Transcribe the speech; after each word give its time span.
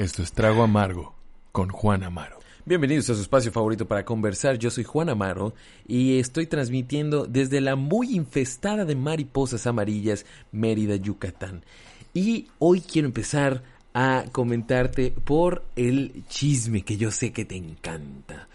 Esto 0.00 0.22
es 0.22 0.32
Trago 0.32 0.62
Amargo 0.62 1.14
con 1.52 1.68
Juan 1.68 2.04
Amaro. 2.04 2.38
Bienvenidos 2.64 3.10
a 3.10 3.14
su 3.14 3.20
espacio 3.20 3.52
favorito 3.52 3.86
para 3.86 4.06
conversar. 4.06 4.56
Yo 4.56 4.70
soy 4.70 4.82
Juan 4.82 5.10
Amaro 5.10 5.52
y 5.86 6.18
estoy 6.18 6.46
transmitiendo 6.46 7.26
desde 7.26 7.60
la 7.60 7.76
muy 7.76 8.16
infestada 8.16 8.86
de 8.86 8.94
mariposas 8.94 9.66
amarillas 9.66 10.24
Mérida, 10.52 10.96
Yucatán. 10.96 11.66
Y 12.14 12.48
hoy 12.58 12.80
quiero 12.80 13.08
empezar 13.08 13.62
a 13.92 14.24
comentarte 14.32 15.10
por 15.10 15.64
el 15.76 16.24
chisme 16.30 16.80
que 16.80 16.96
yo 16.96 17.10
sé 17.10 17.30
que 17.30 17.44
te 17.44 17.56
encanta. 17.56 18.48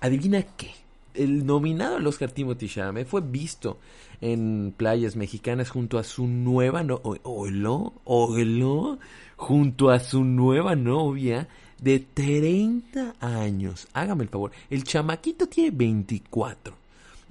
Adivina 0.00 0.42
qué. 0.42 0.70
El 1.12 1.44
nominado 1.44 1.96
al 1.96 2.06
Oscar 2.06 2.30
Timothy 2.30 2.68
Chalamet 2.68 3.06
fue 3.06 3.20
visto 3.20 3.78
en 4.22 4.72
playas 4.74 5.16
mexicanas 5.16 5.68
junto 5.68 5.98
a 5.98 6.04
su 6.04 6.26
nueva 6.26 6.82
no 6.82 7.00
oilo, 7.02 7.92
oilo, 8.04 8.98
junto 9.36 9.90
a 9.90 10.00
su 10.00 10.24
nueva 10.24 10.74
novia 10.74 11.48
de 11.78 12.00
30 12.00 13.16
años. 13.20 13.88
Hágame 13.92 14.24
el 14.24 14.30
favor, 14.30 14.52
el 14.70 14.84
chamaquito 14.84 15.46
tiene 15.46 15.70
24 15.70 16.74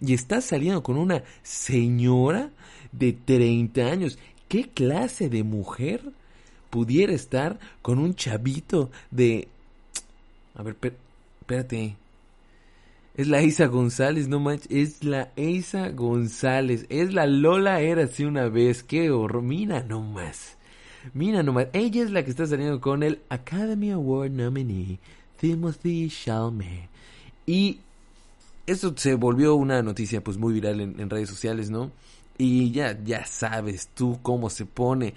y 0.02 0.14
está 0.14 0.42
saliendo 0.42 0.84
con 0.84 0.98
una 0.98 1.24
señora 1.44 2.50
de 2.92 3.14
30 3.14 3.82
años. 3.82 4.18
¿Qué 4.48 4.70
clase 4.70 5.30
de 5.30 5.44
mujer 5.44 6.02
pudiera 6.70 7.14
estar 7.14 7.60
con 7.82 8.00
un 8.00 8.16
chavito 8.16 8.92
de... 9.12 9.48
A 10.56 10.64
ver, 10.64 10.78
espérate. 11.42 11.96
Es 13.16 13.28
la 13.28 13.42
Isa 13.42 13.68
González, 13.68 14.28
no 14.28 14.40
manches. 14.40 14.68
Es 14.70 15.04
la 15.04 15.32
Isa 15.38 15.90
González. 15.90 16.86
Es 16.90 17.14
la 17.14 17.26
Lola 17.26 17.80
era 17.80 18.04
así 18.04 18.26
una 18.26 18.50
vez. 18.50 18.84
Qué 18.84 19.10
horror. 19.10 19.42
Mira 19.42 19.84
nomás. 19.84 20.55
Mira 21.14 21.44
nomás. 21.44 21.68
Ella 21.74 22.04
es 22.04 22.12
la 22.12 22.24
que 22.24 22.32
está 22.32 22.46
saliendo 22.46 22.82
con 22.82 23.04
el 23.04 23.22
Academy 23.30 23.92
Award 23.92 24.32
nominee 24.32 25.00
Timothy 25.40 26.10
Chalamet. 26.10 26.90
Y 27.46 27.80
eso 28.66 28.94
se 28.98 29.16
volvió 29.16 29.56
una 29.56 29.82
noticia 29.82 30.24
pues 30.24 30.38
muy 30.38 30.54
viral 30.54 30.82
en, 30.82 31.00
en 31.00 31.10
redes 31.10 31.30
sociales, 31.30 31.70
¿no? 31.70 31.92
Y 32.38 32.72
ya, 32.72 32.98
ya 33.04 33.26
sabes 33.26 33.90
tú 33.94 34.20
cómo 34.22 34.50
se 34.50 34.66
pone 34.66 35.14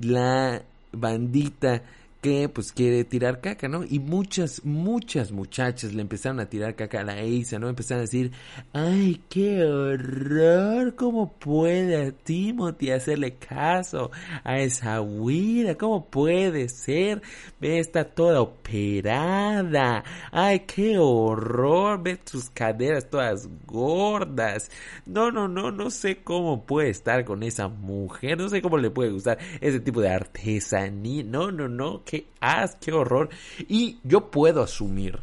la 0.00 0.62
bandita 0.92 1.82
que 2.20 2.48
pues 2.48 2.72
quiere 2.72 3.04
tirar 3.04 3.40
caca, 3.40 3.68
¿no? 3.68 3.82
Y 3.84 3.98
muchas, 3.98 4.64
muchas 4.64 5.32
muchachas 5.32 5.94
le 5.94 6.02
empezaron 6.02 6.40
a 6.40 6.46
tirar 6.46 6.74
caca 6.76 7.00
a 7.00 7.04
la 7.04 7.22
Isa, 7.22 7.58
¿no? 7.58 7.68
Empezaron 7.68 8.00
a 8.00 8.02
decir, 8.02 8.32
ay, 8.72 9.22
qué 9.28 9.64
horror, 9.64 10.94
¿cómo 10.96 11.32
puede 11.32 12.12
Timothy 12.12 12.90
hacerle 12.90 13.36
caso 13.36 14.10
a 14.44 14.58
esa 14.58 15.00
huida? 15.00 15.76
¿Cómo 15.76 16.06
puede 16.06 16.68
ser? 16.68 17.22
Ve, 17.58 17.78
está 17.78 18.04
toda 18.04 18.42
operada, 18.42 20.04
ay, 20.30 20.60
qué 20.60 20.98
horror, 20.98 22.02
ve 22.02 22.20
sus 22.24 22.50
caderas 22.50 23.08
todas 23.08 23.48
gordas. 23.66 24.70
No, 25.06 25.30
no, 25.30 25.48
no, 25.48 25.70
no 25.70 25.90
sé 25.90 26.22
cómo 26.22 26.66
puede 26.66 26.90
estar 26.90 27.24
con 27.24 27.42
esa 27.42 27.68
mujer, 27.68 28.36
no 28.36 28.48
sé 28.48 28.60
cómo 28.60 28.76
le 28.76 28.90
puede 28.90 29.10
gustar 29.10 29.38
ese 29.60 29.80
tipo 29.80 30.00
de 30.02 30.10
artesanía, 30.10 31.24
no, 31.24 31.50
no, 31.50 31.68
no, 31.68 32.02
qué 32.10 32.26
as, 32.40 32.74
qué 32.74 32.92
horror. 32.92 33.30
Y 33.68 33.98
yo 34.02 34.32
puedo 34.32 34.62
asumir 34.62 35.20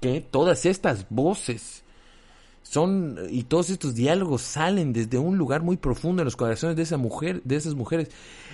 que 0.00 0.20
todas 0.20 0.64
estas 0.64 1.06
voces 1.10 1.82
son 2.62 3.18
y 3.30 3.42
todos 3.42 3.70
estos 3.70 3.96
diálogos 3.96 4.42
salen 4.42 4.92
desde 4.92 5.18
un 5.18 5.36
lugar 5.36 5.62
muy 5.62 5.76
profundo 5.76 6.22
en 6.22 6.26
los 6.26 6.36
corazones 6.36 6.76
de 6.76 6.82
esa 6.84 6.98
mujer, 6.98 7.42
de 7.42 7.56
esas 7.56 7.74
mujeres. 7.74 8.10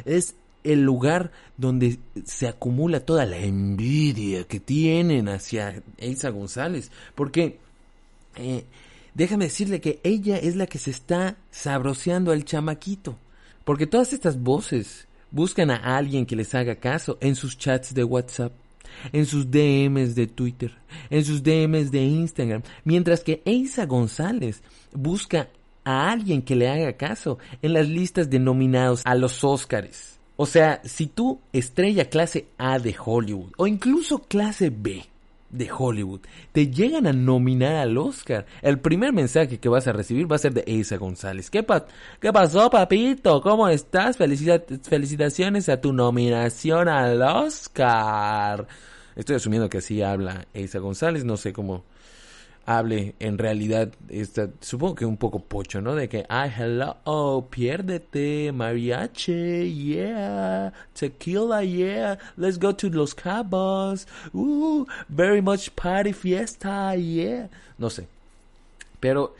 Es 0.06 0.34
el 0.64 0.83
lugar 0.83 1.33
donde 1.58 1.98
se 2.25 2.48
acumula 2.48 3.00
toda 3.00 3.27
la 3.27 3.39
envidia 3.39 4.45
que 4.45 4.61
tienen 4.61 5.28
hacia 5.28 5.83
Elsa 5.98 6.30
González, 6.30 6.91
porque 7.14 7.58
eh, 8.36 8.64
déjame 9.14 9.46
decirle 9.46 9.83
que 9.83 10.01
ella 10.02 10.39
es 10.39 10.56
la 10.56 10.67
que 10.67 10.79
se 10.79 10.90
está 10.90 11.36
sabroseando 11.51 12.33
al 12.33 12.45
chamaquito, 12.45 13.18
porque 13.64 13.86
todas 13.86 14.12
estas 14.12 14.40
voces 14.40 15.06
Buscan 15.30 15.70
a 15.70 15.96
alguien 15.96 16.27
que 16.27 16.36
les 16.36 16.55
haga 16.55 16.77
caso 16.77 17.18
en 17.20 17.35
sus 17.35 17.57
chats 17.57 17.95
de 17.95 18.05
WhatsApp, 18.05 18.52
en 19.13 19.27
sus 19.27 19.51
DMs 19.51 20.14
de 20.14 20.27
Twitter, 20.27 20.73
en 21.08 21.24
sus 21.24 21.42
DMs 21.42 21.91
de 21.91 22.02
Instagram, 22.02 22.63
mientras 22.85 23.20
que 23.20 23.42
Eisa 23.45 23.86
González 23.86 24.63
busca 24.92 25.48
a 25.85 26.11
alguien 26.11 26.42
que 26.42 26.57
le 26.57 26.68
haga 26.68 26.92
caso 26.95 27.39
en 27.63 27.73
las 27.73 27.89
listas 27.89 28.29
de 28.29 28.39
nominados 28.39 29.02
a 29.05 29.14
los 29.14 29.42
Oscars. 29.45 30.18
O 30.36 30.46
sea, 30.46 30.80
si 30.85 31.07
tú, 31.07 31.41
estrella 31.52 32.08
clase 32.08 32.47
A 32.57 32.79
de 32.79 32.97
Hollywood, 32.98 33.52
o 33.58 33.67
incluso 33.67 34.20
clase 34.20 34.70
B, 34.70 35.05
de 35.50 35.70
Hollywood 35.70 36.20
te 36.52 36.70
llegan 36.70 37.06
a 37.06 37.12
nominar 37.12 37.77
al 37.77 37.98
Oscar, 37.98 38.46
el 38.62 38.78
primer 38.78 39.12
mensaje 39.12 39.58
que 39.58 39.68
vas 39.68 39.86
a 39.86 39.92
recibir 39.92 40.30
va 40.30 40.36
a 40.36 40.40
ser 40.40 40.55
de 40.55 40.64
Isa 40.66 40.96
González. 40.96 41.50
¿Qué, 41.50 41.64
¿Qué 42.20 42.33
pasó, 42.33 42.70
papito? 42.70 43.40
¿Cómo 43.40 43.68
estás? 43.68 44.16
felicitaciones 44.16 45.68
a 45.68 45.80
tu 45.80 45.92
nominación 45.92 46.88
al 46.88 47.20
Oscar. 47.22 48.66
Estoy 49.16 49.36
asumiendo 49.36 49.68
que 49.68 49.78
así 49.78 50.02
habla 50.02 50.46
Isa 50.55 50.78
González, 50.78 51.24
no 51.24 51.36
sé 51.36 51.52
cómo 51.52 51.84
hable 52.70 53.17
en 53.19 53.36
realidad, 53.36 53.92
está, 54.08 54.48
supongo 54.61 54.95
que 54.95 55.05
un 55.05 55.17
poco 55.17 55.41
pocho, 55.41 55.81
¿no? 55.81 55.97
De 55.97 56.08
que, 56.08 56.25
ay, 56.29 56.53
hello, 56.57 56.97
oh, 57.05 57.48
piérdete, 57.51 58.53
mariachi, 58.53 59.75
yeah, 59.75 60.73
tequila, 60.95 61.64
yeah, 61.64 62.17
let's 62.36 62.59
go 62.59 62.73
to 62.73 62.89
Los 62.89 63.13
Cabos, 63.13 64.07
uh, 64.33 64.85
very 65.09 65.42
much 65.42 65.70
party 65.75 66.13
fiesta, 66.13 66.95
yeah. 66.95 67.48
No 67.77 67.91
sé. 67.91 68.07
Pero 69.01 69.35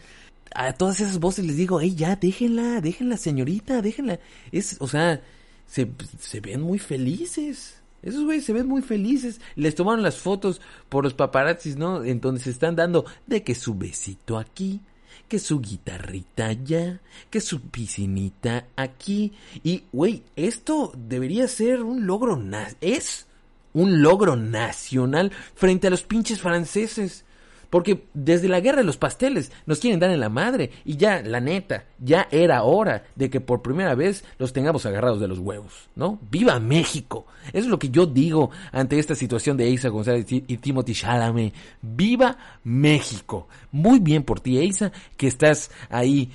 a 0.53 0.73
todas 0.73 1.01
esas 1.01 1.21
voces 1.21 1.45
les 1.45 1.57
digo, 1.57 1.81
hey, 1.81 1.95
ya, 1.95 2.17
déjenla, 2.17 2.81
déjenla, 2.81 3.17
señorita, 3.17 3.81
déjenla. 3.81 4.19
Es, 4.51 4.77
o 4.81 4.89
sea, 4.89 5.21
se, 5.69 5.89
se 6.19 6.41
ven 6.41 6.63
muy 6.63 6.81
felices. 6.81 7.80
Esos 8.03 8.25
güeyes 8.25 8.44
se 8.44 8.53
ven 8.53 8.66
muy 8.66 8.83
felices. 8.83 9.41
Les 9.56 9.75
tomaron 9.75 10.03
las 10.03 10.19
fotos 10.19 10.61
por 10.88 11.05
los 11.05 11.15
paparazzis, 11.15 11.77
¿no? 11.77 12.05
En 12.05 12.21
donde 12.21 12.41
se 12.41 12.50
están 12.50 12.77
dando 12.77 13.05
de 13.27 13.43
que 13.43 13.55
su 13.55 13.75
besito 13.75 14.38
aquí, 14.38 14.81
que 15.28 15.38
su 15.38 15.61
guitarrita 15.61 16.47
allá, 16.47 17.00
que 17.31 17.41
su 17.41 17.60
piscinita 17.60 18.66
aquí. 18.77 19.33
Y, 19.62 19.84
güey, 19.93 20.22
esto 20.37 20.93
debería 20.97 21.47
ser 21.49 21.83
un 21.83 22.06
logro, 22.06 22.41
es 22.81 23.27
un 23.72 24.03
logro 24.03 24.37
nacional 24.37 25.31
frente 25.55 25.87
a 25.87 25.91
los 25.91 26.03
pinches 26.03 26.41
franceses. 26.41 27.25
Porque 27.71 28.05
desde 28.13 28.49
la 28.49 28.61
guerra 28.61 28.79
de 28.79 28.85
los 28.85 28.97
pasteles 28.97 29.53
nos 29.65 29.79
quieren 29.79 30.01
dar 30.01 30.11
en 30.11 30.21
la 30.21 30.29
madre. 30.29 30.71
Y 30.85 30.97
ya, 30.97 31.23
la 31.23 31.41
neta, 31.41 31.85
ya 31.99 32.29
era 32.31 32.65
hora 32.65 33.05
de 33.15 33.31
que 33.31 33.41
por 33.41 33.63
primera 33.63 33.95
vez 33.95 34.25
los 34.39 34.53
tengamos 34.53 34.85
agarrados 34.87 35.21
de 35.21 35.29
los 35.29 35.39
huevos, 35.39 35.89
¿no? 35.95 36.19
¡Viva 36.31 36.59
México! 36.59 37.27
Eso 37.49 37.59
es 37.59 37.67
lo 37.67 37.79
que 37.79 37.91
yo 37.91 38.07
digo 38.07 38.51
ante 38.73 38.99
esta 38.99 39.15
situación 39.15 39.57
de 39.57 39.67
Eisa 39.67 39.89
González 39.89 40.27
y 40.29 40.57
Timothy 40.59 40.95
Chalamet. 40.95 41.55
¡Viva 41.81 42.37
México! 42.65 43.49
Muy 43.73 44.01
bien 44.01 44.25
por 44.25 44.41
ti, 44.41 44.59
Eisa, 44.59 44.91
que 45.17 45.29
estás 45.29 45.71
ahí 45.89 46.31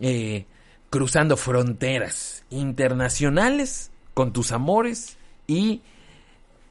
eh, 0.00 0.46
cruzando 0.90 1.36
fronteras 1.36 2.44
internacionales 2.50 3.90
con 4.12 4.32
tus 4.32 4.50
amores 4.50 5.16
y 5.46 5.82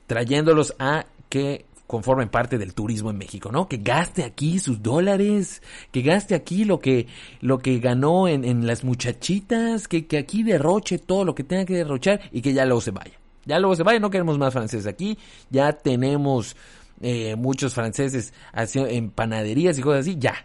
trayéndolos 0.07 0.75
a 0.79 1.05
que 1.29 1.65
conformen 1.89 2.29
parte 2.29 2.59
del 2.59 2.75
turismo 2.75 3.09
en 3.09 3.17
México, 3.17 3.51
¿no? 3.51 3.67
Que 3.67 3.77
gaste 3.77 4.23
aquí 4.23 4.59
sus 4.59 4.83
dólares, 4.83 5.63
que 5.91 6.03
gaste 6.03 6.35
aquí 6.35 6.63
lo 6.63 6.79
que, 6.79 7.07
lo 7.41 7.57
que 7.57 7.79
ganó 7.79 8.27
en, 8.27 8.45
en 8.45 8.67
las 8.67 8.83
muchachitas, 8.83 9.87
que, 9.87 10.05
que 10.05 10.19
aquí 10.19 10.43
derroche 10.43 10.99
todo 10.99 11.25
lo 11.25 11.33
que 11.33 11.43
tenga 11.43 11.65
que 11.65 11.73
derrochar 11.73 12.21
y 12.31 12.43
que 12.43 12.53
ya 12.53 12.63
luego 12.65 12.81
se 12.81 12.91
vaya. 12.91 13.13
Ya 13.43 13.57
luego 13.57 13.75
se 13.75 13.81
vaya, 13.81 13.99
no 13.99 14.11
queremos 14.11 14.37
más 14.37 14.53
franceses 14.53 14.85
aquí, 14.85 15.17
ya 15.49 15.73
tenemos 15.73 16.55
eh, 17.01 17.35
muchos 17.35 17.73
franceses 17.73 18.35
en 18.53 19.09
panaderías 19.09 19.79
y 19.79 19.81
cosas 19.81 20.01
así, 20.01 20.15
ya, 20.19 20.35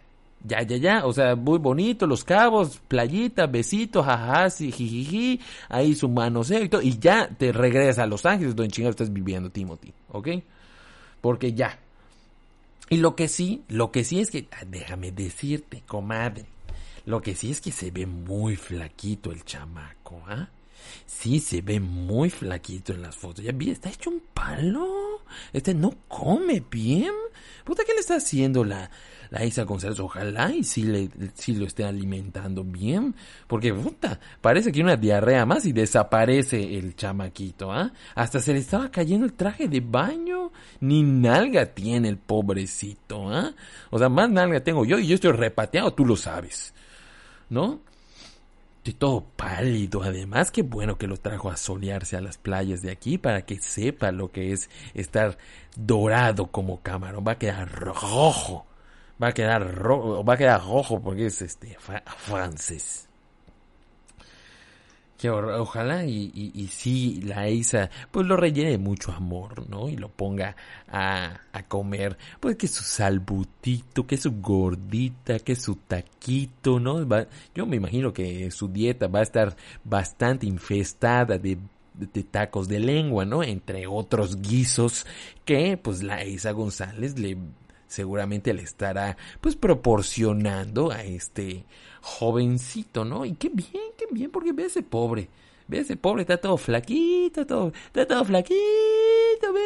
ya, 0.42 0.62
ya, 0.62 0.78
ya, 0.78 1.04
o 1.04 1.12
sea, 1.12 1.36
muy 1.36 1.58
bonito, 1.58 2.06
los 2.06 2.24
cabos, 2.24 2.80
playita, 2.88 3.46
besitos, 3.48 4.06
jajaja, 4.06 4.48
sí, 4.48 4.72
jijiji, 4.72 5.42
ahí 5.68 5.94
su 5.94 6.08
manoseo 6.08 6.62
y 6.62 6.70
todo, 6.70 6.80
y 6.80 6.98
ya 6.98 7.28
te 7.28 7.52
regresas 7.52 7.98
a 7.98 8.06
Los 8.06 8.24
Ángeles, 8.24 8.56
donde 8.56 8.72
chingado 8.72 8.92
estás 8.92 9.12
viviendo, 9.12 9.50
Timothy, 9.50 9.92
¿ok? 10.08 10.28
Porque 11.24 11.54
ya. 11.54 11.78
Y 12.90 12.98
lo 12.98 13.16
que 13.16 13.28
sí, 13.28 13.64
lo 13.68 13.90
que 13.90 14.04
sí 14.04 14.20
es 14.20 14.30
que, 14.30 14.46
ah, 14.50 14.64
déjame 14.66 15.10
decirte, 15.10 15.82
comadre, 15.86 16.44
lo 17.06 17.22
que 17.22 17.34
sí 17.34 17.50
es 17.50 17.62
que 17.62 17.72
se 17.72 17.90
ve 17.90 18.04
muy 18.04 18.56
flaquito 18.56 19.32
el 19.32 19.42
chamaco, 19.42 20.22
¿ah? 20.28 20.50
Sí, 21.06 21.40
se 21.40 21.62
ve 21.62 21.80
muy 21.80 22.28
flaquito 22.28 22.92
en 22.92 23.00
las 23.00 23.16
fotos. 23.16 23.42
Ya 23.42 23.52
vi, 23.52 23.70
está 23.70 23.88
hecho 23.88 24.10
un 24.10 24.20
palo. 24.34 25.22
Este 25.54 25.72
no 25.72 25.94
come 26.08 26.62
bien. 26.70 27.14
Puta, 27.64 27.84
¿qué 27.86 27.94
le 27.94 28.00
está 28.00 28.16
haciendo 28.16 28.62
la, 28.62 28.90
la 29.34 29.44
Isa 29.44 29.64
González? 29.64 29.98
Ojalá 29.98 30.52
y 30.52 30.62
sí, 30.62 30.84
le, 30.84 31.10
sí 31.34 31.54
lo 31.54 31.66
esté 31.66 31.84
alimentando 31.84 32.62
bien. 32.62 33.14
Porque, 33.48 33.74
puta, 33.74 34.20
parece 34.40 34.70
que 34.70 34.80
una 34.80 34.96
diarrea 34.96 35.44
más 35.44 35.66
y 35.66 35.72
desaparece 35.72 36.78
el 36.78 36.94
chamaquito, 36.94 37.72
¿ah? 37.72 37.92
Hasta 38.14 38.38
se 38.38 38.52
le 38.52 38.60
estaba 38.60 38.90
cayendo 38.90 39.26
el 39.26 39.32
traje 39.32 39.66
de 39.66 39.80
baño. 39.80 40.52
Ni 40.80 41.02
nalga 41.02 41.66
tiene 41.66 42.08
el 42.08 42.16
pobrecito, 42.16 43.28
¿ah? 43.28 43.52
O 43.90 43.98
sea, 43.98 44.08
más 44.08 44.30
nalga 44.30 44.60
tengo 44.60 44.84
yo 44.84 44.98
y 44.98 45.08
yo 45.08 45.16
estoy 45.16 45.32
repateado, 45.32 45.92
tú 45.92 46.06
lo 46.06 46.16
sabes. 46.16 46.72
¿No? 47.50 47.80
Estoy 48.78 48.94
todo 48.94 49.24
pálido. 49.34 50.02
Además, 50.02 50.50
qué 50.50 50.62
bueno 50.62 50.96
que 50.96 51.08
lo 51.08 51.16
trajo 51.16 51.50
a 51.50 51.56
solearse 51.56 52.16
a 52.16 52.20
las 52.20 52.38
playas 52.38 52.82
de 52.82 52.92
aquí 52.92 53.18
para 53.18 53.42
que 53.42 53.58
sepa 53.58 54.12
lo 54.12 54.30
que 54.30 54.52
es 54.52 54.70
estar 54.92 55.38
dorado 55.74 56.52
como 56.52 56.82
camarón. 56.82 57.24
Va 57.26 57.32
a 57.32 57.38
quedar 57.38 57.68
rojo. 57.72 58.66
Va 59.24 59.30
a 59.30 59.32
quedar 59.32 59.74
rojo. 59.74 60.22
Va 60.22 60.34
a 60.34 60.36
quedar 60.36 60.62
rojo 60.62 61.00
porque 61.00 61.26
es 61.26 61.40
este 61.40 61.78
francés. 61.78 63.08
Que 65.16 65.30
ojalá 65.30 66.04
y, 66.04 66.30
y, 66.34 67.22
la 67.22 67.48
Isa 67.48 67.88
pues 68.10 68.26
lo 68.26 68.36
rellene 68.36 68.72
de 68.72 68.78
mucho 68.78 69.12
amor, 69.12 69.66
¿no? 69.70 69.88
Y 69.88 69.96
lo 69.96 70.10
ponga 70.10 70.54
a, 70.86 71.40
a 71.50 71.62
comer, 71.62 72.18
pues 72.38 72.56
que 72.56 72.68
su 72.68 72.82
salbutito, 72.82 74.06
que 74.06 74.18
su 74.18 74.32
gordita, 74.42 75.38
que 75.38 75.56
su 75.56 75.76
taquito, 75.76 76.78
¿no? 76.78 77.08
Va, 77.08 77.26
yo 77.54 77.64
me 77.64 77.76
imagino 77.76 78.12
que 78.12 78.50
su 78.50 78.68
dieta 78.68 79.06
va 79.06 79.20
a 79.20 79.22
estar 79.22 79.56
bastante 79.84 80.44
infestada 80.44 81.38
de 81.38 81.56
de 81.94 82.24
tacos 82.24 82.66
de 82.68 82.80
lengua, 82.80 83.24
¿no? 83.24 83.42
Entre 83.44 83.86
otros 83.86 84.42
guisos 84.42 85.06
que 85.44 85.76
pues 85.76 86.02
la 86.02 86.24
Isa 86.24 86.50
González 86.50 87.18
le 87.18 87.38
seguramente 87.94 88.52
le 88.52 88.62
estará 88.62 89.16
pues 89.40 89.56
proporcionando 89.56 90.90
a 90.90 91.02
este 91.04 91.64
jovencito, 92.02 93.04
¿no? 93.04 93.24
Y 93.24 93.34
qué 93.34 93.48
bien, 93.48 93.92
qué 93.96 94.06
bien, 94.10 94.30
porque 94.30 94.52
ve 94.52 94.64
ese 94.64 94.82
pobre, 94.82 95.28
ve 95.68 95.78
ese 95.78 95.96
pobre, 95.96 96.22
está 96.22 96.36
todo 96.36 96.56
flaquito, 96.56 97.46
todo, 97.46 97.72
está 97.86 98.06
todo 98.06 98.24
flaquito, 98.24 98.56
ve, 99.54 99.60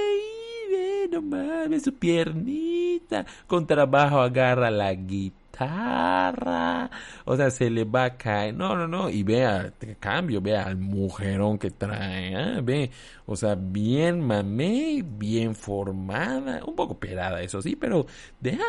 ve, 0.70 1.08
no 1.10 1.22
mames, 1.22 1.82
su 1.82 1.94
piernita, 1.94 3.26
con 3.46 3.66
trabajo 3.66 4.20
agarra 4.20 4.70
la 4.70 4.92
guitarra, 4.94 5.37
o 5.60 7.36
sea, 7.36 7.50
se 7.50 7.70
le 7.70 7.84
va 7.84 8.04
a 8.04 8.16
caer, 8.16 8.54
no, 8.54 8.76
no, 8.76 8.86
no, 8.86 9.10
y 9.10 9.22
vea, 9.22 9.72
cambio, 9.98 10.40
vea 10.40 10.64
al 10.64 10.76
mujerón 10.76 11.58
que 11.58 11.70
trae, 11.70 12.32
¿eh? 12.32 12.60
ve, 12.62 12.90
o 13.26 13.36
sea, 13.36 13.56
bien 13.56 14.20
mamé, 14.20 15.02
bien 15.04 15.54
formada, 15.54 16.62
un 16.64 16.76
poco 16.76 16.98
pelada, 16.98 17.42
eso 17.42 17.60
sí, 17.60 17.76
pero 17.76 18.06
déjala, 18.40 18.64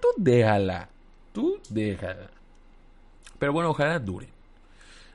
tú 0.00 0.08
déjala, 0.16 0.88
tú 1.32 1.60
déjala. 1.68 2.30
Pero 3.38 3.52
bueno, 3.52 3.70
ojalá 3.70 3.98
duren. 3.98 4.28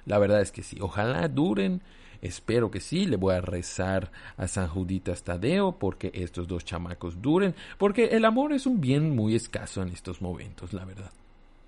La 0.06 0.20
verdad 0.20 0.42
es 0.42 0.52
que 0.52 0.64
sí, 0.64 0.78
ojalá 0.80 1.28
duren. 1.28 1.82
Espero 2.22 2.72
que 2.72 2.80
sí, 2.80 3.06
le 3.06 3.18
voy 3.18 3.36
a 3.36 3.42
rezar 3.42 4.12
a 4.38 4.48
San 4.48 4.68
Juditas 4.68 5.24
Tadeo 5.24 5.78
porque 5.78 6.12
estos 6.14 6.48
dos 6.48 6.66
chamacos 6.66 7.22
duren, 7.22 7.56
porque 7.78 8.06
el 8.08 8.26
amor 8.26 8.54
es 8.54 8.66
un 8.66 8.82
bien 8.82 9.16
muy 9.16 9.36
escaso 9.36 9.82
en 9.82 9.90
estos 9.90 10.22
momentos, 10.22 10.74
la 10.74 10.86
verdad. 10.86 11.12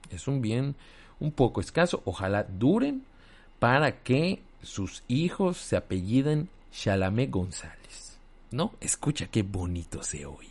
Es 0.10 0.28
un 0.28 0.42
bien 0.42 0.76
un 1.20 1.32
poco 1.32 1.62
escaso, 1.62 2.02
ojalá 2.06 2.44
duren 2.44 3.04
para 3.60 4.02
que 4.04 4.42
sus 4.62 5.04
hijos 5.08 5.58
se 5.58 5.76
apelliden 5.76 6.50
Shalamé 6.72 7.28
González. 7.28 8.18
¿No? 8.52 8.74
Escucha 8.80 9.28
qué 9.28 9.44
bonito 9.44 10.02
se 10.02 10.26
oye. 10.26 10.48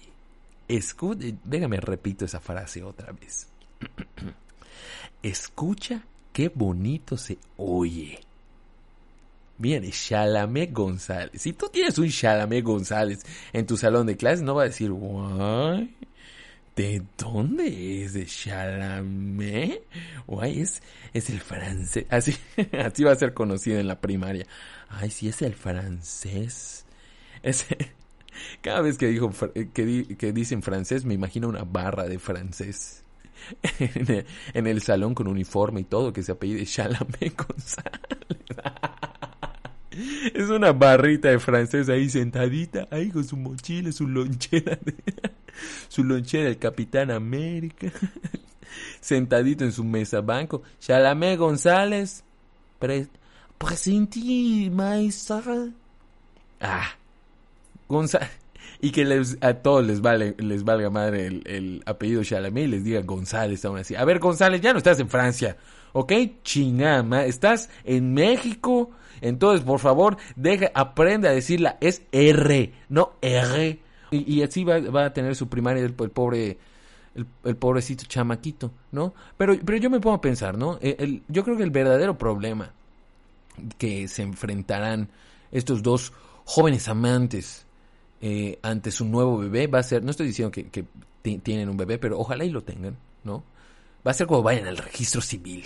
Escucha, 0.69 1.29
déjame 1.45 1.79
repito 1.79 2.25
esa 2.25 2.41
frase 2.41 2.85
otra 2.85 3.13
vez. 3.13 3.49
Escucha 5.23 6.05
qué 6.33 6.49
bonito 6.49 7.17
se 7.17 7.39
oye. 7.57 8.21
Miren, 9.59 9.91
Shalamé 9.91 10.67
González. 10.67 11.43
Si 11.43 11.53
tú 11.53 11.69
tienes 11.69 11.99
un 11.99 12.07
Shalamé 12.07 12.61
González 12.63 13.25
en 13.53 13.67
tu 13.67 13.77
salón 13.77 14.07
de 14.07 14.17
clases, 14.17 14.43
no 14.43 14.55
va 14.55 14.63
a 14.63 14.67
decir, 14.67 14.93
guay, 14.93 15.95
¿de 16.77 17.03
dónde 17.17 18.05
es? 18.05 18.13
¿De 18.13 18.25
Shalamé? 18.25 19.83
Guay, 20.29 20.61
es, 20.61 20.81
es 21.13 21.29
el 21.31 21.41
francés. 21.41 22.07
Así, 22.09 22.37
así 22.85 23.03
va 23.03 23.13
a 23.13 23.17
ser 23.17 23.35
conocido 23.35 23.81
en 23.81 23.89
la 23.89 24.01
primaria. 24.01 24.47
Ay, 24.89 25.11
sí, 25.11 25.29
es 25.29 25.43
el 25.43 25.55
francés. 25.55 26.87
Cada 28.63 28.81
vez 28.81 28.97
que, 28.97 29.09
dijo, 29.09 29.33
que, 29.75 30.33
dicen 30.33 30.63
francés, 30.63 31.05
me 31.05 31.15
imagino 31.15 31.49
una 31.49 31.65
barra 31.65 32.05
de 32.05 32.21
francés. 32.21 33.05
en, 33.81 34.11
el, 34.11 34.27
en 34.55 34.67
el 34.69 34.83
salón 34.83 35.15
con 35.15 35.27
uniforme 35.27 35.81
y 35.81 35.85
todo, 35.85 36.13
que 36.13 36.23
se 36.23 36.33
apellide 36.33 36.65
Chalamet 36.65 37.37
González. 37.37 37.99
es 40.35 40.49
una 40.51 40.73
barrita 40.73 41.29
de 41.29 41.39
francés 41.39 41.89
ahí 41.89 42.09
sentadita, 42.09 42.89
ahí 42.91 43.11
con 43.11 43.25
su 43.25 43.37
mochila, 43.37 43.93
su 43.93 44.07
lonchera, 44.07 44.79
de, 44.85 44.95
su 45.89 46.05
lonchera 46.05 46.45
del 46.45 46.59
Capitán 46.59 47.11
América, 47.11 47.91
sentadito 49.01 49.65
en 49.65 49.73
su 49.73 49.85
mesa 49.85 50.21
banco. 50.21 50.63
Chalamet 50.81 51.39
González, 51.39 52.25
pre, 52.79 53.09
presentí, 53.59 54.71
maestra. 54.71 55.69
Ah, 56.61 56.91
González 57.89 58.31
y 58.81 58.91
que 58.91 59.05
les, 59.05 59.39
a 59.41 59.55
todos 59.55 59.85
les 59.85 60.01
vale 60.01 60.37
les 60.39 60.65
valga 60.65 60.91
madre 60.91 61.27
el, 61.27 61.43
el 61.47 61.83
apellido 61.87 62.23
Chalamet 62.23 62.65
y 62.65 62.69
les 62.69 62.85
diga 62.85 63.01
González 63.01 63.65
aún 63.65 63.79
así. 63.79 63.95
A 63.95 64.05
ver, 64.05 64.19
González, 64.19 64.61
ya 64.61 64.73
no 64.73 64.79
estás 64.79 65.01
en 65.01 65.09
Francia, 65.09 65.57
¿ok? 65.93 66.13
Chingama, 66.43 67.25
estás 67.25 67.71
en 67.85 68.15
México, 68.15 68.91
entonces 69.21 69.65
por 69.65 69.81
favor, 69.81 70.17
deja, 70.37 70.71
aprende 70.75 71.29
a 71.29 71.33
decirla, 71.33 71.77
es 71.81 72.03
R, 72.13 72.73
no 72.89 73.13
R. 73.21 73.81
Y, 74.11 74.41
así 74.41 74.65
va, 74.65 75.05
a 75.05 75.13
tener 75.13 75.37
su 75.37 75.51
primaria 75.51 75.85
el, 75.85 75.95
el 75.99 76.11
pobre 76.11 76.57
el, 77.45 77.57
pobrecito 77.57 78.05
chamaquito, 78.07 78.71
¿no? 78.93 79.15
Pero, 79.37 79.55
pero 79.65 79.79
yo 79.79 79.91
me 79.91 80.01
pongo 80.01 80.17
a 80.17 80.21
pensar, 80.21 80.57
¿no? 80.57 80.79
El, 80.81 81.23
yo 81.29 81.45
creo 81.45 81.57
que 81.57 81.63
el 81.63 81.71
verdadero 81.71 82.17
problema 82.17 82.73
que 83.77 84.09
se 84.09 84.23
enfrentarán 84.23 85.09
estos 85.51 85.83
dos 85.83 86.13
jóvenes 86.45 86.89
amantes 86.89 87.67
eh, 88.21 88.59
ante 88.63 88.91
su 88.91 89.05
nuevo 89.05 89.39
bebé 89.39 89.67
va 89.67 89.81
a 89.81 89.83
ser, 89.83 90.05
no 90.05 90.11
estoy 90.11 90.29
diciendo 90.29 90.51
que, 90.53 90.69
que 90.69 90.85
tienen 91.39 91.69
un 91.69 91.77
bebé, 91.77 91.99
pero 91.99 92.19
ojalá 92.19 92.45
y 92.45 92.51
lo 92.51 92.63
tengan, 92.63 92.97
¿no? 93.25 93.45
Va 94.07 94.13
a 94.13 94.15
ser 94.15 94.27
como 94.27 94.43
vayan 94.43 94.67
al 94.67 94.77
registro 94.77 95.21
civil. 95.21 95.65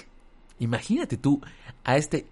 Imagínate 0.58 1.16
tú 1.16 1.40
a 1.84 1.96
este 1.96 2.26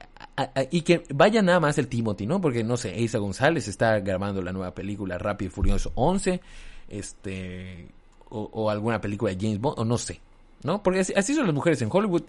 y 0.71 0.83
que 0.83 1.03
vaya 1.15 1.43
nada 1.43 1.61
más 1.61 1.79
el 1.79 1.89
Timothy, 1.89 2.27
¿no? 2.27 2.41
Porque 2.41 2.65
no 2.65 2.77
sé, 2.77 2.99
Isa 3.01 3.19
González 3.19 3.69
está 3.69 3.99
grabando 4.01 4.43
la 4.43 4.53
nueva 4.53 4.75
película 4.75 5.19
Rápido 5.19 5.49
y 5.49 5.53
Furioso 5.53 5.93
11, 5.94 6.41
este 6.89 7.89
o, 8.29 8.49
o, 8.53 8.70
alguna 8.70 9.01
película 9.01 9.35
de 9.35 9.39
James 9.41 9.61
Bond 9.61 9.79
o 9.79 9.85
no 9.85 9.99
sé, 9.99 10.20
¿no? 10.63 10.82
Porque 10.82 11.01
así, 11.01 11.35
son 11.35 11.47
las 11.47 11.55
mujeres 11.55 11.82
en 11.82 11.89
Hollywood. 11.91 12.23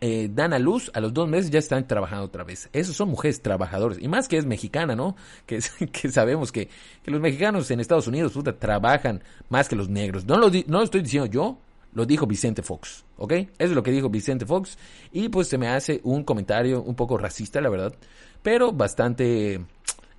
Eh, 0.00 0.28
dan 0.32 0.52
a 0.52 0.58
luz, 0.58 0.90
a 0.94 1.00
los 1.00 1.14
dos 1.14 1.28
meses 1.28 1.50
ya 1.50 1.60
están 1.60 1.86
trabajando 1.86 2.24
otra 2.24 2.42
vez. 2.42 2.68
Esos 2.72 2.96
son 2.96 3.08
mujeres 3.08 3.40
trabajadoras. 3.40 3.98
Y 4.00 4.08
más 4.08 4.26
que 4.26 4.36
es 4.36 4.44
mexicana, 4.44 4.96
¿no? 4.96 5.16
Que, 5.46 5.60
que 5.92 6.10
sabemos 6.10 6.50
que, 6.50 6.68
que, 7.02 7.10
los 7.10 7.20
mexicanos 7.20 7.70
en 7.70 7.80
Estados 7.80 8.08
Unidos 8.08 8.32
puta, 8.32 8.58
trabajan 8.58 9.22
más 9.48 9.68
que 9.68 9.76
los 9.76 9.88
negros. 9.88 10.26
No 10.26 10.36
lo, 10.36 10.50
no 10.50 10.78
lo 10.78 10.82
estoy 10.82 11.02
diciendo 11.02 11.26
yo, 11.26 11.58
lo 11.92 12.06
dijo 12.06 12.26
Vicente 12.26 12.62
Fox, 12.62 13.04
¿ok? 13.16 13.32
Eso 13.32 13.50
es 13.58 13.70
lo 13.72 13.82
que 13.82 13.90
dijo 13.90 14.08
Vicente 14.08 14.46
Fox. 14.46 14.78
Y 15.12 15.28
pues 15.28 15.48
se 15.48 15.58
me 15.58 15.68
hace 15.68 16.00
un 16.04 16.24
comentario 16.24 16.82
un 16.82 16.94
poco 16.94 17.18
racista, 17.18 17.60
la 17.60 17.68
verdad. 17.68 17.94
Pero 18.42 18.72
bastante 18.72 19.60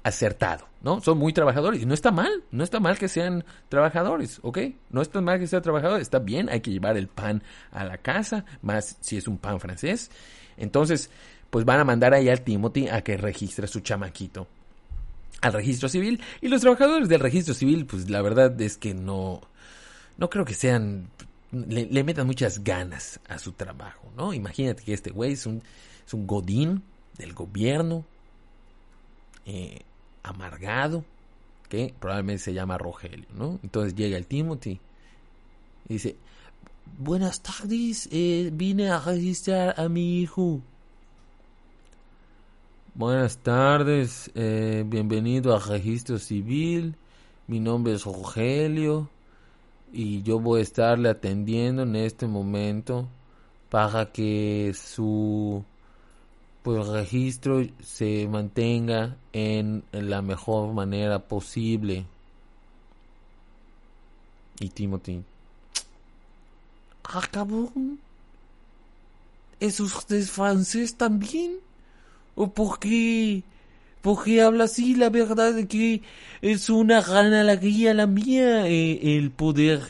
acertado, 0.03 0.67
¿no? 0.81 1.01
Son 1.01 1.17
muy 1.17 1.31
trabajadores 1.31 1.81
y 1.81 1.85
no 1.85 1.93
está 1.93 2.11
mal, 2.11 2.43
no 2.51 2.63
está 2.63 2.79
mal 2.79 2.97
que 2.97 3.07
sean 3.07 3.43
trabajadores, 3.69 4.39
¿ok? 4.41 4.59
No 4.89 5.01
está 5.01 5.21
mal 5.21 5.39
que 5.39 5.47
sean 5.47 5.61
trabajadores, 5.61 6.03
está 6.03 6.19
bien, 6.19 6.49
hay 6.49 6.61
que 6.61 6.71
llevar 6.71 6.97
el 6.97 7.07
pan 7.07 7.43
a 7.71 7.83
la 7.83 7.97
casa, 7.97 8.45
más 8.61 8.97
si 8.99 9.17
es 9.17 9.27
un 9.27 9.37
pan 9.37 9.59
francés. 9.59 10.09
Entonces, 10.57 11.11
pues 11.49 11.65
van 11.65 11.79
a 11.79 11.83
mandar 11.83 12.13
ahí 12.13 12.29
al 12.29 12.41
Timothy 12.41 12.87
a 12.87 13.01
que 13.01 13.17
registre 13.17 13.67
su 13.67 13.81
chamaquito 13.81 14.47
al 15.41 15.53
registro 15.53 15.89
civil 15.89 16.21
y 16.39 16.47
los 16.47 16.61
trabajadores 16.61 17.09
del 17.09 17.19
registro 17.19 17.53
civil, 17.53 17.85
pues 17.85 18.09
la 18.09 18.21
verdad 18.21 18.59
es 18.61 18.77
que 18.77 18.93
no, 18.93 19.41
no 20.17 20.29
creo 20.29 20.45
que 20.45 20.53
sean, 20.53 21.09
le, 21.51 22.03
metan 22.03 22.27
muchas 22.27 22.63
ganas 22.63 23.19
a 23.27 23.37
su 23.37 23.51
trabajo, 23.51 24.11
¿no? 24.15 24.33
Imagínate 24.33 24.83
que 24.83 24.93
este 24.93 25.11
güey 25.11 25.33
es 25.33 25.45
un, 25.45 25.61
es 26.05 26.13
un 26.13 26.25
godín 26.25 26.83
del 27.17 27.33
gobierno, 27.33 28.05
eh, 29.45 29.81
amargado, 30.23 31.03
que 31.67 31.93
probablemente 31.99 32.43
se 32.43 32.53
llama 32.53 32.77
Rogelio, 32.77 33.27
¿no? 33.33 33.59
Entonces 33.63 33.95
llega 33.95 34.17
el 34.17 34.27
Timothy 34.27 34.79
y 35.89 35.93
dice, 35.93 36.15
buenas 36.97 37.41
tardes, 37.41 38.07
eh, 38.11 38.49
vine 38.53 38.89
a 38.89 38.99
registrar 38.99 39.79
a 39.79 39.89
mi 39.89 40.21
hijo. 40.21 40.61
Buenas 42.93 43.37
tardes, 43.37 44.31
eh, 44.35 44.83
bienvenido 44.85 45.55
al 45.55 45.63
registro 45.63 46.17
civil. 46.17 46.95
Mi 47.47 47.59
nombre 47.59 47.93
es 47.93 48.03
Rogelio 48.03 49.09
y 49.93 50.21
yo 50.23 50.39
voy 50.39 50.59
a 50.59 50.63
estarle 50.63 51.09
atendiendo 51.09 51.83
en 51.83 51.95
este 51.95 52.27
momento 52.27 53.07
para 53.69 54.11
que 54.11 54.73
su 54.75 55.63
pues 56.63 56.87
registro 56.87 57.65
se 57.81 58.27
mantenga 58.27 59.17
en, 59.33 59.83
la 59.91 60.21
mejor 60.21 60.73
manera 60.73 61.19
posible. 61.19 62.05
Y 64.59 64.69
Timothy. 64.69 65.23
Ah, 67.03 67.27
cabrón. 67.31 67.99
¿Es 69.59 69.79
usted 69.79 70.23
francés 70.23 70.95
también? 70.95 71.57
¿O 72.35 72.47
por 72.47 72.79
qué? 72.79 73.43
¿Por 74.01 74.23
qué 74.23 74.41
habla 74.41 74.63
así? 74.65 74.95
La 74.95 75.09
verdad 75.09 75.57
es 75.57 75.67
que 75.67 76.01
es 76.41 76.69
una 76.69 77.01
gran 77.01 77.33
alegría 77.33 77.93
la 77.93 78.07
mía 78.07 78.67
eh, 78.67 79.17
el 79.17 79.31
poder 79.31 79.81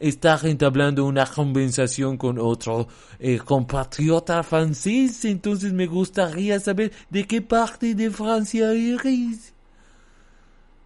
estar 0.00 0.44
entablando 0.46 1.04
una 1.04 1.26
conversación 1.26 2.16
con 2.16 2.38
otro 2.38 2.88
eh, 3.20 3.38
compatriota 3.38 4.42
francés. 4.42 5.24
Entonces 5.24 5.72
me 5.72 5.86
gustaría 5.86 6.58
saber 6.58 6.92
de 7.10 7.26
qué 7.26 7.42
parte 7.42 7.94
de 7.94 8.10
Francia 8.10 8.72
eres. 8.72 9.54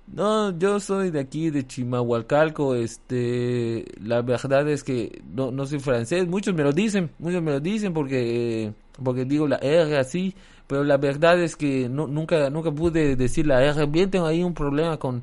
No, 0.07 0.57
yo 0.59 0.81
soy 0.81 1.11
de 1.11 1.21
aquí, 1.21 1.51
de 1.51 1.67
Chimahualcalco. 1.67 2.75
Este, 2.75 3.85
la 4.01 4.23
verdad 4.23 4.69
es 4.69 4.85
que 4.85 5.23
no, 5.35 5.51
no 5.51 5.67
soy 5.67 5.81
francés. 5.81 6.27
Muchos 6.29 6.55
me 6.55 6.63
lo 6.63 6.73
dicen, 6.73 7.11
muchos 7.19 7.43
me 7.43 7.53
lo 7.53 7.61
dicen 7.61 7.93
porque, 7.95 8.73
porque 9.03 9.25
digo 9.25 9.49
la 9.49 9.57
R 9.57 9.97
así. 9.99 10.35
Pero 10.67 10.85
la 10.85 10.97
verdad 10.97 11.41
es 11.41 11.57
que 11.57 11.89
no, 11.89 12.07
nunca, 12.07 12.51
nunca 12.51 12.71
pude 12.71 13.17
decir 13.17 13.47
la 13.47 13.63
R 13.65 13.87
bien. 13.87 14.11
Tengo 14.11 14.27
ahí 14.27 14.43
un 14.43 14.55
problema 14.55 14.99
con, 14.99 15.23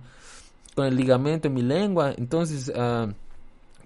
con 0.75 0.85
el 0.85 0.95
ligamento 0.95 1.47
en 1.47 1.53
mi 1.53 1.61
lengua. 1.61 2.13
Entonces, 2.17 2.69
uh, 2.69 3.11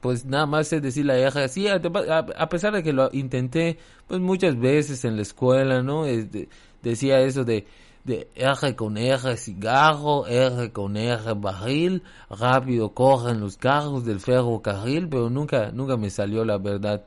pues 0.05 0.23
nada 0.23 0.45
más 0.45 0.71
es 0.71 0.83
decir 0.83 1.03
la 1.03 1.17
eja 1.17 1.43
así, 1.43 1.67
a, 1.67 2.49
pesar 2.49 2.73
de 2.73 2.83
que 2.83 2.93
lo 2.93 3.09
intenté 3.11 3.79
pues 4.07 4.21
muchas 4.21 4.55
veces 4.59 5.03
en 5.03 5.15
la 5.15 5.23
escuela, 5.23 5.81
¿no? 5.81 6.05
decía 6.83 7.21
eso 7.21 7.43
de, 7.43 7.65
de 8.05 8.29
eje 8.35 8.75
con 8.75 8.97
eje 8.97 9.35
cigarro, 9.35 10.27
eje 10.27 10.71
con 10.71 10.95
eje 10.95 11.33
barril, 11.33 12.03
rápido 12.29 12.93
corren 12.93 13.39
los 13.39 13.57
carros 13.57 14.05
del 14.05 14.19
ferrocarril, 14.19 15.09
pero 15.09 15.29
nunca, 15.29 15.71
nunca 15.71 15.97
me 15.97 16.11
salió 16.11 16.45
la 16.45 16.59
verdad, 16.59 17.03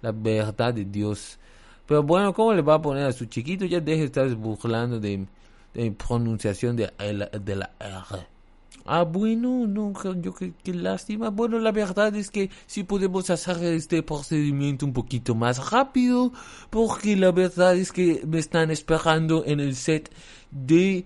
la 0.00 0.12
verdad 0.12 0.72
de 0.72 0.86
Dios. 0.86 1.38
Pero 1.86 2.02
bueno, 2.02 2.32
¿cómo 2.32 2.54
le 2.54 2.62
va 2.62 2.74
a 2.74 2.82
poner 2.82 3.04
a 3.06 3.12
su 3.12 3.26
chiquito? 3.26 3.66
Ya 3.66 3.80
deje 3.80 4.00
de 4.00 4.04
estar 4.06 4.34
burlando 4.36 4.98
de, 4.98 5.26
de 5.74 5.92
pronunciación 5.92 6.76
de, 6.76 6.90
de 7.40 7.56
la 7.56 7.70
R. 7.78 8.26
Ah, 8.90 9.02
bueno, 9.02 9.66
no, 9.66 9.92
yo 10.14 10.34
qué, 10.34 10.54
lástima. 10.72 11.28
Bueno, 11.28 11.58
la 11.58 11.72
verdad 11.72 12.16
es 12.16 12.30
que 12.30 12.48
si 12.66 12.84
podemos 12.84 13.28
hacer 13.28 13.62
este 13.62 14.02
procedimiento 14.02 14.86
un 14.86 14.94
poquito 14.94 15.34
más 15.34 15.70
rápido, 15.70 16.32
porque 16.70 17.14
la 17.14 17.30
verdad 17.30 17.76
es 17.76 17.92
que 17.92 18.22
me 18.26 18.38
están 18.38 18.70
esperando 18.70 19.44
en 19.44 19.60
el 19.60 19.74
set 19.74 20.10
de 20.50 21.04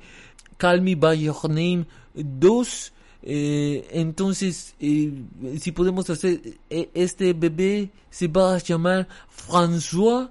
Call 0.56 0.82
Me 0.82 0.94
By 0.94 1.20
Your 1.20 1.48
Name 1.48 1.86
2. 2.14 2.92
Eh, 3.24 3.88
entonces, 3.92 4.74
eh, 4.80 5.12
si 5.60 5.72
podemos 5.72 6.08
hacer, 6.10 6.40
eh, 6.68 6.90
este 6.94 7.32
bebé 7.32 7.90
se 8.10 8.28
va 8.28 8.54
a 8.54 8.58
llamar 8.58 9.06
François. 9.30 10.28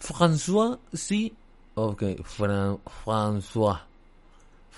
François, 0.00 0.78
sí. 0.92 1.32
Ok, 1.74 2.02
François. 2.24 3.80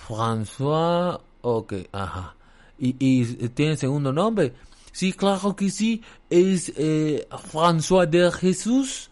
François, 0.07 1.19
ok, 1.41 1.73
ajá. 1.91 2.35
¿Y, 2.79 2.95
y 2.99 3.25
tiene 3.49 3.75
segundo 3.77 4.11
nombre? 4.11 4.53
Sí, 4.91 5.13
claro 5.13 5.55
que 5.55 5.69
sí, 5.69 6.01
es 6.29 6.73
eh, 6.75 7.27
François 7.51 8.05
de 8.09 8.31
Jesús. 8.31 9.08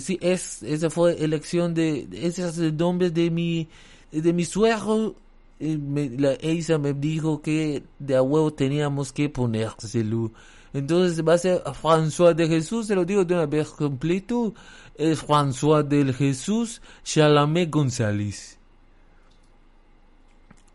Sí, 0.00 0.18
es, 0.20 0.62
esa 0.62 0.90
fue 0.90 1.22
elección 1.22 1.74
de, 1.74 2.08
ese 2.12 2.48
es 2.48 2.58
el 2.58 2.76
nombre 2.76 3.10
de 3.10 3.30
mi, 3.30 3.68
de 4.12 4.32
mi 4.32 4.44
suegro. 4.44 5.14
Me, 5.58 6.10
la 6.10 6.34
Eisa 6.34 6.78
me 6.78 6.92
dijo 6.92 7.40
que 7.40 7.82
de 7.98 8.16
a 8.16 8.22
huevo 8.22 8.52
teníamos 8.52 9.12
que 9.12 9.28
ponérselo. 9.28 10.32
Entonces 10.72 11.26
va 11.26 11.34
a 11.34 11.38
ser 11.38 11.62
François 11.82 12.34
de 12.34 12.46
Jesús, 12.46 12.86
se 12.88 12.94
lo 12.94 13.04
digo 13.04 13.24
de 13.24 13.34
una 13.34 13.46
vez 13.46 13.70
completo, 13.70 14.52
es 14.94 15.26
François 15.26 15.82
del 15.82 16.12
Jesús 16.14 16.82
Chalamet 17.02 17.70
González. 17.70 18.58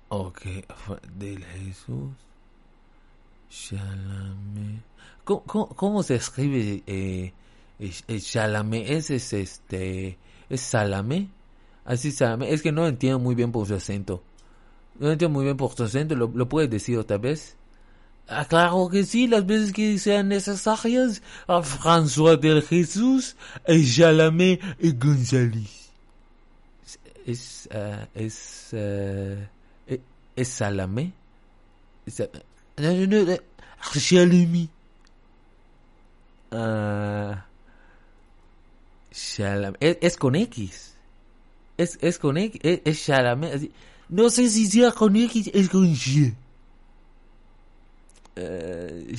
Ok, 0.09 0.41
del 1.17 1.43
Jesús. 1.45 2.09
Shalame. 3.49 4.81
¿Cómo, 5.23 5.67
cómo, 5.69 6.03
se 6.03 6.15
escribe 6.15 6.83
eh, 6.87 7.33
Shalame? 7.89 8.95
¿Es, 8.95 9.09
es 9.09 9.33
este. 9.33 10.17
¿Es 10.49 10.61
Salame? 10.61 11.29
Así 11.85 12.11
Salame. 12.11 12.53
Es 12.53 12.61
que 12.61 12.71
no 12.71 12.87
entiendo 12.87 13.19
muy 13.19 13.35
bien 13.35 13.51
por 13.51 13.67
su 13.67 13.75
acento. 13.75 14.23
No 14.99 15.11
entiendo 15.11 15.33
muy 15.33 15.45
bien 15.45 15.57
por 15.57 15.73
su 15.73 15.83
acento. 15.83 16.15
¿Lo, 16.15 16.31
lo 16.33 16.47
puedes 16.47 16.69
decir 16.69 16.97
otra 16.97 17.17
vez? 17.17 17.55
Ah, 18.27 18.45
claro 18.45 18.87
que 18.89 19.03
sí, 19.03 19.27
las 19.27 19.45
veces 19.45 19.73
que 19.73 19.97
sean 19.97 20.29
necesarias. 20.29 21.21
A 21.47 21.61
François 21.61 22.39
del 22.39 22.61
Jesús, 22.61 23.35
Shalame 23.67 24.59
y 24.79 24.91
González. 24.93 25.91
Es. 27.25 27.67
Uh, 27.73 28.05
es. 28.13 28.69
Uh, 28.73 29.47
¿Es 30.35 30.47
Salame? 30.47 31.13
No, 32.77 32.93
no, 32.93 33.25
no. 33.25 33.37
Shalami. 33.93 34.69
Ah. 36.51 37.45
Shalame. 39.11 39.77
Es, 39.79 39.97
es, 40.01 40.17
con 40.17 40.35
X. 40.35 40.95
Es, 41.77 41.97
es 42.01 42.17
con 42.17 42.37
X. 42.37 42.59
Es, 42.63 42.81
es 42.85 42.97
Shalame. 42.97 43.69
No 44.09 44.29
sé 44.29 44.49
si 44.49 44.67
sea 44.67 44.91
con 44.91 45.15
X, 45.15 45.51
es 45.53 45.69
con 45.69 45.85
Y. 45.85 46.33
Uh, 48.37 49.13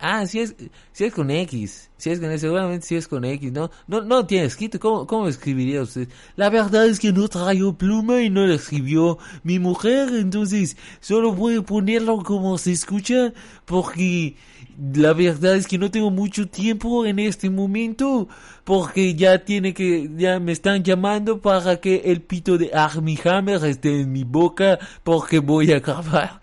ah, 0.00 0.26
si 0.26 0.40
es, 0.40 0.54
si 0.92 1.04
es 1.04 1.12
con 1.12 1.30
X, 1.30 1.90
si 1.98 2.08
es 2.08 2.18
con 2.18 2.38
seguramente 2.38 2.86
si 2.86 2.96
es 2.96 3.06
con 3.08 3.26
X, 3.26 3.52
¿no? 3.52 3.70
No, 3.86 4.00
no 4.00 4.24
tiene 4.24 4.46
escrito, 4.46 4.80
¿cómo, 4.80 5.06
cómo 5.06 5.28
escribiría 5.28 5.82
usted? 5.82 6.08
La 6.34 6.48
verdad 6.48 6.86
es 6.86 6.98
que 6.98 7.12
no 7.12 7.28
traigo 7.28 7.76
pluma 7.76 8.22
y 8.22 8.30
no 8.30 8.46
lo 8.46 8.54
escribió 8.54 9.18
mi 9.42 9.58
mujer, 9.58 10.08
entonces 10.14 10.78
solo 11.00 11.34
voy 11.34 11.56
a 11.56 11.62
ponerlo 11.62 12.22
como 12.22 12.56
se 12.56 12.72
escucha, 12.72 13.34
porque 13.66 14.36
la 14.94 15.12
verdad 15.12 15.56
es 15.56 15.66
que 15.66 15.76
no 15.76 15.90
tengo 15.90 16.10
mucho 16.10 16.48
tiempo 16.48 17.04
en 17.04 17.18
este 17.18 17.50
momento, 17.50 18.28
porque 18.64 19.14
ya 19.14 19.44
tiene 19.44 19.74
que, 19.74 20.10
ya 20.16 20.40
me 20.40 20.52
están 20.52 20.82
llamando 20.82 21.42
para 21.42 21.80
que 21.80 21.96
el 22.06 22.22
pito 22.22 22.56
de 22.56 22.70
Armie 22.72 23.18
Hammer 23.24 23.62
esté 23.66 24.00
en 24.00 24.12
mi 24.12 24.24
boca, 24.24 24.78
porque 25.02 25.38
voy 25.38 25.72
a 25.72 25.80
grabar 25.80 26.40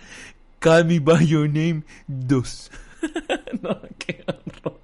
Call 0.64 0.86
Me 0.86 1.00
By 1.00 1.28
Your 1.28 1.50
Name 1.50 1.84
2. 2.08 2.72
no, 3.62 3.82
qué 3.98 4.24
horror. 4.26 4.80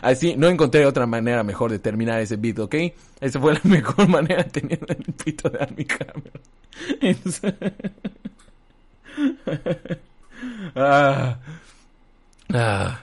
Así, 0.00 0.34
no 0.34 0.48
encontré 0.48 0.86
otra 0.86 1.04
manera 1.04 1.42
mejor 1.42 1.70
de 1.70 1.78
terminar 1.78 2.20
ese 2.20 2.36
beat, 2.36 2.60
¿ok? 2.60 2.74
Esa 3.20 3.38
fue 3.38 3.52
la 3.52 3.60
mejor 3.64 4.08
manera 4.08 4.44
de 4.44 4.48
tener 4.48 4.78
el 4.88 5.12
pito 5.12 5.50
de 5.50 5.58
Army 5.58 5.86
ah, 10.74 11.38
ah. 12.54 13.02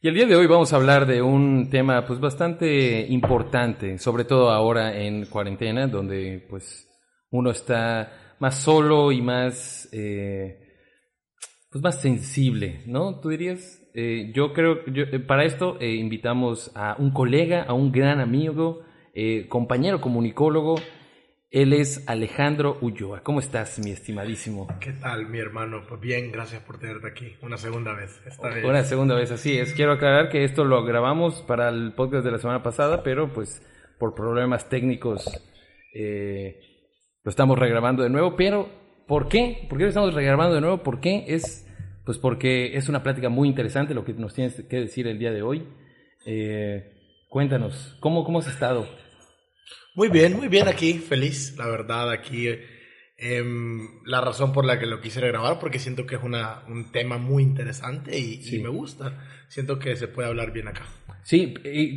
Y 0.00 0.06
el 0.06 0.14
día 0.14 0.26
de 0.26 0.36
hoy 0.36 0.46
vamos 0.46 0.72
a 0.72 0.76
hablar 0.76 1.06
de 1.06 1.20
un 1.20 1.68
tema 1.70 2.06
pues 2.06 2.20
bastante 2.20 3.04
importante, 3.08 3.98
sobre 3.98 4.24
todo 4.24 4.50
ahora 4.50 4.96
en 4.96 5.26
cuarentena, 5.26 5.88
donde 5.88 6.46
pues 6.48 6.86
uno 7.30 7.50
está 7.50 8.27
más 8.40 8.62
solo 8.62 9.12
y 9.12 9.20
más, 9.22 9.88
eh, 9.92 10.60
pues 11.70 11.82
más 11.82 12.00
sensible, 12.00 12.82
¿no? 12.86 13.20
¿Tú 13.20 13.30
dirías? 13.30 13.82
Eh, 13.94 14.30
yo 14.34 14.52
creo, 14.52 14.84
yo, 14.86 15.04
eh, 15.04 15.18
para 15.18 15.44
esto 15.44 15.76
invitamos 15.80 16.70
a 16.74 16.96
un 16.98 17.10
colega, 17.12 17.62
a 17.62 17.72
un 17.74 17.92
gran 17.92 18.20
amigo, 18.20 18.82
compañero 19.48 20.00
comunicólogo. 20.00 20.76
Él 21.50 21.72
es 21.72 22.06
Alejandro 22.06 22.76
Ulloa. 22.82 23.22
¿Cómo 23.22 23.40
estás, 23.40 23.78
mi 23.78 23.90
estimadísimo? 23.90 24.68
¿Qué 24.80 24.92
tal, 24.92 25.28
mi 25.28 25.38
hermano? 25.38 25.82
Pues 25.88 26.00
bien, 26.00 26.30
gracias 26.30 26.62
por 26.62 26.78
tenerte 26.78 27.08
aquí. 27.08 27.36
Una 27.42 27.56
segunda 27.56 27.94
vez. 27.94 28.22
Una 28.64 28.84
segunda 28.84 29.16
vez, 29.16 29.32
así 29.32 29.58
es. 29.58 29.72
Quiero 29.72 29.92
aclarar 29.92 30.28
que 30.28 30.44
esto 30.44 30.64
lo 30.64 30.84
grabamos 30.84 31.42
para 31.42 31.70
el 31.70 31.94
podcast 31.94 32.24
de 32.24 32.32
la 32.32 32.38
semana 32.38 32.62
pasada, 32.62 33.02
pero 33.02 33.32
pues 33.32 33.62
por 33.98 34.14
problemas 34.14 34.68
técnicos 34.68 35.26
eh, 35.94 36.60
lo 37.24 37.30
estamos 37.30 37.58
regrabando 37.58 38.02
de 38.02 38.10
nuevo, 38.10 38.36
pero 38.36 38.68
¿por 39.06 39.28
qué? 39.28 39.66
¿Por 39.68 39.78
qué 39.78 39.84
lo 39.84 39.88
estamos 39.88 40.14
regrabando 40.14 40.54
de 40.54 40.60
nuevo? 40.60 40.82
¿Por 40.82 41.00
qué? 41.00 41.24
Es 41.28 41.64
pues 42.04 42.16
porque 42.16 42.76
es 42.76 42.88
una 42.88 43.02
plática 43.02 43.28
muy 43.28 43.48
interesante 43.48 43.92
lo 43.92 44.04
que 44.04 44.14
nos 44.14 44.32
tienes 44.32 44.62
que 44.62 44.76
decir 44.80 45.06
el 45.06 45.18
día 45.18 45.30
de 45.30 45.42
hoy. 45.42 45.68
Eh, 46.24 46.94
cuéntanos, 47.28 47.96
¿cómo, 48.00 48.24
¿cómo 48.24 48.38
has 48.38 48.48
estado? 48.48 48.88
Muy 49.94 50.08
bien, 50.08 50.34
muy 50.36 50.48
bien 50.48 50.68
aquí, 50.68 50.94
feliz, 50.94 51.54
la 51.58 51.66
verdad, 51.66 52.10
aquí 52.10 52.48
Em, 53.20 54.00
la 54.04 54.20
razón 54.20 54.52
por 54.52 54.64
la 54.64 54.78
que 54.78 54.86
lo 54.86 55.00
quise 55.00 55.20
grabar, 55.20 55.58
porque 55.58 55.80
siento 55.80 56.06
que 56.06 56.14
es 56.14 56.22
una, 56.22 56.62
un 56.68 56.92
tema 56.92 57.18
muy 57.18 57.42
interesante 57.42 58.16
y, 58.16 58.40
Sí. 58.42 58.56
y 58.56 58.62
me 58.62 58.68
gusta. 58.68 59.18
Siento 59.48 59.80
que 59.80 59.96
se 59.96 60.06
puede 60.06 60.28
hablar 60.28 60.52
bien 60.52 60.68
acá. 60.68 60.86
Sí, 61.24 61.52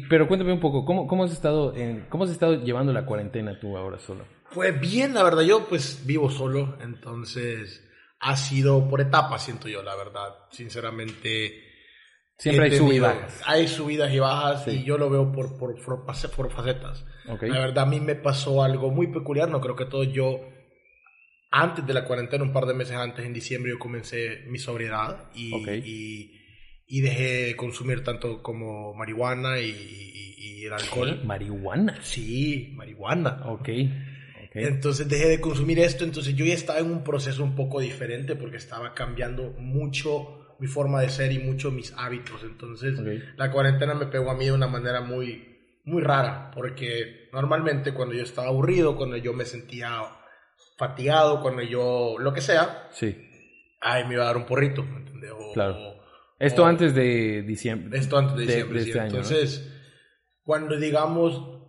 pero 0.10 0.28
cuéntame 0.28 0.52
un 0.52 0.60
poco, 0.60 0.84
¿cómo, 0.84 1.06
cómo, 1.06 1.24
has 1.24 1.32
estado 1.32 1.76
en, 1.76 2.06
¿cómo 2.10 2.24
has 2.24 2.32
estado 2.32 2.64
llevando 2.64 2.92
la 2.92 3.06
cuarentena 3.06 3.60
tú 3.60 3.78
ahora 3.78 4.00
solo? 4.00 4.26
Pues 4.54 4.80
bien, 4.80 5.14
la 5.14 5.24
verdad, 5.24 5.42
yo 5.44 5.66
pues 5.68 6.06
vivo 6.06 6.30
solo, 6.30 6.78
entonces 6.82 7.88
ha 8.20 8.36
sido 8.36 8.88
por 8.90 9.02
etapas, 9.02 9.44
siento 9.46 9.68
yo, 9.68 9.82
la 9.84 9.96
verdad. 9.96 10.30
Sinceramente... 10.52 11.68
Siempre 12.38 12.66
hay 12.66 12.72
sub 12.78 12.86
y 12.88 12.90
tenido- 12.90 13.06
bajas. 13.06 13.42
Hay 13.46 13.68
subidas 13.68 14.12
y 14.12 14.18
bajas 14.20 14.64
Sí. 14.66 14.72
y 14.72 14.84
yo 14.84 14.98
lo 14.98 15.10
veo 15.12 15.32
por, 15.32 15.58
por, 15.60 15.76
por, 15.84 16.06
por 16.36 16.52
facetas. 16.52 17.06
Ok. 17.28 17.44
La 17.44 17.60
verdad, 17.60 17.84
a 17.84 17.86
mí 17.86 18.00
me 18.00 18.16
pasó 18.16 18.64
algo 18.64 18.90
muy 18.90 19.08
peculiar, 19.08 19.48
no 19.48 19.62
creo 19.62 19.76
que 19.76 19.86
todo 19.86 20.04
yo, 20.04 20.40
antes 21.52 21.86
de 21.86 21.94
la 21.94 22.04
cuarentena, 22.04 22.44
un 22.44 22.52
par 22.52 22.66
de 22.66 22.74
meses 22.74 22.96
antes, 22.96 23.24
en 23.26 23.34
diciembre, 23.34 23.72
yo 23.72 23.78
comencé 23.80 24.44
mi 24.48 24.58
sobriedad 24.58 25.30
y, 25.36 25.54
Ok. 25.54 25.68
y, 25.86 26.32
y 26.88 27.02
dejé 27.02 27.24
de 27.46 27.56
consumir 27.56 28.04
tanto 28.04 28.42
como 28.42 28.94
marihuana 28.96 29.60
y, 29.60 29.70
y- 29.70 30.62
y 30.62 30.66
el 30.66 30.74
alcohol. 30.74 31.22
Marihuana. 31.24 32.00
Sí, 32.02 32.72
marihuana. 32.76 33.44
Ok. 33.46 33.70
Ok. 34.52 34.56
Entonces 34.58 35.08
dejé 35.10 35.28
de 35.28 35.42
consumir 35.42 35.80
esto, 35.80 36.04
entonces 36.04 36.36
yo 36.36 36.46
ya 36.46 36.54
estaba 36.54 36.80
en 36.80 36.92
un 36.92 37.04
proceso 37.04 37.44
un 37.44 37.56
poco 37.56 37.80
diferente 37.80 38.36
porque 38.36 38.58
estaba 38.58 38.94
cambiando 38.94 39.52
mucho 39.58 40.38
mi 40.60 40.68
forma 40.68 41.02
de 41.02 41.10
ser 41.10 41.32
y 41.32 41.40
mucho 41.40 41.72
mis 41.72 41.92
hábitos. 41.98 42.44
Entonces 42.44 43.00
Ok. 43.00 43.08
la 43.38 43.50
cuarentena 43.52 43.94
me 43.96 44.06
pegó 44.06 44.30
a 44.30 44.36
mí 44.36 44.46
de 44.46 44.52
una 44.52 44.68
manera 44.68 45.02
muy, 45.02 45.58
muy 45.86 46.04
rara, 46.04 46.52
porque 46.54 47.30
normalmente 47.34 47.94
cuando 47.94 48.14
yo 48.14 48.22
estaba 48.24 48.50
aburrido, 48.50 48.96
cuando 48.96 49.18
yo 49.18 49.34
me 49.34 49.46
sentía 49.46 49.90
fatigado, 50.78 51.42
cuando 51.42 51.62
yo 51.64 52.16
lo 52.20 52.34
que 52.34 52.42
sea, 52.42 52.88
Sí, 52.92 53.16
ay, 53.82 54.06
me 54.08 54.14
iba 54.14 54.24
a 54.24 54.28
dar 54.28 54.38
un 54.38 54.46
porrito, 54.46 54.84
¿me 54.84 54.98
entiendes? 54.98 55.32
O- 55.36 55.54
Claro. 55.54 55.76
o- 55.78 56.02
Esto 56.40 56.64
o- 56.64 56.66
antes 56.66 56.94
de 56.96 57.42
diciembre. 57.44 57.98
esto 58.00 58.18
antes 58.18 58.36
de 58.36 58.42
de- 58.46 58.48
diciembre, 58.48 58.80
de 58.80 58.84
sí. 58.84 58.90
este 58.92 59.00
año, 59.00 59.12
¿no? 59.12 59.18
Entonces, 59.18 59.72
cuando 60.44 60.78
digamos, 60.78 61.61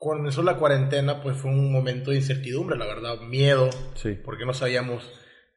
cuando 0.00 0.22
comenzó 0.22 0.42
la 0.42 0.56
cuarentena, 0.56 1.20
pues 1.22 1.36
fue 1.36 1.50
un 1.50 1.70
momento 1.70 2.10
de 2.10 2.16
incertidumbre, 2.16 2.78
la 2.78 2.86
verdad, 2.86 3.20
miedo, 3.20 3.68
Sí. 3.96 4.18
porque 4.24 4.46
no 4.46 4.54
sabíamos 4.54 5.06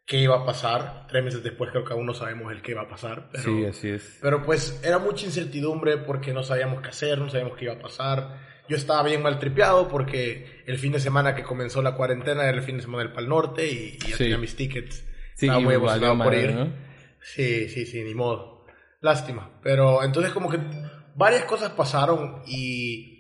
qué 0.06 0.18
iba 0.20 0.36
a 0.36 0.46
pasar. 0.46 1.08
Tres 1.08 1.24
meses 1.24 1.42
después 1.44 1.72
creo 1.72 1.86
que 1.86 1.94
aún 1.94 2.06
no 2.06 2.14
sabemos 2.14 2.52
el 2.52 2.62
qué 2.62 2.72
iba 2.72 2.82
a 2.82 2.90
pasar. 2.90 3.30
Pero, 3.32 3.44
Sí, 3.46 3.66
así 3.66 3.90
es. 3.90 4.20
pero 4.22 4.44
pues 4.44 4.82
era 4.84 5.00
mucha 5.00 5.26
incertidumbre 5.26 5.96
porque 5.98 6.34
no 6.34 6.44
sabíamos 6.44 6.82
qué 6.82 6.90
hacer, 6.90 7.20
no 7.20 7.30
sabíamos 7.30 7.56
qué 7.58 7.66
iba 7.66 7.76
a 7.76 7.80
pasar. 7.80 8.38
Yo 8.68 8.76
estaba 8.76 9.02
bien 9.04 9.22
mal 9.24 9.40
tripeado 9.40 9.88
porque 9.88 10.62
el 10.68 10.78
fin 10.78 10.92
de 10.92 11.00
semana 11.00 11.36
que 11.36 11.44
comenzó 11.44 11.82
la 11.82 11.96
cuarentena 11.96 12.44
era 12.44 12.58
el 12.58 12.64
fin 12.64 12.76
de 12.76 12.84
semana 12.84 13.04
del 13.04 13.14
Pal 13.14 13.30
Norte 13.30 13.66
y, 13.66 13.96
y 13.96 14.10
ya 14.10 14.18
Sí. 14.18 14.24
tenía 14.26 14.38
mis 14.38 14.58
tickets. 14.58 15.06
Sí, 15.36 15.46
estaba 15.46 15.62
muy 15.62 15.76
emocionado 15.76 16.18
por 16.22 16.34
ir. 16.34 16.52
¿no? 16.54 16.68
Sí, 17.22 17.70
sí, 17.70 17.86
sí, 17.86 18.04
ni 18.04 18.14
modo. 18.14 18.66
Lástima. 19.00 19.58
Pero 19.64 20.04
entonces 20.04 20.34
como 20.34 20.50
que 20.50 20.60
varias 21.16 21.46
cosas 21.46 21.70
pasaron 21.72 22.42
y 22.46 23.13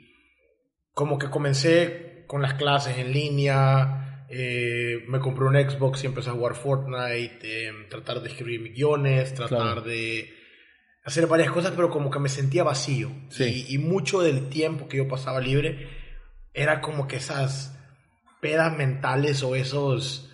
como 0.94 1.18
que 1.18 1.30
comencé 1.30 2.24
con 2.28 2.42
las 2.42 2.54
clases 2.56 2.98
en 2.98 3.12
línea, 3.12 4.26
eh, 4.30 5.04
me 5.08 5.20
compré 5.20 5.46
un 5.46 5.56
Xbox 5.56 6.04
y 6.04 6.08
empecé 6.08 6.30
a 6.30 6.34
jugar 6.34 6.56
Fortnite, 6.56 7.40
eh, 7.68 7.72
tratar 7.90 8.22
de 8.22 8.30
escribir 8.30 8.74
guiones, 8.74 9.34
tratar 9.34 9.58
Claro. 9.60 9.82
de 9.82 10.34
hacer 11.04 11.28
varias 11.28 11.52
cosas, 11.52 11.74
pero 11.76 11.90
como 11.90 12.10
que 12.10 12.20
me 12.20 12.30
sentía 12.30 12.64
vacío. 12.64 13.12
Sí. 13.30 13.66
Y, 13.70 13.76
y 13.76 13.78
mucho 13.78 14.22
del 14.22 14.50
tiempo 14.50 14.88
que 14.88 14.98
yo 14.98 15.08
pasaba 15.08 15.40
libre 15.42 15.88
era 16.54 16.82
como 16.82 17.08
que 17.08 17.18
esas 17.18 17.78
pedas 18.42 18.76
mentales 18.76 19.44
o 19.44 19.56
esos... 19.56 20.30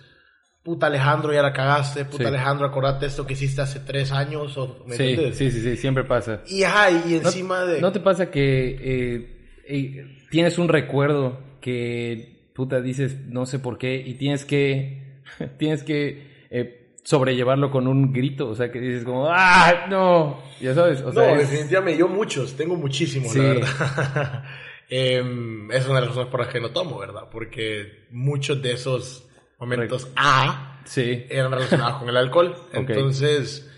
Puta 0.62 0.88
Alejandro, 0.88 1.32
ya 1.32 1.40
la 1.42 1.54
cagaste. 1.54 2.04
Puta 2.04 2.24
Sí. 2.24 2.28
Alejandro, 2.28 2.66
acordate 2.66 3.06
esto 3.06 3.26
que 3.26 3.32
hiciste 3.32 3.62
hace 3.62 3.80
tres 3.80 4.12
años. 4.12 4.58
O, 4.58 4.84
¿me 4.86 4.94
Sí, 4.94 5.16
sí, 5.32 5.50
sí, 5.50 5.62
sí, 5.62 5.76
siempre 5.78 6.04
pasa. 6.04 6.42
Y, 6.46 6.62
ajá, 6.64 6.90
y 6.90 7.18
¿No- 7.22 7.28
encima 7.28 7.64
de... 7.64 7.80
¿No 7.80 7.90
te 7.92 8.00
pasa 8.00 8.30
que 8.30 8.76
eh, 8.78 9.39
eh, 9.66 10.18
tienes 10.30 10.58
un 10.58 10.68
recuerdo 10.68 11.40
que 11.60 12.50
puta 12.54 12.80
dices 12.80 13.16
no 13.26 13.46
sé 13.46 13.58
por 13.58 13.78
qué 13.78 13.96
y 13.96 14.14
tienes 14.14 14.44
que 14.44 15.20
tienes 15.58 15.82
que 15.82 16.46
eh, 16.50 16.94
sobrellevarlo 17.04 17.70
con 17.70 17.86
un 17.88 18.12
grito, 18.12 18.48
o 18.48 18.54
sea 18.54 18.70
que 18.70 18.80
dices 18.80 19.04
como 19.04 19.26
ah 19.28 19.86
no, 19.88 20.42
ya 20.60 20.74
sabes, 20.74 21.00
o 21.02 21.06
no, 21.06 21.12
sea, 21.12 21.32
es- 21.40 21.50
definitivamente, 21.50 21.98
yo 22.00 22.08
muchos, 22.08 22.56
tengo 22.56 22.76
muchísimos, 22.76 23.32
Sí. 23.32 23.38
la 23.38 23.44
verdad. 23.54 24.44
Em, 24.92 25.70
es 25.70 25.86
una 25.86 25.96
de 25.96 26.00
las 26.00 26.08
razones 26.08 26.30
por 26.32 26.40
las 26.40 26.48
que 26.48 26.60
no 26.60 26.70
tomo, 26.70 26.98
¿verdad? 26.98 27.28
Porque 27.30 28.06
muchos 28.10 28.60
de 28.60 28.72
esos 28.72 29.28
momentos 29.60 30.08
A 30.16 30.80
sí, 30.84 31.26
eran 31.30 31.52
relacionados 31.52 31.98
con 32.00 32.08
el 32.08 32.16
alcohol. 32.16 32.56
Entonces, 32.72 33.70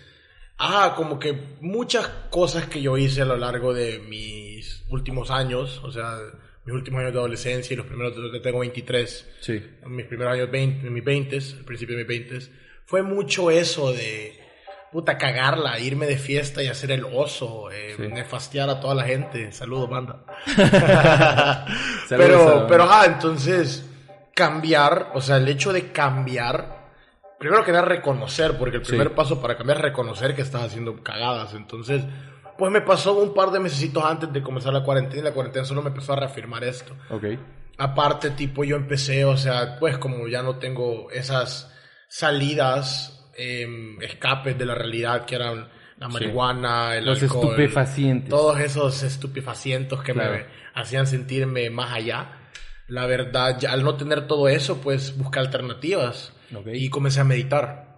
ah, 0.57 0.93
como 0.97 1.19
que 1.19 1.37
muchas 1.61 2.07
cosas 2.31 2.65
que 2.65 2.81
yo 2.81 2.97
hice 2.97 3.21
a 3.21 3.25
lo 3.25 3.37
largo 3.37 3.75
de 3.75 3.99
mis 3.99 4.72
últimos 4.89 5.31
años, 5.31 5.81
o 5.83 5.91
sea, 5.91 6.17
mis 6.65 6.73
últimos 6.75 7.01
años 7.01 7.13
de 7.13 7.19
adolescencia 7.19 7.73
y 7.73 7.77
los 7.77 7.85
primeros 7.85 8.13
tengo 8.41 8.59
23, 8.59 9.29
sí, 9.41 9.61
mis 9.87 10.05
primeros 10.05 10.33
años 10.33 10.49
20, 10.51 10.87
en 10.87 10.93
mis 10.93 11.03
20, 11.03 11.35
al 11.37 11.65
principio 11.65 11.95
de 11.97 12.03
mis 12.03 12.07
20, 12.07 12.39
fue 12.85 13.01
mucho 13.03 13.49
eso 13.51 13.91
de 13.93 14.39
puta 14.91 15.17
cagarla, 15.17 15.79
irme 15.79 16.05
de 16.05 16.17
fiesta 16.17 16.61
y 16.61 16.67
hacer 16.67 16.91
el 16.91 17.03
oso, 17.05 17.71
eh, 17.71 17.95
Sí. 17.97 18.07
nefastear 18.09 18.69
a 18.69 18.79
toda 18.79 18.93
la 18.93 19.03
gente. 19.03 19.51
Saludos, 19.51 19.89
banda. 19.89 20.23
Saludos 22.07 22.07
pero, 22.07 22.67
pero, 22.67 22.83
ah, 22.89 23.03
entonces 23.07 23.89
cambiar, 24.35 25.11
o 25.15 25.21
sea, 25.21 25.37
el 25.37 25.47
hecho 25.47 25.73
de 25.73 25.91
cambiar, 25.91 26.91
primero 27.39 27.63
que 27.63 27.71
nada 27.71 27.85
reconocer, 27.85 28.57
porque 28.57 28.77
el 28.77 28.85
Sí. 28.85 28.89
primer 28.91 29.13
paso 29.15 29.41
para 29.41 29.57
cambiar 29.57 29.77
es 29.77 29.83
reconocer 29.83 30.35
que 30.35 30.41
estás 30.43 30.63
haciendo 30.63 31.01
cagadas. 31.03 31.53
Entonces, 31.55 32.03
pues 32.63 32.71
me 32.71 32.79
pasó 32.79 33.13
un 33.17 33.33
par 33.33 33.51
de 33.51 33.59
mesecitos 33.59 34.01
antes 34.05 34.31
de 34.31 34.41
comenzar 34.41 34.71
la 34.71 34.83
cuarentena 34.85 35.19
y 35.19 35.25
la 35.25 35.33
cuarentena 35.33 35.65
solo 35.65 35.81
me 35.81 35.89
empezó 35.89 36.13
a 36.13 36.15
reafirmar 36.15 36.63
esto. 36.63 36.95
ok, 37.09 37.25
Aparte, 37.77 38.29
tipo, 38.29 38.63
yo 38.63 38.77
empecé, 38.77 39.25
o 39.25 39.35
sea, 39.35 39.77
pues 39.81 39.97
como 39.97 40.29
ya 40.29 40.41
no 40.41 40.55
tengo 40.59 41.11
esas 41.11 41.69
salidas, 42.07 43.29
em, 43.37 44.01
escapes 44.01 44.57
de 44.57 44.65
la 44.65 44.75
realidad 44.75 45.25
que 45.25 45.35
eran 45.35 45.67
la 45.97 46.07
Sí. 46.07 46.13
marihuana, 46.13 46.95
el 46.95 47.05
los 47.05 47.21
alcohol, 47.21 47.49
estupefacientes, 47.49 48.29
todos 48.29 48.59
esos 48.61 49.03
estupefacientes 49.03 49.99
que 49.99 50.13
Claro. 50.13 50.31
me 50.35 50.45
hacían 50.73 51.05
sentirme 51.05 51.69
más 51.69 51.91
allá. 51.91 52.37
La 52.87 53.05
verdad, 53.07 53.57
ya 53.59 53.73
al 53.73 53.83
no 53.83 53.95
tener 53.97 54.25
todo 54.25 54.47
eso, 54.47 54.77
pues 54.79 55.17
busqué 55.17 55.39
alternativas 55.39 56.31
Ok. 56.55 56.67
y 56.73 56.89
comencé 56.89 57.19
a 57.19 57.25
meditar. 57.25 57.92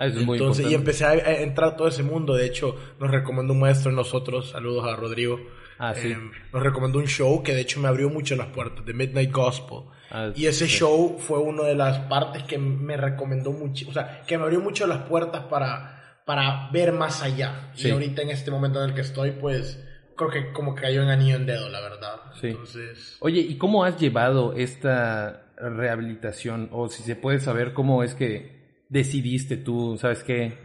Ah, 0.00 0.06
eso 0.06 0.18
es 0.20 0.24
muy 0.24 0.38
Entonces, 0.38 0.64
y 0.64 0.72
importante. 0.74 1.04
empecé 1.10 1.28
a, 1.28 1.30
a 1.30 1.42
entrar 1.42 1.68
a 1.74 1.76
todo 1.76 1.86
ese 1.86 2.02
mundo. 2.02 2.34
De 2.34 2.46
hecho, 2.46 2.74
nos 2.98 3.10
recomendó 3.10 3.52
un 3.52 3.60
maestro 3.60 3.90
en 3.90 3.96
nosotros, 3.96 4.48
saludos 4.48 4.86
a 4.90 4.96
Rodrigo. 4.96 5.38
Ah, 5.78 5.94
sí. 5.94 6.12
Em, 6.12 6.30
nos 6.54 6.62
recomendó 6.62 6.98
un 6.98 7.06
show 7.06 7.42
que 7.42 7.54
de 7.54 7.60
hecho 7.60 7.80
me 7.80 7.88
abrió 7.88 8.08
mucho 8.08 8.34
las 8.34 8.46
puertas, 8.46 8.82
de 8.86 8.94
Midnight 8.94 9.30
Gospel. 9.30 9.82
Ah, 10.10 10.30
y 10.34 10.46
ese 10.46 10.66
sí. 10.66 10.78
show 10.78 11.18
fue 11.18 11.38
una 11.38 11.64
de 11.64 11.74
las 11.74 11.98
partes 12.00 12.44
que 12.44 12.56
me 12.56 12.96
recomendó 12.96 13.52
mucho, 13.52 13.90
o 13.90 13.92
sea, 13.92 14.22
que 14.26 14.38
me 14.38 14.44
abrió 14.44 14.60
mucho 14.60 14.86
las 14.86 15.02
puertas 15.02 15.44
para, 15.50 16.20
para 16.24 16.70
ver 16.72 16.92
más 16.92 17.22
allá. 17.22 17.70
Sí. 17.74 17.88
Y 17.88 17.90
ahorita 17.90 18.22
en 18.22 18.30
este 18.30 18.50
momento 18.50 18.82
en 18.82 18.88
el 18.88 18.94
que 18.94 19.02
estoy, 19.02 19.32
pues 19.32 19.84
creo 20.16 20.30
que 20.30 20.52
como 20.52 20.74
que 20.74 20.80
cayó 20.82 21.02
en 21.02 21.10
anillo 21.10 21.36
en 21.36 21.44
dedo, 21.44 21.68
la 21.68 21.80
verdad. 21.82 22.16
Sí. 22.40 22.48
Entonces, 22.48 23.18
Oye, 23.20 23.40
¿y 23.40 23.58
cómo 23.58 23.84
has 23.84 23.98
llevado 24.00 24.54
esta 24.54 25.46
rehabilitación? 25.58 26.70
O 26.72 26.88
si 26.88 27.02
se 27.02 27.16
puede 27.16 27.38
saber 27.40 27.74
cómo 27.74 28.02
es 28.02 28.14
que 28.14 28.59
decidiste 28.90 29.56
tú, 29.56 29.96
¿sabes 29.98 30.22
qué? 30.22 30.58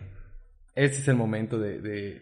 Este 0.75 0.97
es 0.97 1.07
el 1.07 1.15
momento 1.15 1.57
de, 1.57 1.79
de, 1.79 2.21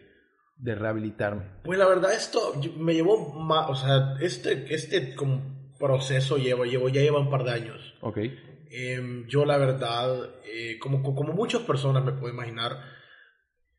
de 0.56 0.74
rehabilitarme. 0.76 1.42
Pues 1.64 1.76
la 1.78 1.88
verdad 1.88 2.12
esto 2.14 2.54
me 2.78 2.94
llevó 2.94 3.32
más, 3.34 3.68
o 3.68 3.74
sea, 3.74 4.14
este, 4.20 4.72
este 4.72 5.16
como 5.16 5.72
proceso 5.80 6.36
llevo, 6.36 6.64
llevo, 6.64 6.88
ya 6.88 7.00
lleva 7.02 7.18
un 7.18 7.30
par 7.30 7.42
de 7.42 7.50
años. 7.50 7.94
Ok, 8.00 8.18
Em, 8.76 9.26
yo 9.28 9.44
la 9.44 9.56
verdad, 9.56 10.30
eh, 10.44 10.78
como, 10.80 11.00
como 11.14 11.32
muchas 11.32 11.62
personas 11.62 12.04
me 12.04 12.10
puedo 12.10 12.34
imaginar, 12.34 12.76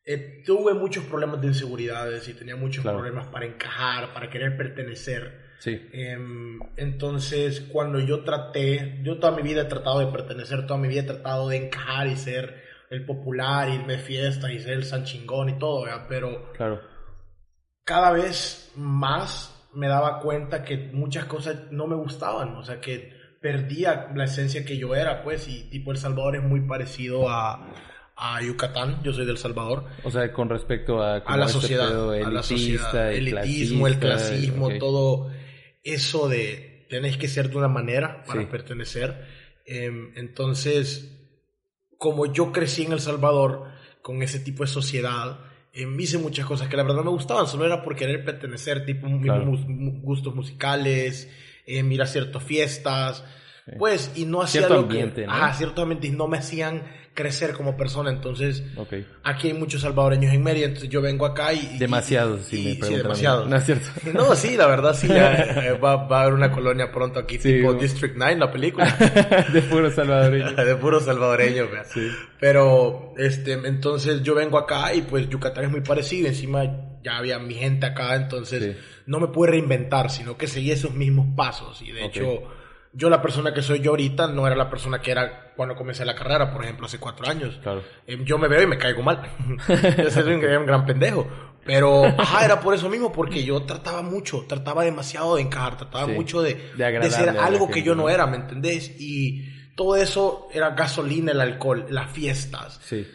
eh, 0.06 0.42
tuve 0.46 0.74
muchos 0.74 1.04
problemas 1.04 1.42
de 1.42 1.48
inseguridades 1.48 2.26
y 2.30 2.34
tenía 2.34 2.56
muchos 2.56 2.82
Claro. 2.82 3.00
problemas 3.00 3.28
para 3.28 3.46
encajar, 3.46 4.14
para 4.14 4.30
querer 4.30 4.56
pertenecer. 4.56 5.45
Sí, 5.60 5.82
Em, 5.91 6.60
entonces, 6.78 7.62
cuando 7.62 8.00
yo 8.00 8.24
traté, 8.24 9.00
yo 9.04 9.20
toda 9.20 9.36
mi 9.36 9.41
vida 9.41 9.62
he 9.62 9.65
tratado 9.65 10.00
de 10.00 10.08
pertenecer, 10.08 10.65
toda 10.65 10.80
mi 10.80 10.88
vida 10.88 11.02
he 11.02 11.06
tratado 11.06 11.50
de 11.50 11.58
encajar 11.58 12.08
y 12.08 12.15
ser 12.15 12.63
el 12.89 13.06
popular, 13.06 13.70
irme 13.70 13.94
de 13.94 14.00
fiesta 14.00 14.52
y 14.52 14.60
ser 14.60 14.74
el 14.74 14.86
san 14.86 15.04
chingón 15.04 15.50
y 15.50 15.60
todo, 15.60 15.84
¿verdad? 15.84 16.06
pero 16.08 16.52
claro. 16.54 16.82
cada 17.84 18.12
vez 18.12 18.72
más 18.76 19.52
me 19.74 19.88
daba 19.88 20.20
cuenta 20.20 20.63
que 20.63 20.78
muchas 20.94 21.26
cosas 21.26 21.72
no 21.72 21.88
me 21.88 21.96
gustaban, 21.96 22.56
o 22.56 22.63
sea, 22.63 22.80
que 22.80 23.13
perdía 23.41 24.12
la 24.15 24.24
esencia 24.24 24.65
que 24.65 24.78
yo 24.78 24.96
era, 24.96 25.22
pues, 25.24 25.48
y 25.48 25.70
tipo 25.70 25.91
El 25.91 25.98
Salvador 25.98 26.38
es 26.38 26.44
muy 26.44 26.62
parecido 26.62 27.30
a, 27.30 27.74
a 28.15 28.41
Yucatán, 28.41 29.04
yo 29.04 29.13
soy 29.13 29.26
del 29.26 29.38
Salvador, 29.38 29.86
O 30.04 30.10
sea, 30.10 30.32
con 30.32 30.50
respecto 30.50 31.04
a, 31.04 31.20
la 31.20 31.46
este 31.46 31.60
sociedad, 31.60 31.88
a 31.88 32.32
la 32.32 33.12
elitismo, 33.12 33.88
el 33.88 34.00
clasismo, 34.00 34.70
todo 34.80 35.30
eso 35.86 36.28
de 36.28 36.86
tenéis 36.89 37.15
que 37.17 37.28
ser 37.30 37.50
de 37.50 37.58
una 37.58 37.67
manera 37.69 38.24
para 38.26 38.41
Sí. 38.41 38.48
pertenecer. 38.48 39.26
Em, 39.65 40.12
entonces, 40.17 41.12
como 41.98 42.26
yo 42.32 42.52
crecí 42.52 42.84
en 42.84 42.91
El 42.91 43.00
Salvador 43.00 43.69
con 44.02 44.21
ese 44.21 44.39
tipo 44.39 44.63
de 44.63 44.67
sociedad, 44.69 45.39
em, 45.74 45.98
hice 46.00 46.17
muchas 46.17 46.45
cosas 46.45 46.67
que 46.67 46.78
la 46.78 46.84
verdad 46.84 47.04
me 47.04 47.10
gustaban, 47.10 47.48
solo 47.48 47.65
era 47.65 47.82
por 47.84 47.95
querer 47.95 48.24
pertenecer, 48.26 48.86
tipo 48.86 49.08
Claro. 49.21 49.45
gustos 50.04 50.36
musicales, 50.36 51.30
em, 51.65 51.91
ir 51.91 52.02
a 52.02 52.06
ciertas 52.08 52.43
fiestas, 52.43 53.24
pues, 53.80 54.12
y 54.15 54.26
no 54.26 54.41
hacía 54.43 54.62
Cierto 54.62 54.76
lo 54.82 54.88
que- 54.88 54.93
ambiente, 54.93 55.26
¿no? 55.26 55.34
Ajá, 55.34 55.54
cierto 55.54 55.82
ambiente, 55.82 56.08
y 56.08 56.12
no 56.12 56.28
me 56.28 56.38
hacían 56.38 56.84
crecer 57.15 57.54
como 57.54 57.75
persona, 57.75 58.12
entonces... 58.12 58.62
Ok. 58.75 58.93
Aquí 59.23 59.47
hay 59.47 59.54
muchos 59.54 59.82
salvadoreños 59.82 60.34
en 60.34 60.43
Mérida, 60.43 60.65
entonces 60.67 60.89
yo 60.89 61.01
vengo 61.01 61.25
acá 61.25 61.54
y... 61.54 61.78
Demasiados, 61.80 62.43
si 62.45 62.78
me 62.80 62.86
sí, 62.88 62.95
demasiados. 62.95 63.47
No 63.49 63.56
es 63.56 63.65
cierto. 63.65 63.89
No, 64.13 64.36
sí, 64.36 64.56
la 64.56 64.67
verdad 64.67 64.93
sí, 64.93 65.08
ya, 65.08 65.34
eh, 65.65 65.80
va, 65.84 65.95
va 66.06 66.19
a 66.19 66.21
haber 66.23 66.34
una 66.36 66.51
colonia 66.51 66.91
pronto 66.91 67.19
aquí, 67.19 67.39
Sí, 67.39 67.54
tipo. 67.54 67.73
District 67.73 68.15
9, 68.15 68.36
la 68.38 68.51
película. 68.51 68.86
de 69.54 69.62
puro 69.63 69.89
salvadoreño. 69.89 70.51
de 70.54 70.75
puro 70.75 70.99
salvadoreño. 70.99 71.65
Sí. 71.91 72.08
Pero, 72.39 73.13
este, 73.17 73.54
entonces 73.54 74.21
yo 74.21 74.36
vengo 74.36 74.58
acá 74.58 74.93
y 74.93 75.01
pues 75.01 75.28
Yucatán 75.30 75.63
es 75.65 75.71
muy 75.71 75.82
parecido, 75.82 76.28
encima 76.28 76.63
ya 77.04 77.17
había 77.17 77.39
mi 77.39 77.54
gente 77.54 77.86
acá, 77.86 78.15
entonces 78.15 78.62
Sí. 78.63 78.82
no 79.06 79.19
me 79.19 79.28
pude 79.30 79.51
reinventar, 79.51 80.10
sino 80.12 80.38
que 80.38 80.47
seguí 80.47 80.71
esos 80.71 80.93
mismos 80.93 81.28
pasos. 81.36 81.82
Y 81.82 81.91
de 81.91 82.06
hecho, 82.06 82.43
yo 82.96 83.10
la 83.10 83.22
persona 83.22 83.54
que 83.54 83.62
soy 83.62 83.82
yo 83.82 83.92
ahorita 83.92 84.28
no 84.28 84.48
era 84.48 84.56
la 84.56 84.70
persona 84.70 85.00
que 85.02 85.12
era 85.12 85.54
cuando 85.56 85.76
comencé 85.76 86.06
la 86.06 86.16
carrera, 86.16 86.52
por 86.52 86.64
ejemplo, 86.64 86.86
hace 86.86 86.98
cuatro 87.00 87.28
años. 87.28 87.60
Claro. 87.62 87.84
Eh, 88.08 88.18
Yo 88.24 88.38
me 88.38 88.48
veo 88.48 88.62
y 88.64 88.68
me 88.68 88.78
caigo 88.78 89.04
mal. 89.04 89.22
yo 89.98 90.10
soy 90.12 90.34
un, 90.34 90.44
un 90.46 90.66
gran 90.66 90.86
pendejo. 90.86 91.28
Pero, 91.66 92.06
ajá, 92.06 92.46
era 92.46 92.60
por 92.60 92.74
eso 92.76 92.90
mismo, 92.90 93.12
porque 93.12 93.44
yo 93.44 93.64
trataba 93.64 94.02
mucho, 94.04 94.46
trataba 94.48 94.84
demasiado 94.84 95.36
de 95.36 95.42
encajar, 95.42 95.78
trataba 95.78 96.06
Sí. 96.06 96.12
mucho 96.12 96.42
de, 96.42 96.54
De 96.78 96.92
de, 97.00 97.10
ser 97.12 97.30
algo 97.30 97.70
que 97.72 97.82
yo 97.82 97.96
no 97.96 98.04
¿no? 98.04 98.10
era, 98.10 98.28
¿me 98.28 98.38
entendés? 98.38 98.94
Y 99.00 99.50
todo 99.76 99.96
eso 99.96 100.48
era 100.54 100.70
gasolina, 100.72 101.32
el 101.32 101.42
alcohol, 101.42 101.88
las 101.90 102.12
fiestas. 102.12 102.80
Sí. 102.84 103.08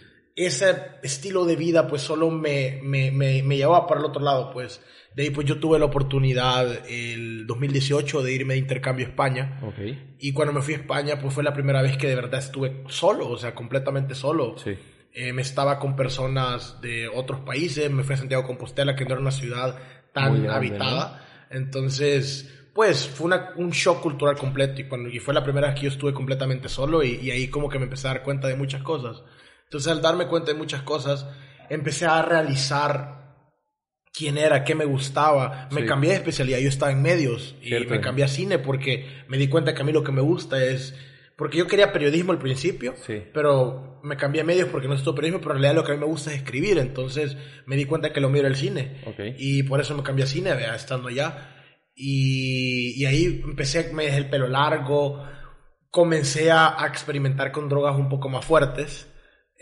Ese 0.46 0.74
estilo 1.03 1.44
de 1.44 1.57
vida, 1.57 1.87
pues 1.87 2.03
solo 2.03 2.31
me, 2.31 2.81
me, 2.83 3.11
me, 3.11 3.42
me 3.42 3.57
llevaba 3.57 3.87
para 3.87 4.00
el 4.00 4.07
otro 4.07 4.22
lado, 4.22 4.50
pues. 4.53 4.81
De 5.14 5.24
ahí, 5.24 5.31
pues 5.31 5.46
yo 5.46 5.59
tuve 5.59 5.79
la 5.79 5.87
oportunidad 5.87 6.87
el 6.88 7.46
2018 7.46 8.22
de 8.22 8.33
irme 8.33 8.55
de 8.55 8.61
intercambio 8.61 9.07
a 9.07 9.09
España. 9.11 9.59
Ok. 9.62 9.79
Y 10.20 10.33
cuando 10.33 10.53
me 10.55 10.62
fui 10.62 10.74
a 10.74 10.79
España, 10.79 11.18
pues 11.20 11.35
fue 11.35 11.42
la 11.42 11.53
primera 11.53 11.83
vez 11.83 11.96
que 11.96 12.07
de 12.07 12.14
verdad 12.14 12.38
estuve 12.40 12.85
solo, 12.88 13.29
o 13.29 13.37
sea, 13.37 13.55
completamente 13.55 14.14
solo. 14.14 14.57
Sí. 14.59 14.76
Eh, 15.12 15.33
me 15.33 15.42
estaba 15.42 15.79
con 15.81 15.96
personas 15.96 16.81
de 16.81 17.09
otros 17.09 17.40
países, 17.40 17.90
me 17.90 18.05
fui 18.05 18.14
a 18.14 18.18
Santiago 18.18 18.46
Compostela, 18.46 18.94
que 18.94 19.05
no 19.05 19.11
era 19.12 19.20
una 19.20 19.33
ciudad 19.33 19.76
tan 20.12 20.35
grande, 20.44 20.48
habitada. 20.48 21.26
Entonces, 21.50 22.68
pues 22.74 23.07
fue 23.09 23.26
una- 23.26 23.50
un 23.57 23.70
shock 23.70 24.00
cultural 24.00 24.37
completo 24.37 24.81
y, 24.81 24.85
cuando, 24.85 25.09
y 25.09 25.18
fue 25.18 25.35
la 25.35 25.42
primera 25.42 25.66
vez 25.68 25.76
que 25.76 25.83
yo 25.87 25.88
estuve 25.90 26.12
completamente 26.12 26.68
solo 26.68 27.03
y, 27.03 27.16
y 27.16 27.31
ahí 27.31 27.48
como 27.48 27.68
que 27.68 27.79
me 27.79 27.85
empecé 27.85 28.09
a 28.09 28.12
dar 28.14 28.22
cuenta 28.22 28.48
de 28.48 28.57
muchas 28.57 28.83
cosas. 28.83 29.22
Entonces, 29.70 29.92
al 29.92 30.02
darme 30.02 30.26
cuenta 30.26 30.50
de 30.50 30.59
muchas 30.59 30.83
cosas, 30.83 31.24
empecé 31.68 32.04
a 32.04 32.20
realizar 32.22 33.20
quién 34.12 34.37
era, 34.37 34.64
qué 34.64 34.74
me 34.74 34.85
gustaba. 34.85 35.68
Me 35.70 35.83
Sí. 35.83 35.87
cambié 35.87 36.11
de 36.11 36.16
especialidad, 36.16 36.59
yo 36.59 36.68
estaba 36.68 36.90
en 36.90 37.00
medios 37.02 37.54
y 37.62 37.68
Cierto. 37.68 37.90
me 37.94 38.00
cambié 38.00 38.24
a 38.24 38.28
cine 38.28 38.59
porque 38.59 39.06
me 39.28 39.38
di 39.38 39.46
cuenta 39.46 39.72
que 39.72 39.83
a 39.83 39.85
mí 39.85 39.92
lo 39.92 40.02
que 40.02 40.11
me 40.11 40.22
gusta 40.22 40.62
es... 40.64 40.96
Porque 41.37 41.56
yo 41.59 41.68
quería 41.68 41.92
periodismo 41.92 42.33
al 42.33 42.40
principio, 42.40 42.94
Sí. 43.06 43.22
pero 43.33 44.00
me 44.02 44.16
cambié 44.16 44.40
a 44.40 44.44
medios 44.44 44.68
porque 44.70 44.88
no 44.88 44.94
estudio 44.94 45.14
periodismo, 45.14 45.40
pero 45.40 45.54
en 45.54 45.62
realidad 45.62 45.80
lo 45.80 45.87
que 45.87 45.92
a 45.92 45.94
mí 45.94 46.00
me 46.00 46.06
gusta 46.06 46.30
es 46.33 46.38
escribir, 46.38 46.76
entonces 46.78 47.37
me 47.66 47.76
di 47.76 47.85
cuenta 47.85 48.12
que 48.12 48.20
lo 48.20 48.28
mío 48.28 48.40
era 48.40 48.48
el 48.48 48.56
cine. 48.56 49.02
Ok. 49.06 49.20
Y 49.38 49.62
por 49.62 49.80
eso 49.80 49.96
me 49.96 50.02
cambié 50.02 50.24
a 50.24 50.28
cine, 50.28 50.50
estando 50.74 51.06
allá. 51.09 51.54
Y, 51.94 53.00
y 53.00 53.06
ahí 53.06 53.40
empecé, 53.44 53.92
me 53.94 54.06
dejé 54.06 54.16
el 54.18 54.28
pelo 54.30 54.48
largo, 54.48 55.24
comencé 55.90 56.50
a, 56.50 56.83
a 56.83 56.88
experimentar 56.88 57.52
con 57.52 57.68
drogas 57.68 57.94
un 57.96 58.09
poco 58.09 58.28
más 58.28 58.44
fuertes. 58.44 59.06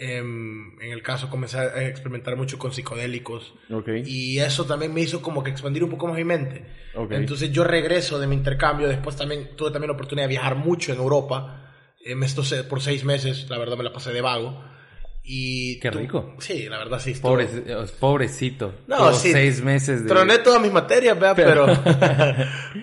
Em, 0.00 0.80
en 0.80 0.92
el 0.92 1.02
caso 1.02 1.28
comencé 1.28 1.58
a 1.58 1.82
experimentar 1.88 2.36
mucho 2.36 2.56
con 2.56 2.72
psicodélicos. 2.72 3.52
Ok. 3.72 3.88
Y 4.06 4.38
eso 4.38 4.64
también 4.64 4.94
me 4.94 5.00
hizo 5.00 5.20
como 5.20 5.42
que 5.42 5.50
expandir 5.50 5.82
un 5.82 5.90
poco 5.90 6.06
más 6.06 6.16
mi 6.16 6.22
mente. 6.24 6.64
Ok. 6.94 7.10
Entonces 7.12 7.50
yo 7.50 7.64
regreso 7.64 8.20
de 8.20 8.28
mi 8.28 8.36
intercambio, 8.36 8.86
después 8.86 9.16
también 9.16 9.56
tuve 9.56 9.72
también 9.72 9.88
la 9.88 9.94
oportunidad 9.94 10.26
de 10.26 10.30
viajar 10.30 10.54
mucho 10.54 10.92
en 10.92 10.98
Europa. 10.98 11.72
Eh, 12.04 12.14
me 12.14 12.26
estuve 12.26 12.62
por 12.62 12.80
seis 12.80 13.04
meses, 13.04 13.50
la 13.50 13.58
verdad 13.58 13.76
me 13.76 13.82
la 13.82 13.92
pasé 13.92 14.12
de 14.12 14.20
vago. 14.20 14.62
Y 15.30 15.80
Qué 15.80 15.90
tu- 15.90 15.98
rico. 15.98 16.36
Sí, 16.38 16.68
la 16.68 16.78
verdad 16.78 17.00
sí. 17.00 17.10
estuvo- 17.10 17.32
Pobre, 17.32 17.48
eh, 17.52 17.76
pobrecito. 17.98 18.76
No, 18.86 19.12
sí. 19.12 19.32
seis 19.32 19.60
meses 19.62 20.04
de... 20.04 20.08
Troné 20.08 20.38
todas 20.38 20.62
mis 20.62 20.72
materias, 20.72 21.18
vea, 21.18 21.34
pero... 21.34 21.66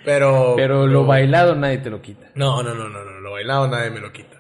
pero... 0.04 0.54
Pero 0.58 0.86
lo 0.86 1.06
bailado 1.06 1.56
nadie 1.56 1.78
te 1.80 1.90
lo 1.90 2.02
quita. 2.02 2.30
No, 2.36 2.62
no, 2.62 2.76
no, 2.76 2.90
no, 2.90 3.04
no, 3.06 3.20
lo 3.22 3.32
bailado 3.32 3.68
nadie 3.68 3.90
me 3.90 4.00
lo 4.02 4.12
quita. 4.12 4.35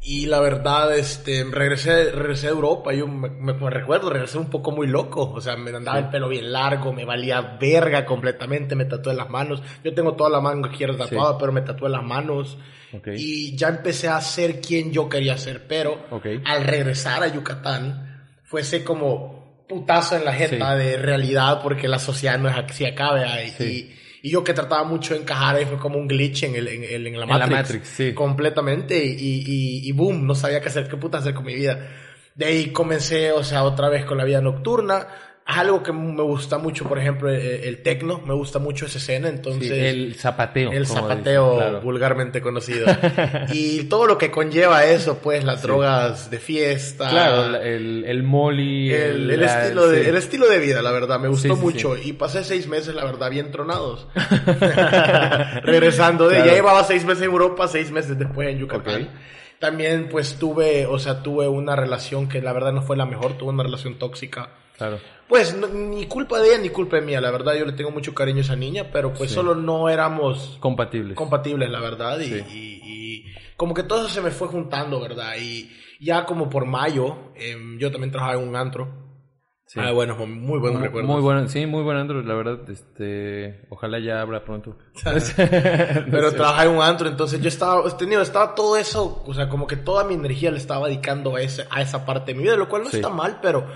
Y 0.00 0.26
la 0.26 0.40
verdad, 0.40 0.96
este, 0.96 1.44
regresé, 1.50 2.12
regresé 2.12 2.46
a 2.46 2.50
Europa, 2.50 2.94
yo 2.94 3.06
me, 3.08 3.52
recuerdo, 3.68 4.10
regresé 4.10 4.38
un 4.38 4.48
poco 4.48 4.70
muy 4.70 4.86
loco, 4.86 5.30
o 5.32 5.40
sea, 5.40 5.56
me 5.56 5.70
andaba 5.70 5.98
el 5.98 6.08
pelo 6.08 6.28
bien 6.28 6.52
largo, 6.52 6.92
me 6.92 7.04
valía 7.04 7.40
verga 7.60 8.06
completamente, 8.06 8.76
me 8.76 8.84
tatué 8.84 9.12
las 9.14 9.28
manos, 9.28 9.60
yo 9.82 9.92
tengo 9.94 10.14
toda 10.14 10.30
la 10.30 10.40
manga 10.40 10.70
izquierda 10.70 10.98
tatuada, 11.04 11.36
pero 11.36 11.52
me 11.52 11.62
tatué 11.62 11.90
las 11.90 12.04
manos, 12.04 12.56
Ok. 12.92 13.08
y 13.16 13.56
ya 13.56 13.68
empecé 13.68 14.08
a 14.08 14.20
ser 14.20 14.60
quien 14.60 14.92
yo 14.92 15.08
quería 15.08 15.36
ser, 15.36 15.66
pero 15.66 16.06
Ok. 16.10 16.26
al 16.44 16.64
regresar 16.64 17.22
a 17.24 17.28
Yucatán, 17.28 18.24
fuese 18.44 18.84
como 18.84 19.64
putazo 19.68 20.16
en 20.16 20.24
la 20.24 20.32
jeta 20.32 20.74
Sí. 20.78 20.82
de 20.84 20.96
realidad, 20.96 21.60
porque 21.62 21.88
la 21.88 21.98
sociedad 21.98 22.38
no 22.38 22.48
es 22.48 22.56
así 22.56 22.86
acá, 22.86 23.12
vea, 23.14 23.44
y, 23.44 23.50
Sí. 23.50 23.94
Y 24.22 24.30
yo 24.30 24.42
que 24.44 24.52
trataba 24.54 24.84
mucho 24.84 25.14
de 25.14 25.20
encajar 25.20 25.56
ahí 25.56 25.64
fue 25.64 25.78
como 25.78 25.98
un 25.98 26.08
glitch 26.08 26.44
en, 26.44 26.54
el, 26.56 26.68
en, 26.68 26.84
el- 26.84 27.06
en 27.06 27.18
la 27.18 27.24
En 27.24 27.28
la 27.30 27.36
Matrix. 27.38 27.50
Matrix, 27.58 27.88
sí. 27.88 28.12
Completamente. 28.14 29.04
Y, 29.04 29.10
y, 29.46 29.88
y 29.88 29.92
boom, 29.92 30.26
no 30.26 30.34
sabía 30.34 30.60
qué 30.60 30.68
hacer, 30.68 30.88
qué 30.88 30.96
puta 30.96 31.18
hacer 31.18 31.34
con 31.34 31.44
mi 31.44 31.54
vida. 31.54 31.88
De 32.34 32.44
ahí 32.46 32.70
comencé, 32.72 33.32
o 33.32 33.42
sea, 33.42 33.64
otra 33.64 33.88
vez 33.88 34.04
con 34.04 34.16
la 34.18 34.24
vida 34.24 34.40
nocturna. 34.40 35.06
Algo 35.50 35.82
que 35.82 35.94
me 35.94 36.22
gusta 36.22 36.58
mucho, 36.58 36.84
por 36.86 36.98
ejemplo, 36.98 37.30
el, 37.30 37.40
el 37.40 37.82
tecno. 37.82 38.20
Me 38.26 38.34
gusta 38.34 38.58
mucho 38.58 38.84
esa 38.84 38.98
escena, 38.98 39.28
entonces... 39.30 39.70
Sí, 39.70 39.74
el 39.74 40.14
zapateo. 40.14 40.70
El 40.72 40.86
zapateo 40.86 41.52
dicen, 41.54 41.68
claro. 41.68 41.80
vulgarmente 41.80 42.42
conocido. 42.42 42.86
y 43.50 43.84
todo 43.84 44.06
lo 44.06 44.18
que 44.18 44.30
conlleva 44.30 44.84
eso, 44.84 45.20
pues, 45.20 45.44
las 45.44 45.62
drogas 45.62 46.30
de 46.30 46.38
fiesta. 46.38 47.08
Claro, 47.08 47.48
la- 47.48 47.62
el, 47.62 48.04
el 48.04 48.22
molly. 48.24 48.92
El, 48.92 49.30
el 49.30 49.40
la- 49.40 49.62
estilo 49.64 49.88
de, 49.88 50.02
sí. 50.04 50.08
el 50.10 50.16
estilo 50.16 50.48
de 50.48 50.58
vida, 50.58 50.82
la 50.82 50.90
verdad, 50.92 51.18
me 51.18 51.28
gustó 51.28 51.56
mucho. 51.56 51.96
Y 51.96 52.12
pasé 52.12 52.44
seis 52.44 52.68
meses, 52.68 52.94
la 52.94 53.06
verdad, 53.06 53.30
bien 53.30 53.50
tronados. 53.50 54.06
Regresando 55.62 56.28
de, 56.28 56.36
Claro. 56.36 56.50
ya 56.50 56.54
llevaba 56.56 56.84
seis 56.84 57.04
meses 57.06 57.22
en 57.22 57.30
Europa, 57.30 57.68
seis 57.68 57.90
meses 57.90 58.18
después 58.18 58.48
en 58.48 58.58
Yucatán. 58.58 59.08
También, 59.58 60.08
pues, 60.10 60.36
tuve, 60.38 60.84
o 60.86 60.98
sea, 60.98 61.22
tuve 61.22 61.48
una 61.48 61.74
relación 61.74 62.28
que 62.28 62.40
la 62.42 62.52
verdad 62.52 62.72
no 62.72 62.82
fue 62.82 62.96
la 62.98 63.06
mejor, 63.06 63.38
tuve 63.38 63.48
una 63.50 63.62
relación 63.62 63.98
tóxica. 63.98 64.50
Claro. 64.76 64.98
Pues, 65.28 65.54
no- 65.56 65.68
ni 65.68 66.06
culpa 66.06 66.38
de 66.40 66.48
ella 66.48 66.58
ni 66.58 66.70
culpa 66.70 66.96
de 66.96 67.02
mía, 67.02 67.20
la 67.20 67.30
verdad, 67.30 67.54
yo 67.54 67.66
le 67.66 67.72
tengo 67.72 67.90
mucho 67.90 68.14
cariño 68.14 68.38
a 68.38 68.42
esa 68.42 68.56
niña, 68.56 68.90
pero 68.92 69.12
pues 69.12 69.28
Sí. 69.30 69.34
solo 69.34 69.54
no 69.54 69.88
éramos 69.88 70.56
Compatibles. 70.60 71.16
compatibles, 71.16 71.68
la 71.70 71.80
verdad, 71.80 72.18
y, 72.20 72.24
Sí. 72.28 72.44
y- 72.50 72.80
y 72.84 73.24
como 73.56 73.74
que 73.74 73.82
todo 73.82 74.00
eso 74.00 74.08
se 74.08 74.20
me 74.22 74.30
fue 74.30 74.48
juntando, 74.48 75.00
¿verdad? 75.00 75.34
Y 75.40 75.70
ya 76.00 76.24
como 76.24 76.48
por 76.48 76.64
mayo, 76.64 77.32
em, 77.34 77.78
yo 77.78 77.90
también 77.90 78.10
trabajaba 78.10 78.40
en 78.40 78.48
un 78.48 78.56
antro. 78.56 79.06
Sí. 79.66 79.78
Ah, 79.82 79.92
bueno, 79.92 80.16
muy 80.16 80.58
buenos 80.58 80.78
muy, 80.78 80.86
recuerdos. 80.86 81.10
muy 81.12 81.20
bueno, 81.20 81.46
sí, 81.46 81.66
muy 81.66 81.82
buen 81.82 81.98
Android, 81.98 82.24
la 82.24 82.32
verdad. 82.32 82.60
Este, 82.70 83.66
ojalá 83.68 83.98
ya 83.98 84.22
abra 84.22 84.42
pronto. 84.42 84.78
Pero 85.36 86.32
trabajaba 86.34 86.64
en 86.64 86.70
un 86.76 86.82
antro, 86.82 87.06
entonces 87.06 87.40
yo 87.42 87.48
estaba, 87.48 87.96
tenido, 87.98 88.22
estaba 88.22 88.54
todo 88.54 88.78
eso, 88.78 89.22
o 89.26 89.34
sea, 89.34 89.50
como 89.50 89.66
que 89.66 89.76
toda 89.76 90.04
mi 90.04 90.14
energía 90.14 90.50
le 90.50 90.56
estaba 90.56 90.88
dedicando 90.88 91.36
a, 91.36 91.42
ese, 91.42 91.66
a 91.70 91.82
esa 91.82 92.06
parte 92.06 92.32
de 92.32 92.38
mi 92.38 92.44
vida, 92.44 92.56
lo 92.56 92.68
cual 92.68 92.84
no 92.84 92.88
Sí. 92.90 92.96
está 92.96 93.10
mal, 93.10 93.40
pero 93.42 93.66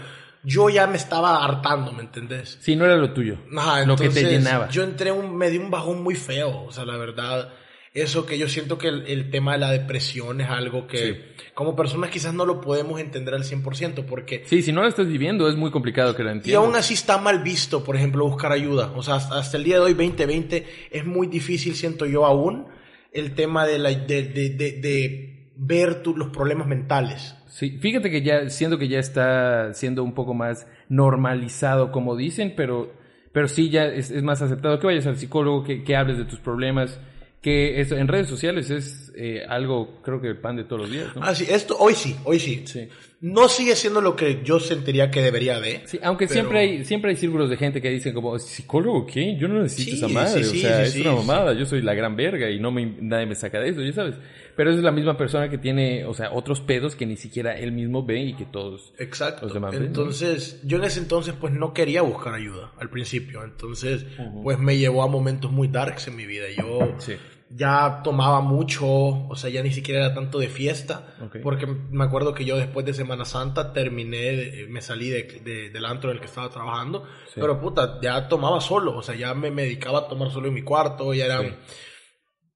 yo 0.44 0.68
ya 0.70 0.86
me 0.86 0.96
estaba 0.96 1.44
hartando, 1.44 1.92
¿me 1.92 2.02
entendés? 2.02 2.58
Sí, 2.60 2.76
no 2.76 2.84
era 2.84 2.96
lo 2.96 3.12
tuyo. 3.12 3.38
Ajá, 3.56 3.84
lo 3.84 3.96
que 3.96 4.08
te 4.08 4.20
entonces, 4.20 4.30
llenaba. 4.44 4.68
Yo 4.68 4.82
entré 4.82 5.12
un, 5.12 5.36
me 5.36 5.50
di 5.50 5.58
un 5.58 5.70
bajón 5.70 6.02
muy 6.02 6.14
feo, 6.14 6.64
o 6.64 6.72
sea, 6.72 6.84
la 6.84 6.96
verdad, 6.96 7.52
eso 7.94 8.24
que 8.26 8.38
yo 8.38 8.48
siento 8.48 8.78
que 8.78 8.88
el, 8.88 9.06
el 9.06 9.30
tema 9.30 9.52
de 9.52 9.58
la 9.58 9.70
depresión 9.70 10.40
es 10.40 10.48
algo 10.48 10.86
que 10.86 11.32
como 11.54 11.76
personas 11.76 12.10
quizás 12.10 12.32
no 12.32 12.46
lo 12.46 12.60
podemos 12.60 12.98
entender 13.00 13.34
al 13.34 13.44
100%, 13.44 14.04
porque... 14.06 14.42
Sí, 14.46 14.62
si 14.62 14.72
no 14.72 14.80
lo 14.82 14.88
estás 14.88 15.06
viviendo 15.06 15.48
es 15.48 15.56
muy 15.56 15.70
complicado 15.70 16.16
que 16.16 16.22
lo 16.22 16.30
Y 16.30 16.32
entiendas. 16.32 16.64
aún 16.64 16.74
así 16.76 16.94
está 16.94 17.18
mal 17.18 17.42
visto, 17.42 17.84
por 17.84 17.94
ejemplo, 17.94 18.26
buscar 18.26 18.50
ayuda. 18.52 18.92
O 18.96 19.02
sea, 19.02 19.16
hasta, 19.16 19.38
hasta 19.38 19.56
el 19.58 19.64
día 19.64 19.74
de 19.76 19.82
hoy, 19.82 19.92
2020, 19.94 20.88
es 20.90 21.04
muy 21.04 21.26
difícil, 21.26 21.74
siento 21.74 22.06
yo 22.06 22.24
aún, 22.24 22.66
el 23.12 23.34
tema 23.34 23.66
de, 23.66 23.78
la, 23.78 23.90
de, 23.90 24.22
de, 24.22 24.48
de, 24.48 24.72
de 24.80 25.41
ver 25.64 26.02
tu- 26.02 26.16
los 26.16 26.28
problemas 26.30 26.66
mentales. 26.66 27.36
Sí, 27.46 27.78
fíjate 27.78 28.10
que 28.10 28.22
ya 28.22 28.48
siento 28.48 28.78
que 28.78 28.88
ya 28.88 28.98
está 28.98 29.72
siendo 29.74 30.02
un 30.02 30.14
poco 30.14 30.34
más 30.34 30.66
normalizado, 30.88 31.92
como 31.92 32.16
dicen, 32.16 32.54
pero, 32.56 32.92
pero 33.32 33.46
sí 33.48 33.70
ya 33.70 33.84
es, 33.86 34.10
es 34.10 34.22
más 34.22 34.40
aceptado 34.42 34.78
que 34.78 34.86
vayas 34.86 35.06
al 35.06 35.16
psicólogo, 35.18 35.62
que, 35.64 35.84
que 35.84 35.96
hables 35.96 36.18
de 36.18 36.24
tus 36.24 36.40
problemas, 36.40 36.98
Que 37.42 37.80
eso, 37.80 37.96
en 37.96 38.06
redes 38.06 38.28
sociales 38.28 38.70
es 38.70 39.12
eh, 39.16 39.42
algo, 39.48 40.00
creo 40.04 40.20
que 40.20 40.28
el 40.28 40.38
pan 40.38 40.54
de 40.56 40.62
todos 40.64 40.82
los 40.82 40.90
días, 40.92 41.08
¿no? 41.16 41.22
Ah, 41.24 41.34
sí, 41.34 41.44
esto, 41.48 41.76
hoy 41.78 41.94
sí, 41.94 42.14
hoy 42.24 42.38
sí. 42.38 42.62
Sí. 42.66 42.88
No 43.22 43.48
sigue 43.48 43.76
siendo 43.76 44.00
lo 44.00 44.16
que 44.16 44.42
yo 44.42 44.58
sentiría 44.58 45.08
que 45.08 45.22
debería 45.22 45.60
de. 45.60 45.82
Sí, 45.86 45.98
aunque 46.02 46.26
Pero- 46.26 46.34
siempre 46.40 46.58
hay 46.58 46.84
siempre 46.84 47.10
hay 47.12 47.16
círculos 47.16 47.48
de 47.48 47.56
gente 47.56 47.80
que 47.80 47.88
dicen 47.88 48.12
como 48.14 48.36
psicólogo 48.40 49.06
qué 49.06 49.36
yo 49.38 49.46
no 49.46 49.62
necesito 49.62 49.92
Sí, 49.92 49.96
esa 49.96 50.08
madre 50.08 50.42
sí, 50.44 50.58
o 50.58 50.60
sea 50.60 50.82
es 50.82 50.96
una 50.96 51.12
mamada 51.12 51.52
yo 51.52 51.64
soy 51.64 51.82
la 51.82 51.94
gran 51.94 52.16
verga 52.16 52.50
y 52.50 52.58
no 52.58 52.72
me 52.72 52.84
nadie 53.00 53.26
me 53.26 53.36
saca 53.36 53.60
de 53.60 53.68
eso 53.68 53.80
ya 53.80 53.92
sabes 53.92 54.16
pero 54.56 54.72
es 54.72 54.78
la 54.78 54.90
misma 54.90 55.16
persona 55.16 55.48
que 55.48 55.56
tiene 55.56 56.04
o 56.04 56.14
sea 56.14 56.32
otros 56.32 56.60
pedos 56.60 56.96
que 56.96 57.06
ni 57.06 57.16
siquiera 57.16 57.56
él 57.56 57.70
mismo 57.70 58.04
ve 58.04 58.20
y 58.22 58.34
que 58.34 58.44
todos 58.44 58.92
Exacto. 58.98 59.44
Los 59.44 59.54
demás 59.54 59.70
ven, 59.72 59.82
¿no? 59.82 59.86
entonces, 59.86 60.60
yo 60.64 60.78
en 60.78 60.84
ese 60.84 60.98
entonces 60.98 61.34
pues 61.40 61.52
no 61.52 61.72
quería 61.72 62.02
buscar 62.02 62.34
ayuda 62.34 62.72
al 62.78 62.90
principio. 62.90 63.44
Entonces, 63.44 64.04
pues 64.42 64.58
me 64.58 64.76
llevó 64.76 65.02
a 65.02 65.06
momentos 65.06 65.50
muy 65.52 65.68
darks 65.68 66.08
en 66.08 66.16
mi 66.16 66.26
vida. 66.26 66.46
Yo 66.56 66.94
Sí. 66.98 67.14
Ya 67.54 68.00
tomaba 68.02 68.40
mucho, 68.40 68.86
o 68.86 69.36
sea, 69.36 69.50
ya 69.50 69.62
ni 69.62 69.70
siquiera 69.72 70.06
era 70.06 70.14
tanto 70.14 70.38
de 70.38 70.48
fiesta. 70.48 71.14
Ok. 71.22 71.36
Porque 71.42 71.66
me 71.66 72.04
acuerdo 72.04 72.32
que 72.34 72.44
yo 72.44 72.56
después 72.56 72.86
de 72.86 72.94
Semana 72.94 73.24
Santa 73.24 73.72
terminé, 73.72 74.16
de- 74.36 74.66
me 74.68 74.80
salí 74.80 75.10
de, 75.10 75.24
de- 75.44 75.70
del 75.70 75.84
antro 75.84 76.10
en 76.10 76.16
el 76.16 76.20
que 76.20 76.26
estaba 76.28 76.48
trabajando. 76.50 77.04
Sí. 77.26 77.40
Pero 77.40 77.60
puta, 77.60 77.98
ya 78.02 78.26
tomaba 78.28 78.60
solo, 78.60 78.96
o 78.96 79.02
sea, 79.02 79.14
ya 79.14 79.34
me, 79.34 79.50
me 79.50 79.62
dedicaba 79.62 80.00
a 80.00 80.08
tomar 80.08 80.30
solo 80.30 80.48
en 80.48 80.54
mi 80.54 80.62
cuarto, 80.62 81.12
ya 81.14 81.26
era... 81.26 81.40
Sí. 81.40 81.54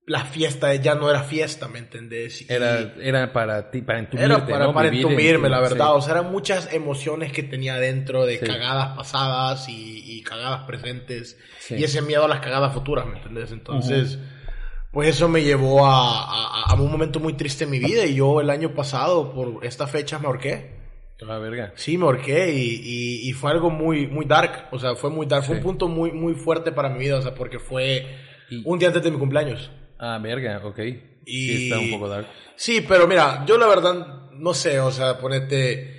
La 0.09 0.20
fiesta 0.24 0.72
ya 0.76 0.94
no 0.94 1.11
era 1.11 1.24
fiesta, 1.24 1.66
¿me 1.66 1.80
entendés? 1.80 2.42
Y- 2.42 2.46
era 2.48 2.94
era 3.00 3.32
para 3.32 3.72
ti 3.72 3.82
para 3.82 3.98
entumirte 3.98 4.32
era 4.32 4.46
para, 4.46 4.66
¿no? 4.66 4.72
para 4.72 4.88
Vivir 4.88 5.04
en 5.04 5.11
entumirme, 5.12 5.48
tu- 5.48 5.50
la 5.50 5.61
verdad. 5.61 5.87
sí. 5.87 5.92
O 5.96 6.00
sea, 6.00 6.12
eran 6.12 6.30
muchas 6.30 6.72
emociones 6.72 7.32
que 7.32 7.42
tenía 7.42 7.74
dentro 7.80 8.24
de 8.24 8.38
cagadas 8.38 8.96
pasadas 8.96 9.68
y, 9.68 10.04
y 10.18 10.22
cagadas 10.22 10.64
presentes. 10.64 11.37
Y 11.70 11.82
ese 11.82 12.02
miedo 12.02 12.24
a 12.24 12.28
las 12.28 12.38
cagadas 12.38 12.72
futuras, 12.72 13.04
¿me 13.06 13.16
entendés? 13.16 13.50
Entonces, 13.50 14.20
pues 14.96 15.11
eso 15.11 15.28
me 15.28 15.42
llevó 15.42 15.85
a, 15.85 16.22
a- 16.24 16.62
a 16.72 16.74
un 16.80 16.90
momento 16.90 17.20
muy 17.20 17.35
triste 17.35 17.64
en 17.64 17.70
mi 17.70 17.78
vida. 17.78 18.06
Y 18.06 18.14
yo 18.14 18.40
el 18.40 18.48
año 18.48 18.72
pasado, 18.74 19.30
por 19.35 19.62
esta 19.62 19.87
fecha, 19.87 20.18
me 20.18 20.26
ahorqué. 20.26 20.70
la 21.20 21.38
verga 21.38 21.74
Sí, 21.76 21.98
me 21.98 22.04
ahorqué 22.06 22.50
y, 22.54 22.80
y- 22.82 23.28
y 23.28 23.32
fue 23.35 23.50
algo 23.50 23.68
muy, 23.68 24.06
muy 24.06 24.24
dark. 24.24 24.68
O 24.72 24.78
sea, 24.78 24.94
fue 24.94 25.11
muy 25.11 25.26
dark. 25.26 25.44
Fue 25.44 25.56
un 25.56 25.62
punto 25.62 25.87
muy, 25.88 26.12
muy 26.12 26.32
fuerte 26.35 26.72
para 26.72 26.88
mi 26.88 26.98
vida. 27.00 27.18
O 27.18 27.22
sea, 27.22 27.35
porque 27.35 27.59
fue 27.59 28.06
Y- 28.48 28.62
un 28.64 28.78
día 28.78 28.88
antes 28.88 29.02
de 29.02 29.11
mi 29.11 29.18
cumpleaños. 29.18 29.70
ah 29.98 30.18
verga 30.22 30.62
ok 30.64 30.78
Y- 31.26 31.46
sí 31.48 31.64
está 31.64 31.78
un 31.78 31.90
poco 31.90 32.09
dark 32.09 32.26
Sí, 32.56 32.80
pero 32.88 33.06
mira, 33.06 33.44
yo 33.46 33.59
la 33.59 33.66
verdad 33.66 34.30
no 34.32 34.54
sé, 34.54 34.80
o 34.80 34.90
sea, 34.90 35.18
ponete. 35.18 35.95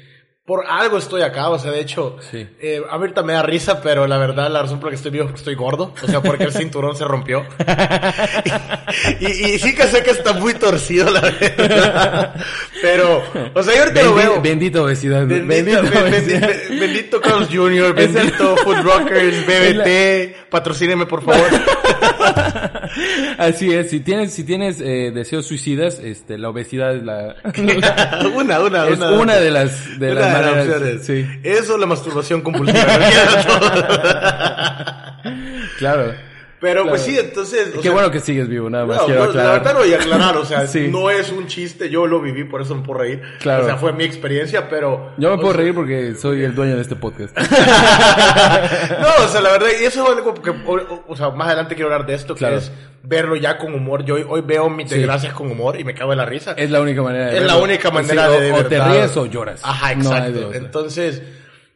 Por 0.47 0.65
algo 0.65 0.97
estoy 0.97 1.23
acá, 1.23 1.49
o 1.49 1.59
sea, 1.59 1.71
de 1.71 1.81
hecho, 1.81 2.15
Sí. 2.31 2.47
eh, 2.61 2.77
a 2.89 2.93
mí 2.97 3.01
ahorita 3.01 3.21
me 3.21 3.33
da 3.33 3.41
risa, 3.43 3.81
pero 3.81 4.07
la 4.07 4.17
verdad 4.17 4.49
la 4.49 4.61
razón 4.61 4.79
por 4.79 4.85
la 4.87 4.91
que 4.91 4.95
estoy 4.95 5.11
vivo 5.11 5.25
es 5.25 5.31
que 5.31 5.37
estoy 5.39 5.55
gordo, 5.55 5.93
o 6.01 6.07
sea, 6.07 6.21
porque 6.21 6.45
el 6.45 6.53
cinturón 6.53 6.95
se 6.95 7.03
rompió. 7.03 7.45
y, 9.19 9.25
y 9.25 9.59
sí 9.59 9.75
que 9.75 9.83
sé 9.87 10.01
que 10.03 10.11
está 10.11 10.31
muy 10.31 10.53
torcido, 10.53 11.11
la 11.11 11.19
verdad. 11.19 12.35
Pero, 12.81 13.21
o 13.53 13.61
sea, 13.61 13.75
yo 13.75 13.81
ahorita 13.83 14.03
lo 14.03 14.11
Bendi- 14.15 14.15
veo. 14.23 14.41
bendita 14.41 14.81
obesidad 14.83 15.27
Bendito, 15.27 15.47
bendita 15.47 15.81
ben- 15.81 16.13
obesidad. 16.13 16.47
ben- 16.69 16.79
bendito 16.79 17.19
Carlos 17.19 17.49
Jr., 17.51 17.93
bendito 17.93 18.55
Food 18.63 18.77
Rockers, 18.83 19.45
BBT, 19.45 20.49
patrocíneme 20.49 21.05
por 21.07 21.23
favor. 21.25 21.45
Así 23.37 23.71
es, 23.73 23.89
si 23.89 23.99
tienes, 23.99 24.33
si 24.33 24.43
tienes 24.43 24.79
eh, 24.81 25.11
deseos 25.13 25.45
suicidas, 25.45 25.99
este, 26.03 26.37
la 26.37 26.49
obesidad 26.49 26.95
es 26.95 27.03
la, 27.03 27.35
una, 28.35 28.59
una, 28.61 28.87
es 28.87 28.99
una 28.99 29.35
de 29.35 29.51
las, 29.51 29.99
de 29.99 30.11
Una 30.11 30.21
las 30.21 30.25
de 30.25 30.33
las 30.33 30.43
maneras. 30.43 30.67
opciones. 30.67 31.05
Sí, 31.05 31.25
Eso, 31.43 31.77
la 31.77 31.85
masturbación 31.85 32.41
compulsiva. 32.41 32.79
claro. 35.79 36.13
Pero 36.59 36.87
pues 36.87 37.01
sí, 37.03 37.15
entonces. 37.19 37.69
Qué 37.75 37.81
sea, 37.83 37.91
bueno 37.91 38.09
que 38.09 38.19
sigues 38.19 38.47
vivo, 38.47 38.67
nada 38.69 38.85
más 38.85 38.97
no, 38.97 39.05
quiero 39.05 39.25
no, 39.27 39.33
la 39.33 39.51
verdad 39.53 39.73
no 39.75 39.79
a 39.81 39.95
aclarar, 39.97 40.37
o 40.37 40.43
sea, 40.45 40.65
Sí. 40.67 40.87
no 40.91 41.11
es 41.11 41.31
un 41.31 41.45
chiste, 41.45 41.89
yo 41.89 42.07
lo 42.07 42.19
viví, 42.19 42.45
por 42.45 42.61
eso 42.63 42.73
me 42.73 42.81
puedo 42.83 42.99
reír. 43.01 43.21
Claro. 43.39 43.63
O 43.63 43.65
sea, 43.67 43.77
fue 43.77 43.93
mi 43.93 44.03
experiencia, 44.03 44.67
pero. 44.67 45.11
Yo 45.17 45.29
me 45.29 45.37
puedo 45.37 45.53
sea, 45.53 45.61
reír 45.61 45.75
porque 45.75 46.15
soy 46.15 46.43
el 46.43 46.55
dueño 46.55 46.75
de 46.75 46.81
este 46.81 46.95
podcast. 46.95 47.37
no, 47.37 49.25
o 49.25 49.27
sea, 49.27 49.41
la 49.41 49.51
verdad, 49.51 49.67
y 49.79 49.85
eso 49.85 50.03
es 50.03 50.17
algo 50.17 50.33
que, 50.33 50.49
o, 51.07 51.15
sea, 51.15 51.29
más 51.29 51.47
adelante 51.47 51.75
quiero 51.75 51.91
hablar 51.93 52.07
de 52.07 52.15
esto, 52.15 52.35
Claro. 52.35 52.55
que 52.55 52.63
es 52.63 52.71
verlo 53.03 53.35
ya 53.35 53.57
con 53.57 53.73
humor. 53.73 54.03
Yo 54.03 54.15
hoy, 54.15 54.25
hoy 54.27 54.41
veo 54.41 54.69
mis 54.69 54.89
Sí. 54.89 54.95
desgracias 54.97 55.33
con 55.33 55.49
humor 55.51 55.79
y 55.79 55.83
me 55.83 55.93
cago 55.93 56.11
en 56.11 56.17
la 56.17 56.25
risa. 56.25 56.53
Es 56.57 56.71
la 56.71 56.81
única 56.81 57.01
manera 57.01 57.27
de 57.27 57.37
Es 57.37 57.43
la 57.43 57.57
única 57.57 57.91
manera 57.91 58.27
Sí, 58.27 58.33
o- 58.35 58.39
de, 58.39 58.45
de 58.47 58.51
O 58.53 58.65
te 58.65 58.83
ríes 58.83 59.15
o 59.17 59.25
lloras. 59.25 59.61
Ajá, 59.63 59.91
exacto. 59.93 60.53
Entonces, 60.53 61.21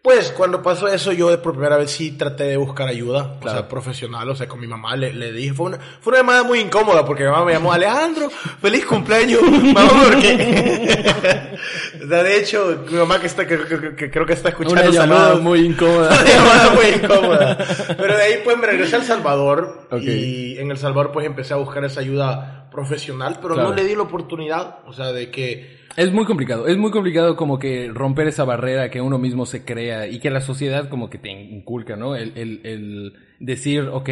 pues 0.03 0.31
cuando 0.35 0.63
pasó 0.63 0.87
eso, 0.87 1.11
yo 1.11 1.39
por 1.43 1.53
primera 1.53 1.77
vez 1.77 1.91
sí 1.91 2.13
traté 2.13 2.45
de 2.45 2.57
buscar 2.57 2.87
ayuda, 2.87 3.37
o 3.39 3.47
sea, 3.47 3.67
profesional, 3.67 4.27
o 4.29 4.35
sea, 4.35 4.47
con 4.47 4.59
mi 4.59 4.65
mamá 4.65 4.95
le, 4.95 5.13
le 5.13 5.31
dije, 5.31 5.53
fue 5.53 5.67
una, 5.67 5.77
fue 6.01 6.11
una 6.11 6.21
llamada 6.21 6.43
muy 6.43 6.59
incómoda 6.59 7.05
porque 7.05 7.23
mi 7.23 7.29
mamá 7.29 7.45
me 7.45 7.53
llamó, 7.53 7.71
Alejandro, 7.71 8.29
feliz 8.61 8.83
cumpleaños, 8.85 9.41
mamá, 9.73 9.91
porque, 10.11 11.55
de 12.05 12.37
hecho, 12.37 12.83
mi 12.89 12.97
mamá 12.97 13.19
que 13.19 13.27
está, 13.27 13.45
que, 13.45 13.57
que- 13.59 13.95
que 13.95 14.09
creo 14.11 14.25
que 14.25 14.33
está 14.33 14.49
escuchando, 14.49 14.81
Una 14.81 14.89
llamada 14.91 15.21
saludos. 15.27 15.41
muy 15.43 15.59
incómoda. 15.65 16.09
Una 16.21 16.23
llamada 16.33 16.69
muy 16.73 16.85
incómoda. 16.85 17.57
Pero 17.97 18.17
de 18.17 18.23
ahí 18.23 18.33
pues 18.43 18.57
me 18.57 18.65
regresé 18.67 18.95
a 18.95 18.99
El 18.99 19.05
Salvador 19.05 19.87
y 20.01 20.57
en 20.57 20.71
El 20.71 20.77
Salvador 20.77 21.11
pues 21.11 21.25
empecé 21.25 21.53
a 21.53 21.57
buscar 21.57 21.83
esa 21.85 21.99
ayuda 21.99 22.60
profesional, 22.71 23.37
pero 23.41 23.53
Claro. 23.55 23.69
no 23.69 23.75
le 23.75 23.83
di 23.83 23.95
la 23.95 24.03
oportunidad, 24.03 24.79
o 24.87 24.93
sea, 24.93 25.11
de 25.11 25.29
que 25.29 25.81
Es 25.97 26.11
muy 26.13 26.23
complicado, 26.25 26.67
es 26.67 26.77
muy 26.77 26.89
complicado 26.91 27.35
como 27.35 27.59
que 27.59 27.89
romper 27.93 28.27
esa 28.27 28.45
barrera 28.45 28.89
que 28.89 29.01
uno 29.01 29.17
mismo 29.17 29.45
se 29.45 29.65
crea 29.65 30.07
y 30.07 30.19
que 30.19 30.29
la 30.29 30.39
sociedad 30.41 30.87
como 30.89 31.09
que 31.09 31.17
te 31.17 31.29
inculca, 31.29 31.95
¿no? 31.97 32.15
El, 32.15 32.31
el, 32.37 32.61
el 32.63 33.13
decir, 33.39 33.89
ok, 33.91 34.09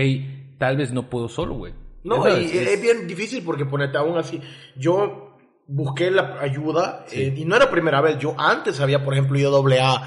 tal 0.57 0.75
vez 0.77 0.91
no 0.91 1.09
puedo 1.09 1.29
solo, 1.29 1.55
güey. 1.55 1.73
No, 2.03 2.27
y 2.27 2.45
es, 2.45 2.53
es- 2.55 2.81
bien 2.81 3.07
difícil 3.07 3.43
porque 3.45 3.65
ponete 3.65 3.97
aún 3.97 4.17
así. 4.17 4.41
Yo 4.75 5.37
busqué 5.67 6.11
la 6.11 6.37
ayuda 6.41 7.03
Sí. 7.07 7.21
eh, 7.21 7.33
y 7.37 7.45
no 7.45 7.55
era 7.55 7.69
primera 7.71 8.01
vez. 8.01 8.17
Yo 8.17 8.35
antes 8.37 8.79
había, 8.81 9.03
por 9.05 9.13
ejemplo, 9.13 9.37
ido 9.39 9.51
doble 9.51 9.79
A 9.79 10.01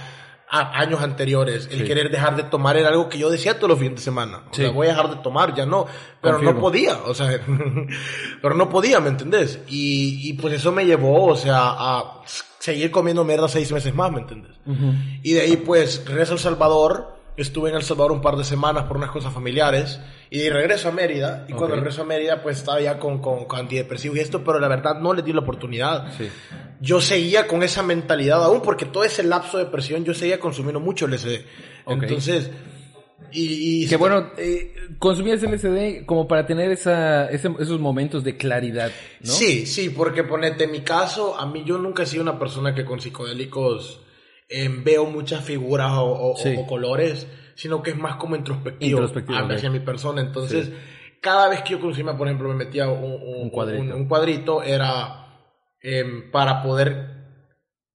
a 0.54 0.78
años 0.80 1.00
anteriores. 1.00 1.66
El 1.72 1.78
Sí. 1.80 1.84
querer 1.84 2.10
dejar 2.10 2.36
de 2.36 2.42
tomar 2.42 2.76
era 2.76 2.90
algo 2.90 3.08
que 3.08 3.16
yo 3.18 3.30
decía 3.30 3.56
todos 3.56 3.70
los 3.70 3.78
fines 3.78 3.94
de 3.96 4.02
semana. 4.02 4.42
O 4.50 4.54
Sí. 4.54 4.60
sea, 4.62 4.70
voy 4.70 4.86
a 4.86 4.90
dejar 4.90 5.08
de 5.08 5.16
tomar, 5.22 5.54
ya 5.54 5.64
no. 5.64 5.86
Pero 6.20 6.34
Confirmo. 6.34 6.52
no 6.54 6.60
podía, 6.60 6.98
o 7.06 7.14
sea, 7.14 7.40
pero 8.42 8.54
no 8.54 8.68
podía, 8.68 9.00
¿me 9.00 9.08
entendés? 9.08 9.60
Y, 9.68 10.28
y 10.28 10.34
pues 10.34 10.54
eso 10.54 10.70
me 10.70 10.84
llevó, 10.84 11.26
o 11.26 11.36
sea, 11.36 11.58
a 11.74 12.20
seguir 12.58 12.90
comiendo 12.90 13.24
mierda 13.24 13.48
seis 13.48 13.72
meses 13.72 13.94
más, 13.94 14.12
¿me 14.12 14.20
entendés? 14.20 14.52
Y 15.22 15.32
de 15.32 15.40
ahí 15.40 15.56
pues 15.56 16.04
regreso 16.06 16.32
a 16.32 16.36
El 16.36 16.40
Salvador. 16.40 17.16
Estuve 17.36 17.70
en 17.70 17.76
El 17.76 17.82
Salvador 17.82 18.12
un 18.12 18.20
par 18.20 18.36
de 18.36 18.44
semanas 18.44 18.84
por 18.84 18.96
unas 18.98 19.10
cosas 19.10 19.32
familiares. 19.32 19.98
Y 20.30 20.38
de 20.40 20.50
regreso 20.50 20.88
a 20.88 20.92
Mérida. 20.92 21.46
Y 21.48 21.52
cuando 21.52 21.76
regreso 21.76 22.02
a 22.02 22.04
Mérida 22.04 22.42
pues 22.42 22.58
estaba 22.58 22.80
ya 22.80 22.98
con, 22.98 23.20
con, 23.20 23.46
con 23.46 23.60
antidepresivos 23.60 24.18
y 24.18 24.20
esto. 24.20 24.42
Pero 24.44 24.58
la 24.58 24.68
verdad 24.68 25.00
no 25.00 25.14
le 25.14 25.22
di 25.22 25.32
la 25.32 25.40
oportunidad. 25.40 26.12
Sí. 26.16 26.28
Yo 26.80 27.00
seguía 27.00 27.46
con 27.46 27.62
esa 27.62 27.82
mentalidad 27.82 28.42
aún 28.44 28.60
porque 28.60 28.84
todo 28.86 29.04
ese 29.04 29.22
lapso 29.22 29.58
de 29.58 29.64
depresión 29.64 30.04
yo 30.04 30.12
seguía 30.14 30.38
consumiendo 30.40 30.80
mucho 30.80 31.06
LSD. 31.06 31.40
Ok. 31.86 32.02
Entonces... 32.02 32.50
Y, 33.34 33.84
y 33.84 33.88
Que 33.88 33.96
bueno, 33.96 34.30
eh, 34.36 34.74
consumías 34.98 35.42
LSD 35.42 36.04
como 36.04 36.28
para 36.28 36.44
tener 36.44 36.70
esa, 36.70 37.30
ese- 37.30 37.54
esos 37.60 37.80
momentos 37.80 38.24
de 38.24 38.36
claridad, 38.36 38.90
¿no? 39.20 39.32
Sí, 39.32 39.64
sí, 39.64 39.88
porque 39.88 40.22
ponete, 40.24 40.64
en 40.64 40.72
mi 40.72 40.80
caso, 40.82 41.38
a 41.40 41.46
mí 41.46 41.62
yo 41.64 41.78
nunca 41.78 42.02
he 42.02 42.06
sido 42.06 42.22
una 42.24 42.38
persona 42.38 42.74
que 42.74 42.84
con 42.84 43.00
psicodélicos 43.00 44.00
eh, 44.48 44.68
veo 44.84 45.06
muchas 45.06 45.44
figuras 45.44 45.92
o, 45.92 46.32
o- 46.32 46.36
Sí. 46.36 46.54
o 46.58 46.66
colores, 46.66 47.26
sino 47.54 47.82
que 47.82 47.90
es 47.90 47.96
más 47.96 48.16
como 48.16 48.36
introspectivo, 48.36 48.98
Introspectivo, 48.98 49.36
hacia 49.38 49.46
ok. 49.46 49.52
hacia 49.56 49.70
mi 49.70 49.80
persona. 49.80 50.20
Entonces, 50.22 50.70
cada 51.20 51.48
vez 51.48 51.62
que 51.62 51.70
yo 51.72 51.80
consumía, 51.80 52.16
por 52.16 52.26
ejemplo, 52.26 52.48
me 52.48 52.54
metía 52.64 52.88
un, 52.88 53.12
un- 53.12 53.42
Un 53.42 53.50
cuadrito. 53.50 53.96
un- 53.96 54.08
cuadrito, 54.08 54.62
era 54.62 55.18
em, 55.80 56.30
para 56.30 56.62
poder 56.62 57.20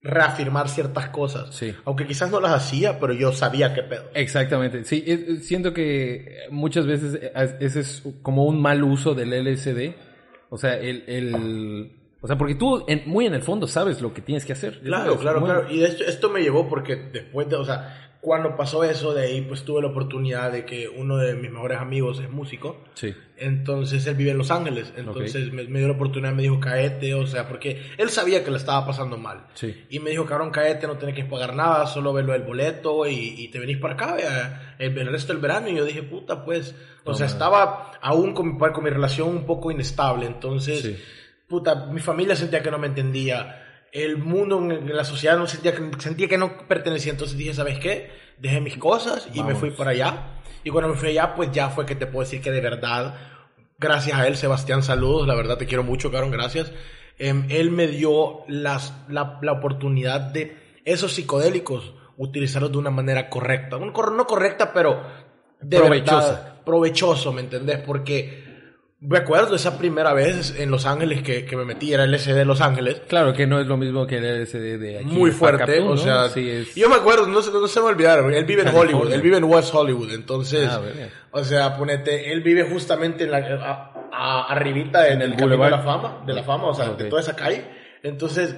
reafirmar 0.02 0.70
ciertas 0.70 1.10
cosas. 1.10 1.56
Sí. 1.56 1.74
Aunque 1.86 2.06
quizás 2.06 2.30
no 2.32 2.40
las 2.40 2.52
hacía, 2.52 3.00
pero 3.00 3.14
yo 3.14 3.32
sabía 3.34 3.74
qué 3.74 3.84
pedo. 3.84 4.04
Exactamente, 4.14 4.84
sí, 4.86 5.04
es- 5.06 5.20
es- 5.22 5.48
siento 5.48 5.74
que 5.74 6.38
muchas 6.52 6.86
veces 6.86 7.16
eh, 7.22 7.32
ese 7.60 7.80
es 7.82 8.04
como 8.22 8.46
un 8.46 8.62
mal 8.62 8.84
uso 8.84 9.14
del 9.16 9.34
LSD, 9.34 9.96
o 10.50 10.58
sea, 10.58 10.76
el, 10.78 11.04
el 11.08 11.97
o 12.22 12.28
sea, 12.28 12.38
porque 12.38 12.56
tú 12.56 12.84
en- 12.88 13.04
muy 13.06 13.26
en 13.26 13.34
el 13.34 13.42
fondo 13.42 13.68
sabes 13.68 14.02
lo 14.02 14.14
que 14.14 14.22
tienes 14.22 14.46
que 14.46 14.54
hacer. 14.54 14.80
Claro, 14.82 15.06
¿sabes? 15.12 15.20
claro, 15.20 15.44
claro. 15.44 15.70
Y 15.72 15.84
hecho, 15.84 16.04
esto 16.06 16.30
me 16.30 16.42
llevó 16.42 16.68
porque 16.68 16.96
después 16.96 17.50
de, 17.50 17.56
o 17.58 17.66
sea, 17.66 18.04
cuando 18.20 18.58
pasó 18.58 18.84
eso, 18.84 19.14
de 19.14 19.24
ahí 19.26 19.42
pues 19.42 19.64
tuve 19.64 19.82
la 19.82 19.90
oportunidad 19.90 20.52
de 20.52 20.66
que 20.66 20.90
uno 20.90 21.18
de 21.18 21.36
mis 21.36 21.52
mejores 21.52 21.78
amigos 21.80 22.20
es 22.20 22.30
músico. 22.30 22.84
Sí, 22.96 23.14
Entonces 23.38 24.06
él 24.08 24.16
vive 24.16 24.32
en 24.32 24.40
Los 24.40 24.50
Ángeles. 24.52 24.92
Entonces 24.98 25.54
me, 25.54 25.64
me 25.66 25.80
dio 25.80 25.88
la 25.88 25.94
oportunidad, 25.94 26.34
me 26.34 26.42
dijo 26.42 26.60
caete, 26.60 27.14
o 27.14 27.26
sea, 27.28 27.48
porque 27.48 27.80
él 27.98 28.10
sabía 28.10 28.44
que 28.44 28.50
le 28.52 28.58
estaba 28.58 28.86
pasando 28.86 29.18
mal. 29.18 29.46
sí, 29.54 29.86
Y 29.90 30.00
me 30.00 30.10
dijo, 30.10 30.26
cabrón, 30.26 30.50
caete, 30.50 30.88
no 30.88 30.98
tenés 30.98 31.16
que 31.16 31.24
pagar 31.24 31.56
nada, 31.56 31.86
solo 31.88 32.12
verlo 32.12 32.34
del 32.34 32.42
boleto 32.42 33.06
y, 33.06 33.14
y 33.38 33.48
te 33.50 33.60
venís 33.60 33.78
para 33.78 33.94
acá 33.94 34.16
vea, 34.16 34.76
el, 34.80 34.98
el 34.98 35.08
resto 35.12 35.32
del 35.32 35.42
verano. 35.42 35.70
Y 35.70 35.76
yo 35.76 35.86
dije, 35.86 36.02
puta, 36.04 36.44
pues, 36.44 36.76
o 37.06 37.14
sea, 37.14 37.28
Toma. 37.28 37.34
estaba 37.34 37.92
aún 38.02 38.34
con, 38.34 38.54
mi- 38.58 38.58
con 38.74 38.84
mi 38.84 38.90
relación 38.90 39.30
un 39.30 39.46
poco 39.46 39.72
inestable. 39.72 40.26
Entonces, 40.26 40.82
Sí. 40.82 40.98
Puta, 41.48 41.88
mi 41.88 42.00
familia 42.00 42.36
sentía 42.36 42.62
que 42.62 42.72
no 42.72 42.78
me 42.78 42.88
entendía. 42.88 43.64
El 43.92 44.18
mundo, 44.18 44.60
la 44.62 45.06
sociedad, 45.06 45.38
no 45.38 45.48
sentía 45.48 45.74
que, 45.74 45.90
sentía 46.00 46.28
que 46.28 46.38
no 46.38 46.68
pertenecía. 46.68 47.12
Entonces 47.12 47.38
dije, 47.38 47.54
¿sabes 47.54 47.80
qué? 47.80 48.12
Dejé 48.38 48.60
mis 48.62 48.78
cosas 48.78 49.30
y 49.34 49.44
me 49.44 49.56
fui 49.56 49.72
para 49.72 49.92
allá. 49.92 50.42
Y 50.64 50.70
cuando 50.70 50.90
me 50.90 50.96
fui 50.96 51.10
allá, 51.10 51.36
pues 51.36 51.52
ya 51.52 51.70
fue 51.70 51.86
que 51.86 51.96
te 51.96 52.06
puedo 52.06 52.26
decir 52.26 52.42
que 52.42 52.52
de 52.52 52.62
verdad 52.62 53.16
gracias 53.80 54.18
a 54.18 54.28
él, 54.28 54.36
Sebastián, 54.36 54.84
saludos, 54.84 55.28
la 55.28 55.36
verdad 55.36 55.58
te 55.58 55.66
quiero 55.66 55.84
mucho, 55.84 56.12
cabrón, 56.12 56.32
gracias. 56.32 56.72
Em, 57.20 57.46
él 57.50 57.72
me 57.72 57.88
dio 57.88 58.42
las, 58.48 58.94
la, 59.08 59.40
la 59.42 59.54
oportunidad 59.54 60.20
de 60.20 60.58
esos 60.86 61.14
psicodélicos 61.14 61.94
utilizarlos 62.18 62.72
de 62.72 62.78
una 62.78 62.90
manera 62.92 63.30
correcta. 63.30 63.78
No 63.78 63.94
correcta, 63.94 64.74
pero 64.74 65.02
de 65.62 65.78
Provechosa. 65.78 66.32
verdad, 66.32 66.64
provechoso, 66.64 67.34
¿me 67.34 67.42
entendés? 67.42 67.80
Porque 67.80 68.47
me 69.00 69.20
acuerdo 69.20 69.56
esa 69.56 69.78
primera 69.78 70.12
vez 70.14 70.56
en 70.58 70.72
Los 70.72 70.86
Ángeles 70.88 71.22
que, 71.22 71.46
que 71.46 71.56
me 71.56 71.66
metí, 71.66 71.94
era 71.94 72.04
el 72.06 72.12
LSD 72.12 72.34
de 72.34 72.46
Los 72.46 72.62
Ángeles. 72.62 73.02
Claro 73.08 73.32
que 73.34 73.46
no 73.46 73.60
es 73.60 73.68
lo 73.68 73.78
mismo 73.78 74.08
que 74.08 74.18
el 74.18 74.42
LSD 74.44 74.80
de 74.80 74.98
aquí. 74.98 75.06
Muy 75.06 75.30
de 75.30 75.36
fuerte, 75.36 75.66
Pacapú, 75.66 75.90
o 75.90 75.98
sea, 75.98 76.30
Sí, 76.30 76.50
es... 76.50 76.74
yo 76.76 76.90
me 76.90 76.96
acuerdo, 76.96 77.28
no 77.28 77.42
se, 77.42 77.52
no 77.52 77.68
se 77.68 77.80
me 77.80 77.86
olvidaron, 77.88 78.34
él 78.34 78.46
vive 78.46 78.62
en 78.62 78.68
California. 78.70 78.96
Hollywood, 78.98 79.14
él 79.14 79.22
vive 79.22 79.38
en 79.38 79.44
West 79.44 79.74
Hollywood, 79.74 80.12
entonces, 80.14 80.68
Ah, 80.72 80.82
o 81.32 81.44
sea, 81.44 81.78
ponete, 81.78 82.32
él 82.32 82.42
vive 82.42 82.64
justamente 82.64 83.26
en 83.26 83.32
la, 83.32 83.38
a- 83.38 83.94
a- 84.12 84.52
arribita 84.52 85.08
en 85.10 85.22
el, 85.22 85.32
camino 85.36 85.50
de 85.50 85.56
Boulevard. 85.58 85.72
la 85.72 85.80
fama, 85.84 86.24
de 86.26 86.34
la 86.34 86.44
fama, 86.44 86.66
o 86.70 86.74
sea, 86.74 86.90
de 86.90 87.06
toda 87.06 87.22
esa 87.22 87.36
calle, 87.36 87.66
entonces, 88.02 88.56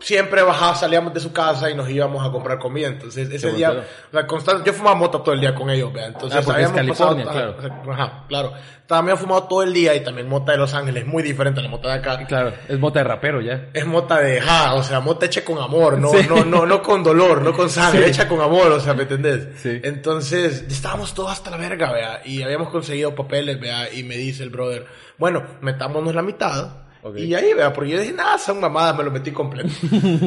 siempre 0.00 0.42
bajaba, 0.42 0.74
salíamos 0.74 1.14
de 1.14 1.20
su 1.20 1.32
casa 1.32 1.70
y 1.70 1.74
nos 1.76 1.88
íbamos 1.88 2.26
a 2.26 2.32
comprar 2.32 2.58
comida, 2.58 2.88
entonces, 2.88 3.30
ese 3.30 3.52
día, 3.52 3.84
o 4.08 4.12
sea, 4.12 4.26
constante, 4.26 4.64
yo 4.66 4.72
fumaba 4.72 4.96
mota 4.96 5.18
todo 5.22 5.32
el 5.32 5.40
día 5.40 5.54
con 5.54 5.70
ellos, 5.70 5.92
vea, 5.92 6.06
entonces, 6.06 6.40
Ah, 6.40 6.42
porque 6.44 6.62
es 6.62 6.68
habíamos 6.70 6.96
California, 6.96 7.24
pasado- 7.24 7.56
claro. 7.56 7.92
ajá, 7.92 8.24
claro, 8.28 8.52
también 8.88 9.16
fumado 9.16 9.44
todo 9.44 9.62
el 9.62 9.72
día 9.72 9.94
y 9.94 10.00
también 10.00 10.28
mota 10.28 10.50
de 10.52 10.58
Los 10.58 10.74
Ángeles, 10.74 11.06
muy 11.06 11.22
diferente 11.22 11.60
a 11.60 11.62
la 11.62 11.68
mota 11.68 11.88
de 11.88 11.94
acá, 11.94 12.26
Claro, 12.26 12.52
es 12.68 12.78
mota 12.80 12.98
de 12.98 13.04
rapero 13.04 13.40
ya. 13.40 13.68
es 13.72 13.86
mota 13.86 14.18
de 14.18 14.40
ja, 14.40 14.74
o 14.74 14.82
sea, 14.82 14.98
mota 14.98 15.26
hecha 15.26 15.44
con 15.44 15.58
amor, 15.58 15.98
no, 15.98 16.08
Sí. 16.10 16.26
no, 16.28 16.44
no, 16.44 16.66
no 16.66 16.82
con 16.82 17.04
dolor, 17.04 17.40
no 17.40 17.52
con 17.52 17.70
sangre, 17.70 18.02
Sí. 18.02 18.10
hecha 18.10 18.26
con 18.26 18.40
amor, 18.40 18.72
o 18.72 18.80
sea, 18.80 18.94
¿me 18.94 19.02
entendés? 19.04 19.48
Sí. 19.60 19.80
Entonces, 19.84 20.64
estábamos 20.68 21.14
todos 21.14 21.30
hasta 21.30 21.50
la 21.50 21.58
verga, 21.58 21.92
vea, 21.92 22.22
y 22.24 22.42
habíamos 22.42 22.70
conseguido 22.70 23.14
papeles, 23.14 23.60
vea, 23.60 23.92
y 23.94 24.02
me 24.02 24.16
dice 24.16 24.42
el 24.42 24.50
brother, 24.50 24.84
bueno, 25.16 25.44
metámonos 25.60 26.12
la 26.12 26.22
mitad. 26.22 26.81
Ok. 27.02 27.16
Y 27.18 27.34
ahí, 27.34 27.52
vea, 27.54 27.72
porque 27.72 27.90
yo 27.90 28.00
dije, 28.00 28.12
nada, 28.12 28.38
son 28.38 28.60
mamadas, 28.60 28.96
me 28.96 29.04
lo 29.04 29.10
metí 29.10 29.32
completo. 29.32 29.70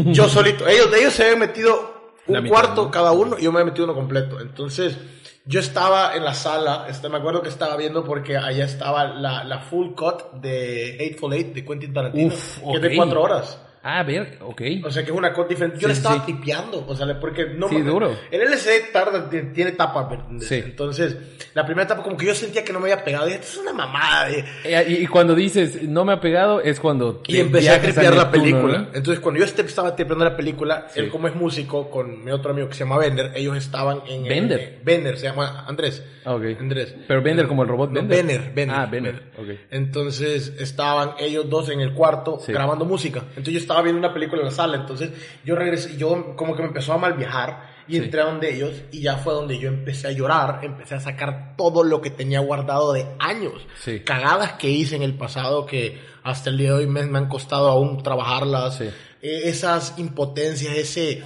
yo 0.05 0.27
solito, 0.29 0.67
ellos, 0.67 0.89
ellos 0.97 1.13
se 1.13 1.23
habían 1.23 1.39
metido 1.39 2.11
un 2.27 2.43
mitad, 2.43 2.49
cuarto 2.49 2.85
¿no? 2.85 2.91
cada 2.91 3.11
uno 3.11 3.37
y 3.39 3.43
yo 3.43 3.51
me 3.51 3.59
había 3.59 3.71
metido 3.71 3.85
uno 3.85 3.93
completo. 3.93 4.39
Entonces, 4.41 4.97
yo 5.45 5.59
estaba 5.59 6.15
en 6.15 6.23
la 6.23 6.33
sala, 6.33 6.87
este, 6.89 7.07
me 7.07 7.17
acuerdo 7.17 7.41
que 7.41 7.49
estaba 7.49 7.77
viendo 7.77 8.03
porque 8.03 8.35
allá 8.35 8.65
estaba 8.65 9.05
la, 9.05 9.43
la 9.43 9.59
full 9.59 9.93
cut 9.93 10.31
de 10.33 10.97
Hateful 10.99 11.33
Eight 11.33 11.53
de 11.53 11.63
Quentin 11.65 11.93
Tarantino, 11.93 12.27
Uf, 12.27 12.59
que 12.59 12.75
es 12.75 12.81
de 12.81 12.95
cuatro 12.95 13.21
horas. 13.21 13.59
Ah, 13.87 14.01
ver, 14.01 14.39
ok. 14.41 14.61
O 14.83 14.89
sea, 14.89 15.03
que 15.05 15.11
es 15.11 15.15
una 15.15 15.31
cut 15.31 15.47
diferente. 15.47 15.77
Yo 15.77 15.81
Sí, 15.81 15.87
le 15.87 15.93
estaba 15.93 16.25
sí. 16.25 16.33
tipeando, 16.33 16.83
o 16.87 16.95
sea, 16.95 17.19
porque 17.19 17.45
no 17.45 17.69
Sí, 17.69 17.75
me- 17.77 17.83
duro. 17.91 18.17
El 18.31 18.41
LCD 18.41 18.91
tarda, 18.91 19.29
tiene, 19.29 19.69
etapa. 19.69 20.09
Sí. 20.39 20.55
Entonces, 20.55 21.15
la 21.53 21.63
primera 21.67 21.83
etapa 21.85 22.01
como 22.01 22.17
que 22.17 22.25
yo 22.25 22.33
sentía 22.33 22.63
que 22.63 22.73
no 22.73 22.79
me 22.79 22.91
había 22.91 23.03
pegado. 23.03 23.27
Dije, 23.27 23.37
esto 23.41 23.51
es 23.53 23.57
una 23.59 23.73
mamada. 23.73 24.27
de- 24.29 24.43
Eh, 24.63 24.85
Y, 24.89 24.93
y 25.03 25.07
cuando 25.07 25.35
dices 25.35 25.83
no 25.83 26.03
me 26.03 26.13
ha 26.13 26.19
pegado 26.19 26.61
es 26.61 26.79
cuando 26.79 27.21
Y 27.27 27.33
te 27.33 27.39
empecé 27.41 27.69
a 27.69 27.79
tripear 27.79 28.15
la 28.15 28.31
película. 28.31 28.77
¿no? 28.79 28.87
Entonces, 28.95 29.19
cuando 29.19 29.39
yo 29.39 29.45
este- 29.45 29.61
estaba 29.61 29.95
tripeando 29.95 30.25
la 30.25 30.35
película, 30.35 30.87
él 30.95 31.09
como 31.11 31.27
es 31.27 31.35
músico, 31.35 31.91
con 31.91 32.23
mi 32.25 32.31
otro 32.31 32.51
amigo 32.51 32.67
que 32.67 32.73
se 32.73 32.79
llama 32.85 32.97
Bender, 32.97 33.33
ellos 33.35 33.55
estaban 33.55 34.01
en... 34.07 34.23
¿Bender? 34.23 34.59
eh, 34.59 34.79
Bender, 34.83 35.15
se 35.19 35.27
llama 35.27 35.63
Andrés. 35.67 36.03
Ah, 36.25 36.33
ok. 36.33 36.43
Andrés. 36.59 36.95
Pero 37.07 37.21
Bender 37.21 37.47
como 37.47 37.61
el 37.61 37.69
robot 37.69 37.91
No, 37.91 38.01
Bender. 38.01 38.51
Benner, 38.51 38.75
Ah, 38.75 38.87
Benner, 38.87 39.21
ok. 39.37 39.59
Entonces 39.69 40.53
estaban 40.59 41.11
ellos 41.19 41.47
dos 41.49 41.69
en 41.69 41.81
el 41.81 41.93
cuarto 41.93 42.39
grabando 42.47 42.83
música. 42.83 43.19
Entonces 43.29 43.53
yo 43.53 43.59
estaba 43.59 43.74
viendo 43.81 43.99
una 43.99 44.13
película 44.13 44.41
en 44.41 44.47
la 44.47 44.53
sala. 44.53 44.77
Entonces 44.77 45.11
yo 45.43 45.55
regresé, 45.55 45.97
yo 45.97 46.35
como 46.35 46.55
que 46.55 46.61
me 46.61 46.67
empezó 46.69 46.93
a 46.93 46.97
mal 46.97 47.13
viajar 47.13 47.73
y 47.87 47.97
Sí. 47.97 48.03
entré 48.03 48.21
a 48.21 48.25
donde 48.25 48.53
ellos 48.55 48.73
y 48.91 49.01
ya 49.01 49.17
fue 49.17 49.33
donde 49.33 49.59
yo 49.59 49.67
empecé 49.69 50.07
a 50.07 50.11
llorar, 50.11 50.59
empecé 50.63 50.95
a 50.95 50.99
sacar 50.99 51.55
todo 51.55 51.83
lo 51.83 52.01
que 52.01 52.09
tenía 52.09 52.39
guardado 52.39 52.93
de 52.93 53.05
años. 53.19 53.65
Sí. 53.83 53.99
Cagadas 54.01 54.53
que 54.53 54.69
hice 54.69 54.95
en 54.95 55.03
el 55.03 55.13
pasado 55.15 55.65
que 55.65 55.99
hasta 56.23 56.49
el 56.49 56.57
día 56.57 56.69
de 56.69 56.75
hoy 56.77 56.87
me, 56.87 57.05
me 57.05 57.17
han 57.19 57.27
costado 57.29 57.69
aún 57.69 58.01
trabajarlas. 58.01 58.77
Sí. 58.77 58.85
Eh, 59.21 59.41
esas 59.45 59.93
impotencias, 59.97 60.75
ese 60.75 61.23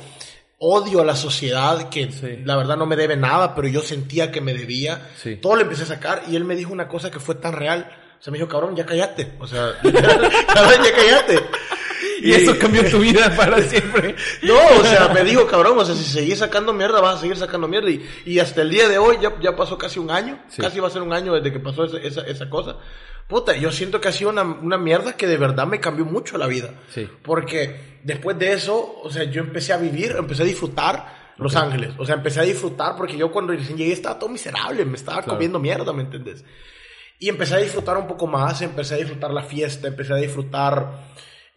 odio 0.62 1.00
a 1.02 1.06
la 1.06 1.16
sociedad 1.16 1.88
que 1.90 2.12
Sí. 2.12 2.40
la 2.44 2.58
verdad 2.58 2.76
no 2.76 2.86
me 2.86 2.98
debe 2.98 3.16
nada, 3.16 3.56
pero 3.56 3.70
yo 3.70 3.82
sentía 3.82 4.30
que 4.32 4.42
me 4.42 4.54
debía. 4.54 5.08
Sí. 5.16 5.38
Todo 5.38 5.56
lo 5.56 5.62
empecé 5.62 5.84
a 5.84 5.88
sacar 5.88 6.24
y 6.30 6.36
él 6.36 6.44
me 6.44 6.56
dijo 6.58 6.74
una 6.74 6.90
cosa 6.90 7.10
que 7.10 7.20
fue 7.22 7.36
tan 7.36 7.54
real. 7.54 7.90
O 8.20 8.22
sea, 8.22 8.32
me 8.32 8.38
dijo, 8.38 8.50
cabrón, 8.50 8.76
ya 8.76 8.86
cállate. 8.86 9.32
O 9.40 9.48
sea, 9.48 9.72
cabrón, 9.82 10.84
ya 10.84 10.92
cállate. 10.94 11.40
Y 12.22 12.32
eso 12.34 12.58
cambió 12.60 12.90
tu 12.90 13.00
vida 13.00 13.34
para 13.36 13.62
siempre. 13.62 14.16
No, 14.44 14.56
o 14.80 14.84
sea, 14.84 15.10
me 15.14 15.24
dijo, 15.24 15.46
cabrón, 15.48 15.78
o 15.80 15.86
sea, 15.86 15.96
si 15.96 16.04
seguís 16.04 16.40
sacando 16.40 16.74
mierda, 16.74 17.00
vas 17.02 17.18
a 17.18 17.22
seguir 17.22 17.38
sacando 17.38 17.68
mierda. 17.68 17.90
Y, 17.90 18.06
y 18.26 18.40
hasta 18.40 18.62
el 18.62 18.70
día 18.70 18.88
de 18.90 18.98
hoy, 18.98 19.18
ya, 19.22 19.40
ya 19.42 19.56
pasó 19.56 19.78
casi 19.78 20.00
un 20.00 20.12
año, 20.12 20.40
Sí. 20.50 20.62
casi 20.62 20.80
va 20.80 20.88
a 20.88 20.92
ser 20.92 21.02
un 21.02 21.14
año 21.14 21.34
desde 21.34 21.52
que 21.52 21.60
pasó 21.60 21.86
esa, 21.86 21.98
esa, 21.98 22.22
esa 22.22 22.50
cosa. 22.50 22.78
Puta, 23.28 23.56
yo 23.56 23.72
siento 23.72 24.02
que 24.02 24.08
ha 24.08 24.12
sido 24.12 24.32
una, 24.32 24.42
una 24.44 24.78
mierda 24.78 25.14
que 25.14 25.28
de 25.28 25.38
verdad 25.38 25.68
me 25.68 25.80
cambió 25.80 26.04
mucho 26.06 26.38
la 26.38 26.48
vida. 26.48 26.70
Sí. 26.94 27.08
Porque 27.24 28.00
después 28.04 28.38
de 28.40 28.54
eso, 28.54 29.00
o 29.04 29.10
sea, 29.12 29.24
yo 29.26 29.42
empecé 29.42 29.72
a 29.74 29.78
vivir, 29.78 30.16
empecé 30.18 30.42
a 30.42 30.46
disfrutar 30.46 31.34
Los 31.38 31.56
Ángeles. 31.56 31.92
O 32.00 32.06
sea, 32.06 32.16
empecé 32.16 32.40
a 32.40 32.44
disfrutar 32.44 32.96
porque 32.98 33.16
yo 33.16 33.32
cuando 33.32 33.54
recién 33.54 33.78
llegué 33.78 33.94
estaba 33.94 34.18
todo 34.18 34.30
miserable, 34.30 34.84
me 34.84 34.96
estaba 34.98 35.18
Claro. 35.22 35.34
comiendo 35.36 35.60
mierda, 35.60 35.94
¿me 35.94 36.02
entiendes? 36.04 36.44
Y 37.20 37.30
empecé 37.30 37.54
a 37.56 37.58
disfrutar 37.60 37.98
un 37.98 38.08
poco 38.08 38.26
más, 38.28 38.62
empecé 38.62 38.96
a 38.96 38.98
disfrutar 38.98 39.32
la 39.32 39.44
fiesta, 39.44 39.88
empecé 39.90 40.14
a 40.14 40.16
disfrutar, 40.16 41.10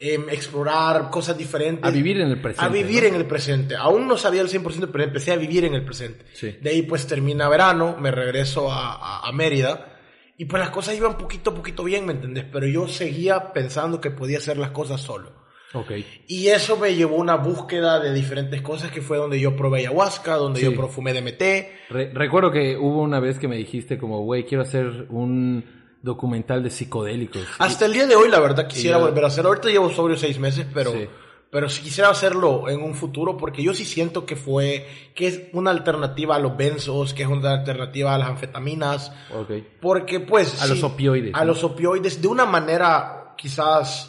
em, 0.02 0.28
explorar 0.30 1.10
cosas 1.10 1.38
diferentes. 1.38 1.84
A 1.84 1.90
vivir 1.90 2.20
en 2.20 2.28
el 2.28 2.40
presente, 2.40 2.64
A 2.64 2.68
vivir 2.68 3.02
¿no? 3.04 3.08
en 3.10 3.14
el 3.14 3.26
presente. 3.26 3.76
Aún 3.76 4.08
no 4.08 4.16
sabía 4.16 4.40
el 4.42 4.48
100%, 4.48 4.88
pero 4.90 5.04
empecé 5.04 5.30
a 5.32 5.36
vivir 5.36 5.64
en 5.64 5.74
el 5.74 5.84
presente. 5.84 6.24
Sí. 6.32 6.56
De 6.60 6.70
ahí 6.70 6.82
pues 6.82 7.06
termina 7.06 7.48
verano, 7.48 7.96
me 7.98 8.10
regreso 8.10 8.70
a, 8.72 8.94
a- 8.94 9.28
a 9.28 9.32
Mérida. 9.32 9.88
Y 10.36 10.46
pues 10.46 10.60
las 10.60 10.70
cosas 10.70 10.96
iban 10.96 11.16
poquito 11.18 11.50
a 11.50 11.54
poquito 11.54 11.84
bien, 11.84 12.04
¿me 12.06 12.12
entendés? 12.14 12.44
Pero 12.50 12.66
yo 12.66 12.88
seguía 12.88 13.52
pensando 13.52 14.00
que 14.00 14.10
podía 14.10 14.38
hacer 14.38 14.56
las 14.56 14.70
cosas 14.72 15.00
solo. 15.00 15.40
Ok. 15.74 15.92
Y 16.26 16.48
eso 16.48 16.76
me 16.76 16.94
llevó 16.94 17.16
a 17.16 17.20
una 17.20 17.36
búsqueda 17.36 18.00
de 18.00 18.12
diferentes 18.12 18.60
cosas 18.60 18.90
que 18.90 19.00
fue 19.02 19.16
donde 19.18 19.38
yo 19.40 19.54
probé 19.56 19.80
ayahuasca, 19.80 20.34
donde 20.34 20.60
Sí. 20.60 20.66
yo 20.66 20.74
profumé 20.74 21.12
DMT. 21.14 21.42
Re- 21.90 22.10
recuerdo 22.12 22.50
que 22.50 22.76
hubo 22.76 23.00
una 23.02 23.20
vez 23.20 23.38
que 23.38 23.46
me 23.48 23.56
dijiste 23.56 23.96
como, 23.98 24.22
güey, 24.24 24.44
quiero 24.44 24.62
hacer 24.62 25.06
un 25.10 25.81
documental 26.02 26.62
de 26.62 26.70
psicodélicos. 26.70 27.46
Hasta 27.58 27.86
el 27.86 27.92
día 27.92 28.06
de 28.06 28.16
hoy, 28.16 28.28
la 28.28 28.40
verdad, 28.40 28.66
quisiera 28.66 28.98
yo- 28.98 29.04
volver 29.06 29.24
a 29.24 29.28
hacer. 29.28 29.46
Ahorita 29.46 29.68
llevo 29.68 29.90
sobrio 29.90 30.16
seis 30.16 30.38
meses, 30.38 30.66
pero, 30.74 30.92
Sí. 30.92 31.06
pero 31.50 31.68
si 31.68 31.82
quisiera 31.82 32.10
hacerlo 32.10 32.68
en 32.68 32.82
un 32.82 32.94
futuro, 32.94 33.36
porque 33.36 33.62
yo 33.62 33.72
sí 33.74 33.84
siento 33.84 34.26
que 34.26 34.34
fue, 34.36 34.86
que 35.14 35.26
es 35.28 35.42
una 35.52 35.70
alternativa 35.70 36.36
a 36.36 36.38
los 36.38 36.56
benzos, 36.56 37.14
que 37.14 37.22
es 37.22 37.28
una 37.28 37.52
alternativa 37.52 38.14
a 38.14 38.18
las 38.18 38.28
anfetaminas, 38.30 39.12
Ok. 39.34 39.50
porque 39.80 40.20
pues... 40.20 40.60
A 40.62 40.66
los 40.66 40.82
opioides, 40.82 41.34
A 41.34 41.40
¿no? 41.40 41.44
los 41.46 41.62
opioides, 41.64 42.20
de 42.20 42.28
una 42.28 42.46
manera 42.46 43.34
quizás 43.36 44.08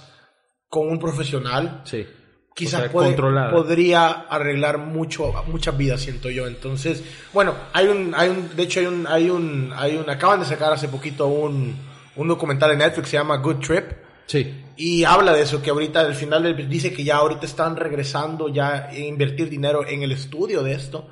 con 0.70 0.88
un 0.90 0.98
profesional, 1.00 1.82
Sí. 1.86 2.06
Quizás 2.56 2.80
O 2.80 2.84
sea, 2.84 2.92
puede- 2.92 3.10
podría 3.52 4.08
arreglar 4.30 4.78
mucho 4.78 5.34
muchas 5.48 5.76
vidas 5.78 6.02
siento 6.02 6.30
yo. 6.30 6.48
Entonces 6.48 7.04
bueno 7.34 7.54
hay 7.74 7.88
un 7.88 8.14
hay 8.16 8.30
un 8.30 8.56
de 8.56 8.64
hecho 8.64 8.80
hay 8.80 8.86
un 8.88 9.08
hay 9.08 9.30
un 9.30 9.72
hay 9.76 9.96
un 9.98 10.10
acaban 10.10 10.40
de 10.40 10.46
sacar 10.46 10.72
hace 10.74 10.88
poquito 10.88 11.28
un 11.28 11.76
un 12.16 12.28
documental 12.28 12.72
en 12.72 12.78
Netflix 12.80 13.06
que 13.06 13.12
se 13.12 13.18
llama 13.18 13.38
Good 13.38 13.58
Trip. 13.60 13.86
Sí. 14.26 14.62
y 14.78 15.04
habla 15.04 15.34
de 15.34 15.42
eso 15.42 15.62
que 15.62 15.70
ahorita 15.70 16.00
al 16.00 16.16
final 16.16 16.56
dice 16.70 16.94
que 16.94 17.04
ya 17.04 17.18
ahorita 17.18 17.46
están 17.46 17.76
regresando 17.76 18.48
ya 18.48 18.88
a 18.90 18.96
invertir 18.98 19.50
dinero 19.50 19.86
en 19.86 20.02
el 20.02 20.12
estudio 20.14 20.64
de 20.64 20.74
esto. 20.74 21.08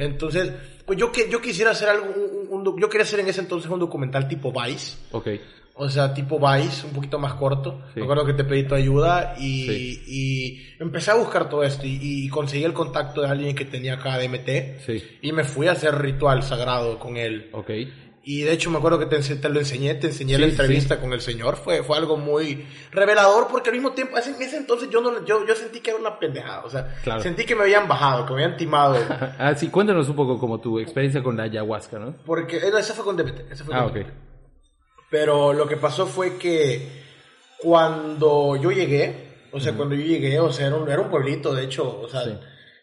Entonces 0.00 0.52
pues 0.84 0.98
yo 0.98 1.10
que 1.12 1.28
yo 1.30 1.40
quisiera 1.40 1.70
hacer 1.70 1.88
algo 1.88 2.06
un- 2.50 2.66
un- 2.66 2.80
yo 2.80 2.88
quería 2.88 3.04
hacer 3.04 3.20
en 3.20 3.28
ese 3.28 3.40
entonces 3.40 3.70
un 3.70 3.78
documental 3.78 4.26
tipo 4.28 4.52
Vice. 4.52 4.96
Ok. 5.12 5.28
O 5.78 5.88
sea, 5.90 6.14
tipo 6.14 6.38
Vice, 6.38 6.86
un 6.86 6.92
poquito 6.92 7.18
más 7.18 7.34
corto. 7.34 7.82
Sí. 7.92 8.00
Me 8.00 8.04
acuerdo 8.04 8.24
que 8.24 8.32
te 8.32 8.44
pedí 8.44 8.64
tu 8.64 8.74
ayuda 8.74 9.34
y, 9.38 9.66
Sí. 9.66 10.02
y 10.06 10.82
empecé 10.82 11.10
a 11.10 11.14
buscar 11.14 11.48
todo 11.48 11.62
esto 11.64 11.86
y, 11.86 11.98
y 12.00 12.28
conseguí 12.28 12.64
el 12.64 12.72
contacto 12.72 13.20
de 13.22 13.28
alguien 13.28 13.54
que 13.54 13.64
tenía 13.66 13.94
acá 13.94 14.18
DMT 14.18 14.80
Sí. 14.86 15.02
y 15.22 15.32
me 15.32 15.44
fui 15.44 15.68
a 15.68 15.72
hacer 15.72 15.94
ritual 15.98 16.42
sagrado 16.42 16.98
con 16.98 17.16
él. 17.16 17.50
Ok. 17.52 17.70
Y 18.28 18.40
de 18.40 18.52
hecho 18.52 18.70
me 18.72 18.78
acuerdo 18.78 18.98
que 18.98 19.06
te, 19.06 19.18
te 19.36 19.48
lo 19.48 19.60
enseñé, 19.60 19.94
te 19.94 20.08
enseñé 20.08 20.36
la 20.36 20.46
Sí, 20.46 20.50
entrevista 20.50 20.98
con 21.00 21.12
el 21.12 21.20
señor. 21.20 21.54
Fue, 21.56 21.84
fue 21.84 21.96
algo 21.96 22.16
muy 22.16 22.66
revelador 22.90 23.46
porque 23.48 23.70
al 23.70 23.76
mismo 23.76 23.92
tiempo, 23.92 24.16
en 24.18 24.42
ese 24.42 24.56
entonces 24.56 24.88
yo, 24.90 25.00
no, 25.00 25.24
yo, 25.24 25.46
yo 25.46 25.54
sentí 25.54 25.78
que 25.78 25.90
era 25.90 26.00
una 26.00 26.18
pendejada. 26.18 26.64
O 26.64 26.68
sea, 26.70 26.92
Claro. 27.04 27.22
sentí 27.22 27.44
que 27.44 27.54
me 27.54 27.62
habían 27.62 27.86
bajado, 27.86 28.26
que 28.26 28.32
me 28.34 28.42
habían 28.42 28.56
timado. 28.58 28.96
Ah, 29.38 29.54
sí, 29.54 29.68
cuéntanos 29.68 30.08
un 30.08 30.16
poco 30.16 30.38
como 30.40 30.58
tu 30.58 30.80
experiencia 30.80 31.22
con 31.22 31.36
la 31.36 31.44
ayahuasca, 31.44 32.00
¿no? 32.00 32.16
Porque 32.24 32.56
eh, 32.56 32.70
no, 32.72 32.78
esa 32.78 32.94
fue 32.94 33.04
con 33.04 33.16
DMT. 33.16 33.52
esa 33.52 33.62
fue 33.64 33.74
Ah, 33.76 33.82
con 33.84 33.90
ok. 33.90 33.96
DMT. 33.98 34.12
Pero 35.10 35.52
lo 35.52 35.66
que 35.68 35.76
pasó 35.76 36.06
fue 36.06 36.36
que 36.36 37.04
cuando 37.58 38.56
yo 38.56 38.70
llegué, 38.70 39.14
o 39.52 39.60
sea, 39.60 39.72
cuando 39.74 39.94
yo 39.94 40.04
llegué, 40.04 40.38
o 40.40 40.52
sea, 40.52 40.66
era 40.66 40.76
un, 40.76 40.88
era 40.90 41.00
un 41.00 41.10
pueblito, 41.10 41.54
de 41.54 41.64
hecho, 41.64 42.00
o 42.00 42.08
sea, 42.08 42.24
Sí. 42.24 42.32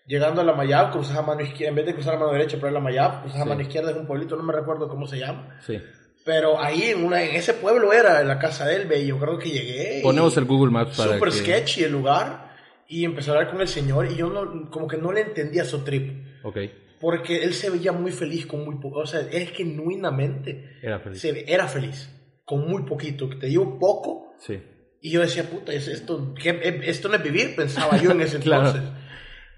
llegando 0.08 0.42
a 0.42 0.44
la 0.44 0.54
Mayab, 0.54 0.92
cruzas 0.92 1.18
a 1.18 1.22
mano 1.22 1.42
izquierda, 1.42 1.70
en 1.70 1.76
vez 1.76 1.86
de 1.86 1.94
cruzar 1.94 2.16
a 2.16 2.20
mano 2.20 2.32
derecha, 2.32 2.58
pero 2.58 2.70
a 2.70 2.72
la 2.72 2.80
Mayab, 2.80 3.22
cruzas 3.22 3.40
a 3.40 3.44
Sí. 3.44 3.50
mano 3.50 3.62
izquierda, 3.62 3.92
es 3.92 3.98
un 3.98 4.08
pueblito, 4.08 4.36
no 4.36 4.43
me 4.43 4.54
recuerdo 4.54 4.88
cómo 4.88 5.06
se 5.08 5.20
llama. 5.20 5.60
Sí. 5.66 5.80
Pero 6.26 6.60
ahí, 6.62 6.84
en, 6.84 7.04
una, 7.04 7.22
en 7.22 7.36
ese 7.36 7.54
pueblo 7.54 7.91
era, 7.91 8.22
en 8.22 8.28
la 8.30 8.39
casa 8.39 8.66
de 8.66 8.78
él, 8.78 8.88
ve, 8.88 9.02
y 9.02 9.08
yo 9.08 9.20
creo 9.20 9.38
que 9.38 9.50
llegué. 9.50 10.00
Ponemos 10.02 10.36
el 10.38 10.45
Google 10.45 10.72
Maps 10.72 10.95
para 10.97 11.14
Super 11.14 11.30
que... 11.30 11.36
sketchy 11.36 11.84
el 11.84 11.91
lugar, 11.91 12.54
y 12.88 13.04
empecé 13.06 13.30
a 13.30 13.34
hablar 13.34 13.52
con 13.52 13.60
el 13.62 13.68
señor, 13.68 14.10
y 14.10 14.16
yo 14.16 14.30
no, 14.30 14.70
como 14.72 14.88
que 14.88 14.97
no 14.97 15.12
le 15.12 15.22
entendía 15.22 15.66
su 15.66 15.80
trip. 15.84 16.26
Ok. 16.43 16.58
Porque 17.02 17.43
él 17.43 17.54
se 17.54 17.70
veía 17.70 17.91
muy 17.91 18.12
feliz 18.14 18.45
con 18.45 18.64
muy 18.64 18.76
poco, 18.76 19.00
o 19.00 19.06
sea, 19.06 19.20
él 19.30 19.47
genuinamente 19.50 20.78
Era 20.82 21.00
feliz. 21.00 21.20
se 21.20 21.54
era 21.54 21.68
feliz. 21.68 22.10
Con 22.46 22.68
muy 22.70 22.84
poquito, 22.84 23.30
que 23.30 23.36
te 23.38 23.48
dio 23.48 23.78
poco. 23.80 24.34
Sí. 24.39 24.62
Y 25.02 25.12
yo 25.12 25.22
decía, 25.22 25.44
puta, 25.44 25.74
¿es 25.74 25.88
esto, 25.88 26.34
qué- 26.41 26.80
esto 26.86 27.10
no 27.10 27.16
es 27.16 27.24
vivir, 27.24 27.56
pensaba 27.56 27.98
yo 27.98 28.12
en 28.12 28.22
ese 28.22 28.39
Claro. 28.41 28.68
entonces. 28.68 28.89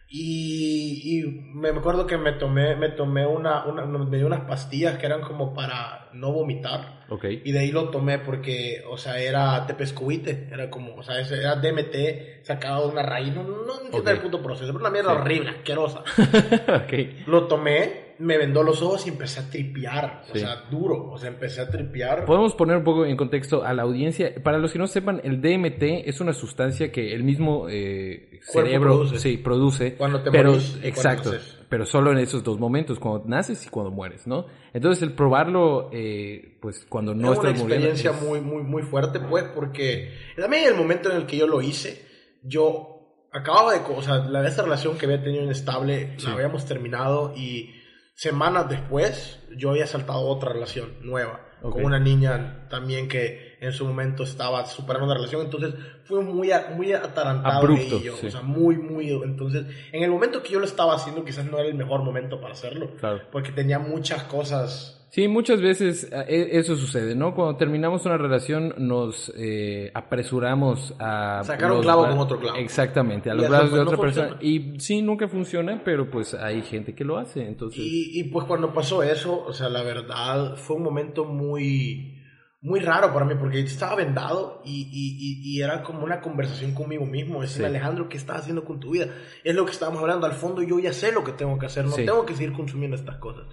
Y, 0.08 1.20
y 1.20 1.24
me 1.56 1.70
acuerdo 1.70 2.06
que 2.06 2.18
me 2.18 2.34
tomé, 2.34 2.76
me 2.76 2.90
tomé 2.90 3.26
una, 3.26 3.66
una, 3.66 3.86
me 3.86 4.18
dio 4.18 4.28
unas 4.28 4.42
pastillas 4.42 4.98
que 4.98 5.08
eran 5.08 5.22
como 5.22 5.54
para 5.54 6.10
no 6.14 6.32
vomitar. 6.32 7.04
Ok. 7.10 7.26
Y 7.44 7.52
de 7.52 7.60
ahí 7.60 7.72
lo 7.72 7.90
tomé 7.90 8.20
porque, 8.20 8.84
o 8.90 8.98
sea, 8.98 9.20
era 9.20 9.66
tepescuite, 9.66 10.48
era 10.52 10.70
como, 10.70 10.96
o 10.96 11.04
sea, 11.04 11.20
era 11.20 11.56
DMT 11.56 12.44
sacado 12.46 12.86
de 12.88 12.94
una 12.94 13.04
raíz, 13.04 13.34
no, 13.34 13.44
no 13.44 13.82
entiendo 13.84 13.98
Ok. 14.00 14.08
el 14.18 14.22
puto 14.22 14.42
proceso, 14.44 14.68
pero 14.68 14.80
una 14.80 14.92
mierda 14.92 15.12
Sí. 15.12 15.18
horrible, 15.22 15.50
asquerosa. 15.50 16.00
ok. 16.84 17.28
Lo 17.28 17.48
tomé, 17.48 18.05
me 18.20 18.38
vendó 18.38 18.64
los 18.64 18.82
ojos 18.82 19.06
y 19.08 19.10
empecé 19.10 19.40
a 19.42 19.50
tripear, 19.50 20.24
o 20.30 20.34
Sí. 20.34 20.40
sea, 20.40 20.64
duro, 20.72 21.10
o 21.12 21.18
sea, 21.18 21.30
empecé 21.30 21.62
a 21.62 21.70
tripear. 21.70 22.26
Podemos 22.26 22.56
poner 22.56 22.78
un 22.78 22.84
poco 22.84 23.06
en 23.06 23.18
contexto 23.18 23.64
a 23.64 23.74
la 23.74 23.84
audiencia. 23.84 24.34
Para 24.44 24.58
los 24.58 24.72
que 24.72 24.80
no 24.80 24.88
sepan, 24.88 25.20
el 25.24 25.42
DMT 25.42 26.08
es 26.08 26.22
una 26.22 26.34
sustancia 26.34 26.92
que 26.92 27.14
el 27.14 27.24
mismo 27.24 27.68
eh, 27.70 28.40
cerebro 28.42 28.92
produce. 29.00 29.20
sí, 29.20 29.38
produce. 29.38 29.96
Cuando 29.96 30.22
te 30.22 30.32
pero, 30.32 30.52
morís 30.52 30.70
cuando 30.72 30.88
Exacto. 30.88 31.32
naces. 31.34 31.58
Pero 31.68 31.86
solo 31.86 32.12
en 32.12 32.20
esos 32.20 32.44
dos 32.44 32.60
momentos, 32.60 33.00
cuando 33.00 33.24
naces 33.28 33.66
y 33.66 33.70
cuando 33.70 33.92
mueres, 33.92 34.28
¿no? 34.28 34.46
Entonces, 34.74 35.02
el 35.04 35.14
probarlo, 35.14 35.90
eh, 35.92 36.58
pues 36.62 36.86
cuando 36.88 37.14
no 37.16 37.34
es 37.34 37.40
una 37.40 37.50
estás 37.50 37.64
muriendo. 37.64 37.88
experiencia 37.90 38.12
es- 38.12 38.22
muy, 38.30 38.40
muy, 38.40 38.64
muy 38.64 38.84
fuerte, 38.84 39.20
pues, 39.20 39.46
porque 39.56 40.12
también 40.38 40.64
en 40.64 40.70
el 40.70 40.76
momento 40.76 41.10
en 41.12 41.18
el 41.18 41.26
que 41.26 41.38
yo 41.38 41.48
lo 41.48 41.62
hice, 41.62 42.06
yo 42.44 42.92
acababa 43.34 43.74
de, 43.74 43.80
o 43.94 44.02
sea, 44.02 44.20
la, 44.20 44.48
esa 44.48 44.62
relación 44.62 44.98
que 44.98 45.06
había 45.08 45.22
tenido 45.22 45.44
inestable, 45.44 46.14
Sí. 46.18 46.28
la 46.28 46.34
habíamos 46.34 46.66
terminado 46.66 47.34
y 47.36 47.72
semanas 48.16 48.70
después 48.70 49.40
yo 49.58 49.70
había 49.72 49.86
saltado 49.88 50.22
otra 50.22 50.52
relación 50.54 50.96
nueva, 51.02 51.42
con 51.62 51.84
una 51.84 52.00
niña 52.00 52.68
también 52.70 53.08
que 53.08 53.58
en 53.60 53.74
su 53.74 53.86
momento 53.86 54.24
estaba 54.24 54.66
superando 54.68 55.06
una 55.06 55.16
relación, 55.16 55.42
entonces 55.42 55.74
fue 56.06 56.22
muy, 56.24 56.50
muy 56.76 56.94
atarantado 56.94 57.58
Abrupto, 57.60 58.00
sí. 58.00 58.10
o 58.28 58.32
sea, 58.32 58.42
muy, 58.42 58.78
muy, 58.78 59.10
entonces, 59.12 59.66
en 59.92 60.04
el 60.04 60.12
momento 60.12 60.42
que 60.44 60.50
yo 60.54 60.60
lo 60.60 60.66
estaba 60.66 60.96
haciendo 60.96 61.26
quizás 61.26 61.46
no 61.46 61.58
era 61.58 61.68
el 61.68 61.74
mejor 61.76 62.04
momento 62.04 62.40
para 62.40 62.54
hacerlo, 62.54 62.92
Claro. 63.00 63.22
porque 63.32 63.52
tenía 63.52 63.80
muchas 63.80 64.24
cosas 64.24 65.05
Sí, 65.16 65.30
muchas 65.30 65.62
veces 65.62 66.10
eh, 66.12 66.26
e- 66.28 66.60
eso 66.60 66.76
sucede, 66.76 67.16
¿no? 67.16 67.34
Cuando 67.34 67.56
terminamos 67.56 68.06
una 68.06 68.18
relación 68.18 68.74
nos 68.78 69.32
eh, 69.38 69.90
apresuramos 69.94 70.94
a... 71.00 71.42
Sacar 71.42 71.72
un 71.72 71.82
clavo 71.82 72.06
con 72.06 72.18
otro 72.18 72.38
clavo. 72.38 72.58
Exactamente, 72.58 73.30
a 73.30 73.34
los 73.34 73.48
brazos 73.48 73.72
de 73.72 73.78
no 73.78 73.84
otra 73.84 73.98
persona. 73.98 74.28
funciona. 74.32 74.44
Y 74.76 74.78
sí, 74.82 75.02
nunca 75.02 75.30
funciona, 75.30 75.82
pero 75.86 76.12
pues 76.12 76.34
hay 76.34 76.62
gente 76.64 76.94
que 76.94 77.06
lo 77.06 77.18
hace, 77.18 77.48
entonces... 77.48 77.80
Y, 77.80 78.20
y, 78.20 78.24
pues 78.26 78.46
cuando 78.46 78.74
pasó 78.74 79.04
eso, 79.04 79.42
o 79.46 79.54
sea, 79.54 79.70
la 79.70 79.84
verdad 79.84 80.58
fue 80.58 80.76
un 80.76 80.84
momento 80.84 81.24
muy, 81.24 82.22
muy 82.60 82.82
raro 82.82 83.14
para 83.14 83.24
mí 83.26 83.36
porque 83.40 83.62
estaba 83.62 83.96
vendado 83.96 84.62
y, 84.66 84.82
y, 84.92 85.16
y, 85.54 85.56
y 85.58 85.62
era 85.62 85.82
como 85.82 86.04
una 86.04 86.20
conversación 86.20 86.74
conmigo 86.74 87.06
mismo. 87.06 87.42
Es 87.42 87.52
Sí. 87.52 87.64
Alejandro, 87.64 88.10
¿qué 88.10 88.18
estás 88.18 88.42
haciendo 88.42 88.66
con 88.66 88.82
tu 88.82 88.92
vida? 88.92 89.08
Es 89.46 89.56
lo 89.56 89.64
que 89.66 89.72
estábamos 89.72 90.02
hablando. 90.02 90.26
Al 90.28 90.34
fondo 90.34 90.62
yo 90.62 90.78
ya 90.80 90.92
sé 90.92 91.14
lo 91.14 91.24
que 91.24 91.32
tengo 91.32 91.58
que 91.58 91.68
hacer, 91.68 91.86
no 91.86 91.92
Sí. 91.92 92.06
tengo 92.06 92.26
que 92.26 92.34
seguir 92.36 92.52
consumiendo 92.52 92.98
estas 92.98 93.16
cosas. 93.16 93.46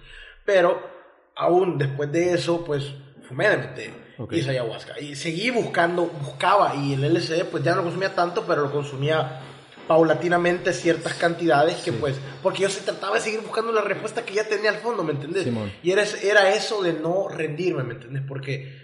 Pero 0.45 0.91
aún 1.35 1.77
después 1.77 2.11
de 2.11 2.33
eso, 2.33 2.63
pues 2.65 2.83
fumé 3.27 3.49
DMT. 3.49 3.79
Ok. 4.19 4.33
Hice 4.33 4.51
ayahuasca. 4.51 4.99
Y 4.99 5.15
seguí 5.15 5.49
buscando, 5.49 6.05
buscaba. 6.05 6.75
Y 6.75 6.93
el 6.93 7.03
LSD, 7.13 7.45
pues 7.45 7.63
ya 7.63 7.71
no 7.71 7.77
lo 7.77 7.83
consumía 7.83 8.13
tanto, 8.13 8.43
pero 8.47 8.61
lo 8.63 8.71
consumía 8.71 9.39
paulatinamente 9.87 10.71
ciertas 10.71 11.13
cantidades 11.15 11.75
que 11.83 11.91
Sí. 11.91 11.97
pues 11.99 12.15
porque 12.41 12.61
yo 12.61 12.69
se 12.69 12.81
trataba 12.81 13.15
de 13.15 13.21
seguir 13.21 13.41
buscando 13.41 13.71
la 13.73 13.81
respuesta 13.81 14.23
que 14.23 14.33
ya 14.33 14.45
tenía 14.47 14.69
al 14.69 14.77
fondo, 14.77 15.03
¿me 15.03 15.11
entendés? 15.11 15.43
Simón. 15.43 15.71
Y 15.83 15.91
era, 15.91 16.03
era 16.23 16.49
eso 16.53 16.81
de 16.81 16.93
no 16.93 17.27
rendirme, 17.27 17.83
¿me 17.83 17.95
entendés? 17.95 18.23
Porque 18.27 18.81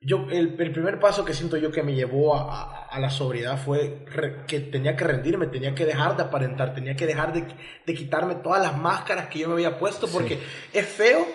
yo, 0.00 0.26
el, 0.30 0.56
el 0.58 0.72
primer 0.72 0.98
paso 0.98 1.26
que 1.26 1.34
siento 1.34 1.58
yo 1.58 1.70
que 1.70 1.82
me 1.82 1.94
llevó 1.94 2.34
a, 2.34 2.42
a- 2.62 2.86
a 2.86 2.98
la 2.98 3.10
sobriedad 3.10 3.62
fue 3.62 4.02
re- 4.06 4.44
que 4.46 4.60
tenía 4.60 4.96
que 4.96 5.04
rendirme, 5.04 5.46
tenía 5.48 5.74
que 5.74 5.84
dejar 5.84 6.16
de 6.16 6.22
aparentar, 6.22 6.74
tenía 6.74 6.96
que 6.96 7.06
dejar 7.06 7.32
de, 7.34 7.44
de 7.86 7.94
quitarme 7.94 8.36
todas 8.36 8.62
las 8.62 8.76
máscaras 8.78 9.28
que 9.28 9.40
yo 9.40 9.48
me 9.48 9.54
había 9.54 9.78
puesto, 9.78 10.08
porque 10.08 10.38
es 10.72 10.86
feo 10.86 11.26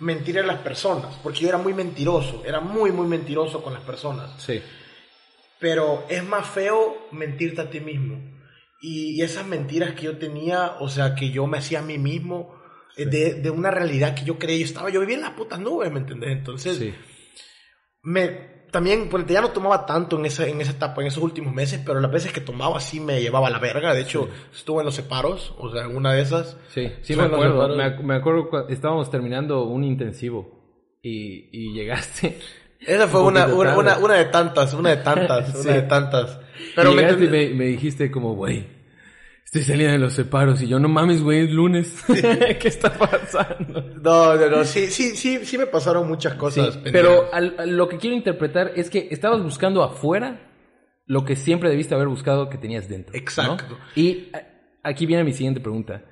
mentir 0.00 0.38
a 0.38 0.42
las 0.42 0.58
personas, 0.60 1.14
porque 1.22 1.40
yo 1.40 1.48
era 1.48 1.58
muy 1.58 1.72
mentiroso, 1.74 2.42
era 2.44 2.60
muy, 2.60 2.92
muy 2.92 3.06
mentiroso 3.06 3.62
con 3.62 3.72
las 3.72 3.82
personas 3.82 4.30
Sí. 4.42 4.60
pero 5.58 6.04
es 6.08 6.22
más 6.24 6.46
feo 6.48 7.08
mentirte 7.12 7.60
a 7.62 7.70
ti 7.70 7.80
mismo. 7.80 8.18
Y, 8.82 9.12
y 9.18 9.22
esas 9.22 9.46
mentiras 9.46 9.94
que 9.94 10.02
yo 10.02 10.18
tenía, 10.18 10.72
o 10.80 10.88
sea, 10.90 11.14
que 11.14 11.30
yo 11.30 11.46
me 11.46 11.58
hacía 11.58 11.78
a 11.78 11.82
mí 11.82 11.96
mismo, 11.96 12.54
eh, 12.96 13.06
de, 13.06 13.34
de 13.34 13.50
una 13.50 13.70
realidad 13.70 14.14
que 14.14 14.24
yo 14.24 14.38
creía, 14.38 14.58
yo 14.58 14.64
estaba, 14.66 14.90
yo 14.90 15.00
vivía 15.00 15.16
en 15.16 15.22
las 15.22 15.30
putas 15.32 15.58
nubes, 15.58 15.90
¿me 15.90 16.00
entendés? 16.00 16.30
Entonces, 16.32 16.76
Sí. 16.76 16.94
me, 18.02 18.55
también, 18.70 19.08
pues 19.08 19.24
ya 19.26 19.40
no 19.40 19.50
tomaba 19.50 19.86
tanto 19.86 20.18
en 20.18 20.26
esa, 20.26 20.46
en 20.46 20.60
esa 20.60 20.72
etapa, 20.72 21.00
en 21.00 21.06
esos 21.08 21.22
últimos 21.22 21.52
meses, 21.54 21.80
pero 21.84 22.00
las 22.00 22.10
veces 22.10 22.32
que 22.32 22.40
tomaba 22.40 22.80
sí 22.80 23.00
me 23.00 23.20
llevaba 23.20 23.48
a 23.48 23.50
la 23.50 23.58
verga. 23.58 23.94
De 23.94 24.02
hecho, 24.02 24.28
estuve 24.54 24.80
en 24.80 24.86
los 24.86 24.94
separos, 24.94 25.54
o 25.58 25.70
sea, 25.72 25.84
en 25.84 25.96
una 25.96 26.12
de 26.12 26.22
esas. 26.22 26.56
Sí, 26.74 26.90
sí 27.02 27.16
me 27.16 27.24
acuerdo. 27.24 27.68
Me, 27.76 27.84
ac- 27.84 28.00
me 28.02 28.14
acuerdo 28.16 28.48
cuando 28.50 28.68
estábamos 28.70 29.10
terminando 29.10 29.64
un 29.64 29.84
intensivo 29.84 30.98
y, 31.02 31.48
y 31.52 31.72
llegaste. 31.72 32.38
Esa 32.80 33.08
fue 33.08 33.20
Un 33.22 33.28
una, 33.28 33.46
una, 33.46 33.76
una, 33.78 33.98
una 33.98 34.14
de 34.14 34.26
tantas, 34.26 34.74
una 34.74 34.90
de 34.90 34.96
tantas, 34.98 35.52
Sí. 35.54 35.68
una 35.68 35.76
de 35.76 35.82
tantas. 35.82 36.38
Pero 36.74 36.92
me 36.92 37.10
y 37.10 37.16
me, 37.16 37.48
me 37.50 37.64
dijiste 37.66 38.10
como, 38.10 38.34
güey, 38.34 38.66
estoy 39.60 39.74
saliendo 39.74 39.92
de 39.92 39.98
los 39.98 40.12
separos 40.12 40.60
y 40.62 40.68
yo, 40.68 40.78
no 40.78 40.88
mames, 40.88 41.22
güey, 41.22 41.44
es 41.44 41.50
lunes. 41.50 42.04
¿Qué 42.60 42.68
está 42.68 42.92
pasando? 42.92 43.82
No, 44.02 44.36
no, 44.36 44.48
no, 44.48 44.64
sí, 44.64 44.86
sí, 44.88 45.16
sí, 45.16 45.44
sí 45.44 45.58
me 45.58 45.66
pasaron 45.66 46.06
muchas 46.08 46.34
cosas. 46.34 46.78
pero 46.92 47.32
al- 47.32 47.54
a 47.58 47.66
lo 47.66 47.88
que 47.88 47.98
quiero 47.98 48.16
interpretar 48.16 48.72
es 48.76 48.90
que 48.90 49.08
estabas 49.10 49.42
buscando 49.42 49.82
afuera 49.82 50.52
lo 51.06 51.24
que 51.24 51.36
siempre 51.36 51.70
debiste 51.70 51.94
haber 51.94 52.08
buscado 52.08 52.48
que 52.48 52.58
tenías 52.58 52.88
dentro. 52.88 53.12
¿no? 53.12 53.18
Exacto. 53.18 53.78
Y 53.94 54.28
aquí 54.82 55.06
viene 55.06 55.24
mi 55.24 55.32
siguiente 55.32 55.60
pregunta. 55.60 56.04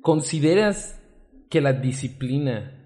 ¿Consideras 0.00 1.00
que 1.48 1.60
la 1.60 1.72
disciplina 1.72 2.78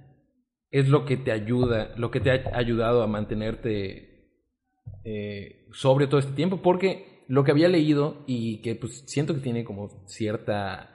es 0.71 0.89
lo 0.89 1.05
que 1.07 1.17
te 1.17 1.33
ayuda, 1.33 1.95
lo 1.97 2.11
que 2.11 2.21
te 2.21 2.31
ha 2.31 2.57
ayudado 2.59 3.03
a 3.03 3.07
mantenerte 3.07 4.29
eh, 5.05 5.67
sobre 5.73 6.07
todo 6.09 6.21
este 6.21 6.33
tiempo? 6.33 6.61
Porque 6.61 7.16
lo 7.29 7.45
que 7.45 7.51
había 7.51 7.69
leído 7.69 8.25
y 8.27 8.61
que 8.63 8.75
pues 8.75 9.05
siento 9.07 9.35
que 9.35 9.41
tiene 9.41 9.65
como 9.65 9.89
cierta 10.07 10.91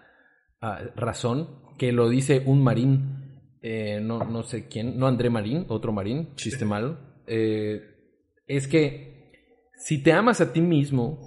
ah, 0.61 0.79
razón, 0.95 1.61
que 1.77 1.91
lo 1.91 2.09
dice 2.09 2.43
un 2.45 2.63
marín, 2.63 3.57
eh, 3.61 3.99
no, 4.01 4.19
no 4.23 4.43
sé 4.43 4.67
quién, 4.67 4.97
no 4.97 5.07
André 5.07 5.29
Marín, 5.29 5.65
otro 5.67 5.91
marín, 5.91 6.35
chiste 6.35 6.65
malo, 6.65 6.97
eh, 7.27 7.81
es 8.47 8.67
que 8.67 9.31
si 9.75 10.01
te 10.01 10.13
amas 10.13 10.41
a 10.41 10.53
ti 10.53 10.61
mismo, 10.61 11.19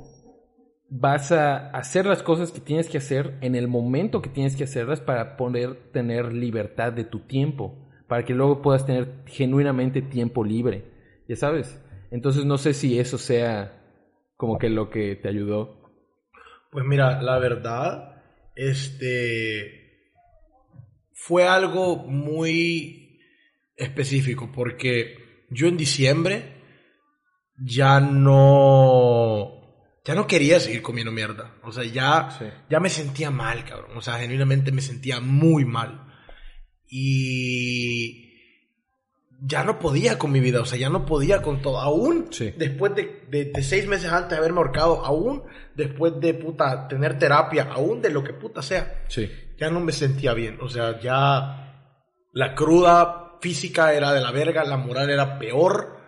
vas 0.89 1.33
a 1.33 1.71
hacer 1.71 2.07
las 2.07 2.23
cosas 2.23 2.53
que 2.53 2.61
tienes 2.61 2.89
que 2.89 2.99
hacer 2.99 3.37
en 3.41 3.55
el 3.55 3.67
momento 3.69 4.23
que 4.23 4.31
tienes 4.31 4.55
que 4.55 4.65
hacerlas 4.65 5.01
para 5.01 5.37
poder 5.37 5.91
tener 5.93 6.33
libertad 6.33 6.93
de 6.93 7.05
tu 7.05 7.21
tiempo, 7.21 7.91
para 8.07 8.25
que 8.25 8.35
luego 8.35 8.63
puedas 8.63 8.87
tener 8.87 9.25
genuinamente 9.27 10.03
tiempo 10.03 10.45
libre, 10.45 10.85
ya 11.29 11.37
sabes. 11.37 11.81
Entonces 12.11 12.45
no 12.45 12.59
sé 12.59 12.75
si 12.75 12.99
eso 12.99 13.19
sea 13.19 13.84
como 14.47 14.59
que 14.59 14.69
lo 14.69 14.91
que 14.91 15.17
te 15.17 15.29
ayudó. 15.29 15.81
Pues 16.71 16.85
mira, 16.85 17.23
la 17.23 17.39
verdad, 17.39 18.23
este 18.55 19.83
fue 21.13 21.47
algo 21.47 21.97
muy 21.97 23.21
específico 23.77 24.51
porque 24.53 25.47
yo 25.51 25.69
en 25.69 25.77
diciembre 25.77 26.63
ya 27.57 28.01
no 28.01 29.61
ya 30.05 30.15
no 30.15 30.27
quería 30.27 30.61
seguir 30.61 30.83
comiendo 30.83 31.13
mierda, 31.13 31.55
o 31.63 31.73
sea, 31.73 31.85
ya 31.85 32.31
Sí. 32.31 32.45
ya 32.69 32.79
me 32.81 32.91
sentía 32.91 33.31
mal, 33.31 33.65
cabrón, 33.65 33.97
o 33.97 34.03
sea, 34.03 34.19
genuinamente 34.19 34.71
me 34.71 34.83
sentía 34.83 35.21
muy 35.21 35.65
mal. 35.65 36.13
Y 36.87 38.34
ya 39.41 39.65
no 39.65 39.79
podía 39.79 40.19
con 40.19 40.33
mi 40.33 40.41
vida, 40.41 40.61
o 40.61 40.65
sea, 40.65 40.79
ya 40.79 40.89
no 40.89 41.05
podía 41.05 41.43
con 41.43 41.61
todo. 41.63 41.79
Aún 41.81 42.29
Sí. 42.31 42.55
después 42.57 42.95
de, 42.95 43.27
de- 43.31 43.47
de 43.55 43.63
seis 43.63 43.87
meses 43.87 44.11
antes 44.13 44.31
de 44.31 44.37
haberme 44.37 44.59
ahorcado, 44.59 45.05
aún 45.05 45.43
después 45.75 46.15
de 46.21 46.35
puta 46.35 46.89
tener 46.89 47.19
terapia, 47.19 47.69
aún 47.73 48.01
de 48.01 48.11
lo 48.11 48.23
que 48.25 48.33
puta 48.33 48.63
sea, 48.63 49.03
Sí. 49.09 49.31
ya 49.59 49.71
no 49.71 49.81
me 49.81 49.93
sentía 49.93 50.33
bien. 50.35 50.59
O 50.61 50.69
sea, 50.69 50.99
ya 51.01 51.89
la 52.33 52.55
cruda 52.55 53.39
física 53.41 53.93
era 53.93 54.13
de 54.13 54.21
la 54.21 54.31
verga, 54.31 54.65
la 54.65 54.77
moral 54.77 55.11
era 55.11 55.39
peor. 55.39 55.99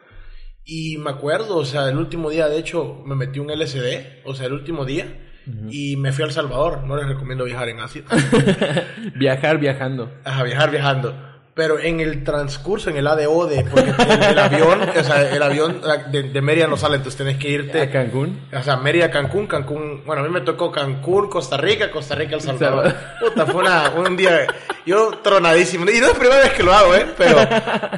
Y 0.65 0.97
me 0.99 1.11
acuerdo, 1.11 1.59
o 1.59 1.65
sea, 1.65 1.89
el 1.89 1.97
último 1.99 2.31
día, 2.31 2.49
de 2.49 2.59
hecho, 2.59 3.03
me 3.05 3.15
metí 3.15 3.39
un 3.39 3.51
LSD, 3.51 4.23
o 4.25 4.35
sea, 4.35 4.47
el 4.47 4.53
último 4.53 4.85
día, 4.85 5.23
y 5.71 5.97
me 5.97 6.11
fui 6.11 6.25
a 6.25 6.27
El 6.27 6.33
Salvador. 6.33 6.83
No 6.85 6.97
les 6.97 7.07
recomiendo 7.07 7.45
viajar 7.45 7.69
en 7.69 7.79
ácido. 7.79 8.07
Viajar 9.17 9.59
viajando. 9.59 10.13
Ajá, 10.25 10.43
viajar 10.43 10.71
viajando. 10.71 11.15
Pero 11.57 11.79
en 11.81 12.01
el 12.01 12.23
transcurso, 12.23 12.91
en 12.91 12.99
el 12.99 13.07
ADO 13.07 13.47
de, 13.47 13.65
porque 13.65 13.89
el, 13.89 14.23
el 14.23 14.39
avión, 14.39 14.79
o 14.83 15.03
sea, 15.03 15.35
el 15.35 15.43
avión 15.43 15.81
de, 16.13 16.25
de 16.25 16.43
Mérida 16.43 16.67
no 16.67 16.77
sale, 16.77 16.97
entonces 16.97 17.17
tenés 17.17 17.39
que 17.39 17.49
irte. 17.49 17.81
¿A 17.81 17.91
Cancún? 17.91 18.41
O 18.55 18.63
sea, 18.63 18.77
Mérida, 18.77 19.11
Cancún, 19.11 19.47
Cancún. 19.47 20.03
Bueno, 20.05 20.21
a 20.23 20.27
mí 20.27 20.31
me 20.31 20.43
tocó 20.43 20.71
Cancún, 20.71 21.31
Costa 21.31 21.57
Rica, 21.57 21.91
Costa 21.91 22.15
Rica, 22.15 22.35
El 22.35 22.43
Salvador. 22.43 22.95
Puta, 23.21 23.47
fue 23.47 23.63
una, 23.63 23.91
un 23.97 24.15
día, 24.19 24.47
yo 24.85 25.13
tronadísimo. 25.23 25.85
Y 25.85 25.99
no 25.99 26.09
es 26.09 26.13
la 26.13 26.19
primera 26.19 26.41
vez 26.43 26.53
que 26.53 26.63
lo 26.63 26.75
hago, 26.75 26.95
¿eh? 26.95 27.07
Pero, 27.17 27.39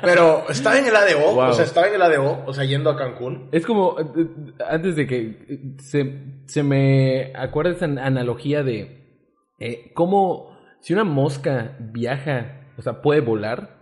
pero 0.03 0.45
estaba 0.51 0.79
en 0.79 0.87
el 0.87 0.95
ADO, 0.95 1.35
Wow. 1.35 1.49
o 1.49 1.53
sea, 1.53 1.65
estaba 1.65 1.89
en 1.89 1.95
el 1.97 2.03
ADO, 2.03 2.45
o 2.47 2.55
sea, 2.55 2.63
yendo 2.65 2.91
a 2.91 2.97
Cancún. 2.97 3.49
Es 3.51 3.67
como, 3.67 3.99
eh, 3.99 4.05
eh, 4.17 4.27
antes 4.71 4.95
de 4.95 5.07
que 5.09 5.19
eh, 5.49 5.59
se, 5.83 6.23
se 6.47 6.63
me 6.63 7.33
acuerda 7.35 7.73
esa 7.73 7.87
an- 7.87 7.99
analogía 7.99 8.63
de 8.63 9.19
eh, 9.59 9.91
cómo 9.95 10.57
si 10.81 10.93
una 10.93 11.03
mosca 11.03 11.77
viaja, 11.81 12.55
o 12.79 12.83
sea, 12.83 13.03
puede 13.03 13.21
volar, 13.21 13.79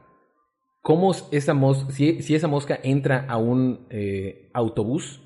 cómo 0.82 1.14
esa 1.30 1.54
mosca, 1.54 1.92
si, 1.92 2.22
si 2.22 2.34
esa 2.34 2.48
mosca 2.48 2.78
entra 2.82 3.26
a 3.28 3.36
un 3.36 3.86
eh, 3.90 4.50
autobús, 4.54 5.20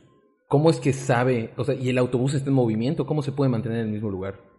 cómo 0.49 0.71
es 0.71 0.81
que 0.81 0.93
sabe, 0.93 1.53
o 1.57 1.65
sea, 1.65 1.75
y 1.75 1.89
el 1.89 1.99
autobús 1.99 2.35
está 2.35 2.51
en 2.51 2.55
movimiento, 2.55 3.07
cómo 3.07 3.23
se 3.23 3.33
puede 3.33 3.51
mantener 3.51 3.79
en 3.79 3.87
el 3.87 3.93
mismo 3.93 4.11
lugar. 4.11 4.51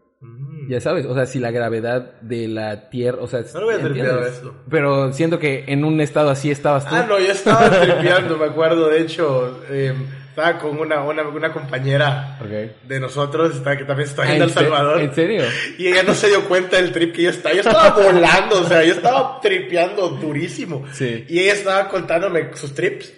Ya 0.69 0.79
sabes, 0.79 1.07
o 1.07 1.15
sea, 1.15 1.25
si 1.25 1.39
la 1.39 1.49
gravedad 1.49 2.21
de 2.21 2.47
la 2.47 2.91
Tierra, 2.91 3.17
o 3.21 3.27
sea, 3.27 3.41
No 3.55 3.61
lo 3.61 3.71
había 3.71 3.83
tripeado 3.83 4.23
eso. 4.23 4.53
Pero 4.69 5.11
siento 5.13 5.39
que 5.39 5.65
en 5.67 5.83
un 5.83 5.99
estado 5.99 6.29
así 6.29 6.51
estabas 6.51 6.87
tú. 6.87 6.93
Ah, 6.93 7.07
no, 7.09 7.17
yo 7.19 7.31
estaba 7.31 7.69
tripeando, 7.81 8.37
me 8.37 8.45
acuerdo, 8.45 8.87
de 8.89 9.01
hecho, 9.01 9.59
eh, 9.69 9.95
estaba 10.31 10.57
con 10.57 10.79
una, 10.79 11.01
una, 11.03 11.23
una 11.27 11.51
compañera 11.53 12.37
Ok. 12.41 12.87
de 12.87 12.99
nosotros, 12.99 13.55
está- 13.55 13.77
que 13.77 13.83
también 13.83 14.07
está 14.09 14.23
Ah, 14.23 14.29
en 14.35 14.41
El 14.41 14.43
¿en 14.43 14.49
Salvador. 14.49 15.01
¿En 15.01 15.13
serio? 15.13 15.43
Y 15.77 15.87
ella 15.87 16.03
no 16.03 16.13
se 16.13 16.27
dio 16.29 16.47
cuenta 16.47 16.77
del 16.77 16.91
trip 16.91 17.13
que 17.13 17.23
yo 17.23 17.29
estaba. 17.29 17.53
Yo 17.53 17.61
estaba 17.61 17.89
volando, 17.89 18.61
o 18.61 18.65
sea, 18.65 18.83
yo 18.83 18.93
estaba 18.93 19.39
tripeando 19.41 20.07
durísimo. 20.09 20.85
Sí. 20.93 21.25
Y 21.27 21.39
ella 21.39 21.53
estaba 21.53 21.87
contándome 21.89 22.49
sus 22.55 22.73
trips. 22.73 23.13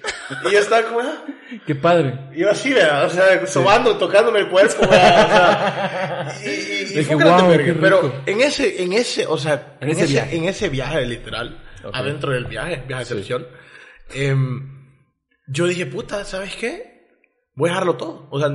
Y 0.50 0.52
yo 0.54 0.60
estaba 0.60 0.82
como, 0.88 1.00
ah, 1.02 1.24
Qué 1.68 1.76
padre. 1.76 2.18
y 2.34 2.40
yo 2.40 2.50
así, 2.50 2.74
¿verdad? 2.74 3.06
O 3.06 3.10
sea, 3.12 3.46
sobando, 3.46 3.96
tocándome 3.98 4.40
el 4.40 4.48
cuerpo, 4.50 4.82
¿verdad? 4.90 6.28
O 6.28 6.32
sea, 6.32 6.52
y, 6.52 6.96
y, 6.96 7.00
y 7.00 7.06
que, 7.06 7.16
wow, 7.16 7.52
qué. 7.58 7.74
Pero 7.80 8.22
en 8.26 8.42
ese, 8.42 8.82
en 8.84 8.94
ese, 8.94 9.28
o 9.28 9.38
sea, 9.38 9.78
En 9.80 9.90
ese 9.90 10.08
viaje. 10.08 10.36
en 10.36 10.46
ese 10.46 10.70
viaje 10.70 11.06
literal, 11.06 11.62
Ok. 11.84 11.92
adentro 11.96 12.32
del 12.32 12.46
viaje, 12.46 12.82
viaje 12.88 13.04
de 13.06 13.10
excepción, 13.12 13.48
em, 14.16 14.88
yo 15.48 15.68
dije, 15.68 15.86
puta, 15.86 16.24
¿sabes 16.26 16.56
qué? 16.56 16.93
Voy 17.56 17.70
a 17.70 17.74
dejarlo 17.74 17.96
todo. 17.98 18.28
O 18.32 18.40
sea, 18.40 18.50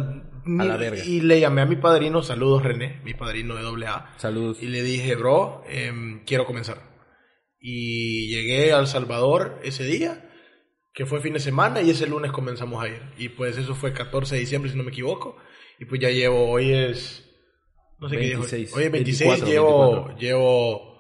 ni- 0.45 0.67
la 0.67 0.77
verga. 0.77 1.05
y 1.05 1.21
le 1.21 1.41
llamé 1.41 1.61
a 1.63 1.67
mi 1.67 1.77
padrino, 1.77 2.23
saludos 2.23 2.63
René, 2.63 3.01
mi 3.05 3.15
padrino 3.15 3.55
de 3.55 3.63
doble 3.63 3.87
A. 3.87 4.15
Saludos. 4.17 4.59
Y 4.63 4.67
le 4.69 4.83
dije, 4.83 5.15
bro, 5.15 5.63
em, 5.69 6.25
quiero 6.25 6.47
comenzar. 6.47 6.79
Y 7.61 8.29
llegué 8.29 8.73
a 8.73 8.79
El 8.79 8.87
Salvador 8.87 9.61
ese 9.63 9.85
día, 9.85 10.31
que 10.95 11.07
fue 11.07 11.21
fin 11.21 11.35
de 11.35 11.41
semana, 11.41 11.81
y 11.83 11.91
ese 11.91 12.07
lunes 12.07 12.33
comenzamos 12.33 12.83
a 12.83 12.89
ir. 12.89 13.03
Y 13.19 13.29
pues 13.31 13.57
eso 13.59 13.75
fue 13.75 13.93
14 13.93 14.35
de 14.37 14.41
diciembre, 14.41 14.71
si 14.71 14.77
no 14.77 14.85
me 14.85 14.91
equivoco. 14.91 15.37
Y 15.79 15.85
pues 15.85 16.01
ya 16.01 16.11
llevo, 16.11 16.49
hoy 16.51 16.73
es... 16.73 17.25
No 18.01 18.09
sé 18.09 18.17
qué 18.17 18.23
día 18.27 18.35
es 18.35 18.39
hoy. 18.39 18.41
26, 18.51 18.77
Hoy 18.77 18.85
es 18.85 18.93
26, 18.93 19.31
24, 19.31 19.53
llevo, 19.53 19.91
24. 20.07 20.19
llevo 20.19 20.99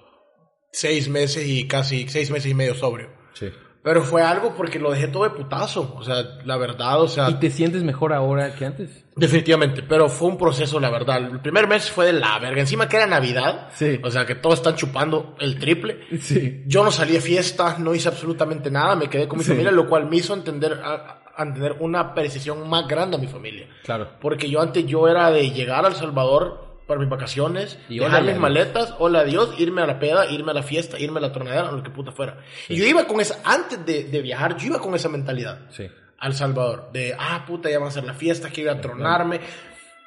seis 0.72 1.08
meses 1.08 1.46
y 1.48 1.66
casi 1.68 2.08
seis 2.08 2.30
meses 2.30 2.50
y 2.50 2.54
medio 2.54 2.74
sobrio. 2.74 3.10
Sí. 3.34 3.46
Pero 3.88 4.02
fue 4.02 4.20
algo 4.20 4.52
porque 4.54 4.78
lo 4.78 4.90
dejé 4.90 5.08
todo 5.08 5.24
de 5.24 5.30
putazo. 5.30 5.94
O 5.96 6.04
sea, 6.04 6.16
la 6.44 6.58
verdad, 6.58 7.00
o 7.00 7.08
sea... 7.08 7.30
¿Y 7.30 7.34
te 7.36 7.48
sientes 7.50 7.82
mejor 7.82 8.12
ahora 8.12 8.54
que 8.54 8.66
antes? 8.66 9.02
Definitivamente, 9.16 9.82
pero 9.82 10.10
fue 10.10 10.28
un 10.28 10.36
proceso, 10.36 10.78
la 10.78 10.90
verdad. 10.90 11.16
El 11.16 11.40
primer 11.40 11.66
mes 11.66 11.90
fue 11.90 12.04
de 12.04 12.12
la 12.12 12.38
verga. 12.38 12.60
Encima 12.60 12.86
que 12.86 12.98
era 12.98 13.06
Navidad. 13.06 13.68
Sí. 13.72 13.98
O 14.04 14.10
sea, 14.10 14.26
que 14.26 14.34
todos 14.34 14.56
están 14.56 14.76
chupando 14.76 15.34
el 15.40 15.58
triple. 15.58 16.00
Sí. 16.20 16.64
Yo 16.66 16.84
no 16.84 16.90
salí 16.90 17.12
de 17.14 17.22
fiesta, 17.22 17.76
no 17.78 17.94
hice 17.94 18.08
absolutamente 18.10 18.70
nada, 18.70 18.94
me 18.94 19.08
quedé 19.08 19.26
con 19.26 19.38
mi 19.38 19.44
Sí. 19.44 19.52
familia, 19.52 19.70
lo 19.72 19.88
cual 19.88 20.04
me 20.06 20.16
hizo 20.16 20.34
entender, 20.34 20.82
a, 20.84 21.22
a 21.34 21.42
entender 21.44 21.76
una 21.80 22.12
precisión 22.12 22.68
más 22.68 22.86
grande 22.86 23.16
a 23.16 23.20
mi 23.20 23.26
familia. 23.26 23.68
Claro. 23.84 24.06
Porque 24.20 24.50
yo 24.50 24.60
antes 24.60 24.84
yo 24.84 25.08
era 25.08 25.30
de 25.30 25.50
llegar 25.50 25.86
a 25.86 25.88
El 25.88 25.94
Salvador 25.94 26.67
para 26.88 26.98
mis 26.98 27.08
vacaciones, 27.08 27.78
Y 27.88 28.00
dejar 28.00 28.24
mis 28.24 28.36
maletas, 28.38 28.94
hola 28.98 29.20
adiós, 29.20 29.54
irme 29.58 29.82
a 29.82 29.86
la 29.86 30.00
peda, 30.00 30.26
irme 30.30 30.50
a 30.50 30.54
la 30.54 30.62
fiesta, 30.64 30.98
irme 30.98 31.18
a 31.18 31.22
la 31.22 31.32
tronadera, 31.32 31.68
o 31.70 31.76
lo 31.76 31.82
que 31.84 31.90
puta 31.90 32.10
fuera. 32.10 32.38
Y 32.68 32.74
yo 32.76 32.84
iba 32.86 33.04
con 33.06 33.20
esa, 33.20 33.38
antes 33.44 33.84
de, 33.86 34.04
de 34.04 34.22
viajar, 34.22 34.56
yo 34.56 34.66
iba 34.68 34.80
con 34.80 34.94
esa 34.96 35.08
mentalidad 35.08 35.60
Sí. 35.70 35.86
al 36.18 36.34
Salvador. 36.34 36.90
De, 36.92 37.14
ah, 37.16 37.44
puta, 37.46 37.70
ya 37.70 37.78
va 37.78 37.86
a 37.88 37.90
ser 37.92 38.02
la 38.04 38.14
fiesta, 38.14 38.50
que 38.50 38.62
iba 38.62 38.72
a 38.72 38.80
tronarme. 38.80 39.40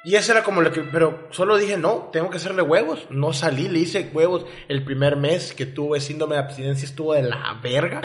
Y 0.04 0.16
eso 0.16 0.32
era 0.32 0.42
como 0.42 0.60
lo 0.62 0.72
que, 0.72 0.80
pero 0.80 1.28
solo 1.30 1.56
dije, 1.56 1.76
no, 1.76 2.10
tengo 2.12 2.28
que 2.28 2.38
hacerle 2.38 2.62
huevos. 2.62 3.06
No 3.10 3.32
salí, 3.32 3.68
le 3.68 3.78
hice 3.78 4.10
huevos. 4.12 4.44
El 4.66 4.84
primer 4.84 5.16
mes 5.16 5.54
que 5.54 5.64
tuve 5.64 6.00
síndrome 6.00 6.34
de 6.34 6.40
abstinencia 6.42 6.84
estuvo 6.86 7.14
de 7.14 7.22
la 7.22 7.60
verga. 7.62 8.00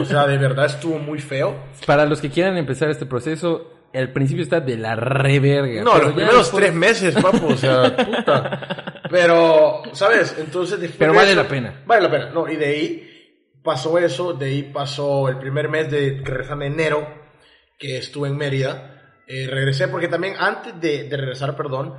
O 0.00 0.04
sea, 0.04 0.28
de 0.28 0.38
verdad 0.38 0.66
estuvo 0.66 1.00
muy 1.00 1.18
feo. 1.18 1.56
Para 1.86 2.06
los 2.06 2.20
que 2.20 2.30
quieran 2.30 2.56
empezar 2.56 2.88
este 2.88 3.04
proceso, 3.04 3.79
el 3.92 4.12
principio 4.12 4.42
está 4.44 4.60
de 4.60 4.76
la 4.76 4.94
reverga. 4.96 5.82
No, 5.82 5.98
los 5.98 6.12
primeros 6.12 6.38
después- 6.38 6.62
tres 6.64 6.74
meses, 6.74 7.14
papu, 7.14 7.46
o 7.48 7.56
sea, 7.56 7.94
puta. 8.06 9.02
Pero, 9.10 9.82
¿sabes? 9.92 10.36
Entonces 10.38 10.78
después 10.80 10.98
Pero 10.98 11.14
vale 11.14 11.32
eso- 11.32 11.42
la 11.42 11.48
pena. 11.48 11.82
Vale 11.86 12.02
la 12.02 12.10
pena, 12.10 12.30
no, 12.30 12.48
y 12.48 12.56
de 12.56 12.66
ahí 12.66 13.06
pasó 13.62 13.98
eso, 13.98 14.32
de 14.34 14.46
ahí 14.46 14.62
pasó 14.72 15.28
el 15.28 15.38
primer 15.38 15.68
mes 15.68 15.90
de 15.90 16.18
en 16.18 16.62
enero, 16.62 17.06
que 17.78 17.98
estuve 17.98 18.28
en 18.28 18.36
Mérida. 18.36 18.96
Eh, 19.26 19.46
regresé 19.48 19.88
porque 19.88 20.08
también 20.08 20.34
antes 20.38 20.80
de, 20.80 21.04
de 21.04 21.16
regresar, 21.16 21.56
perdón, 21.56 21.94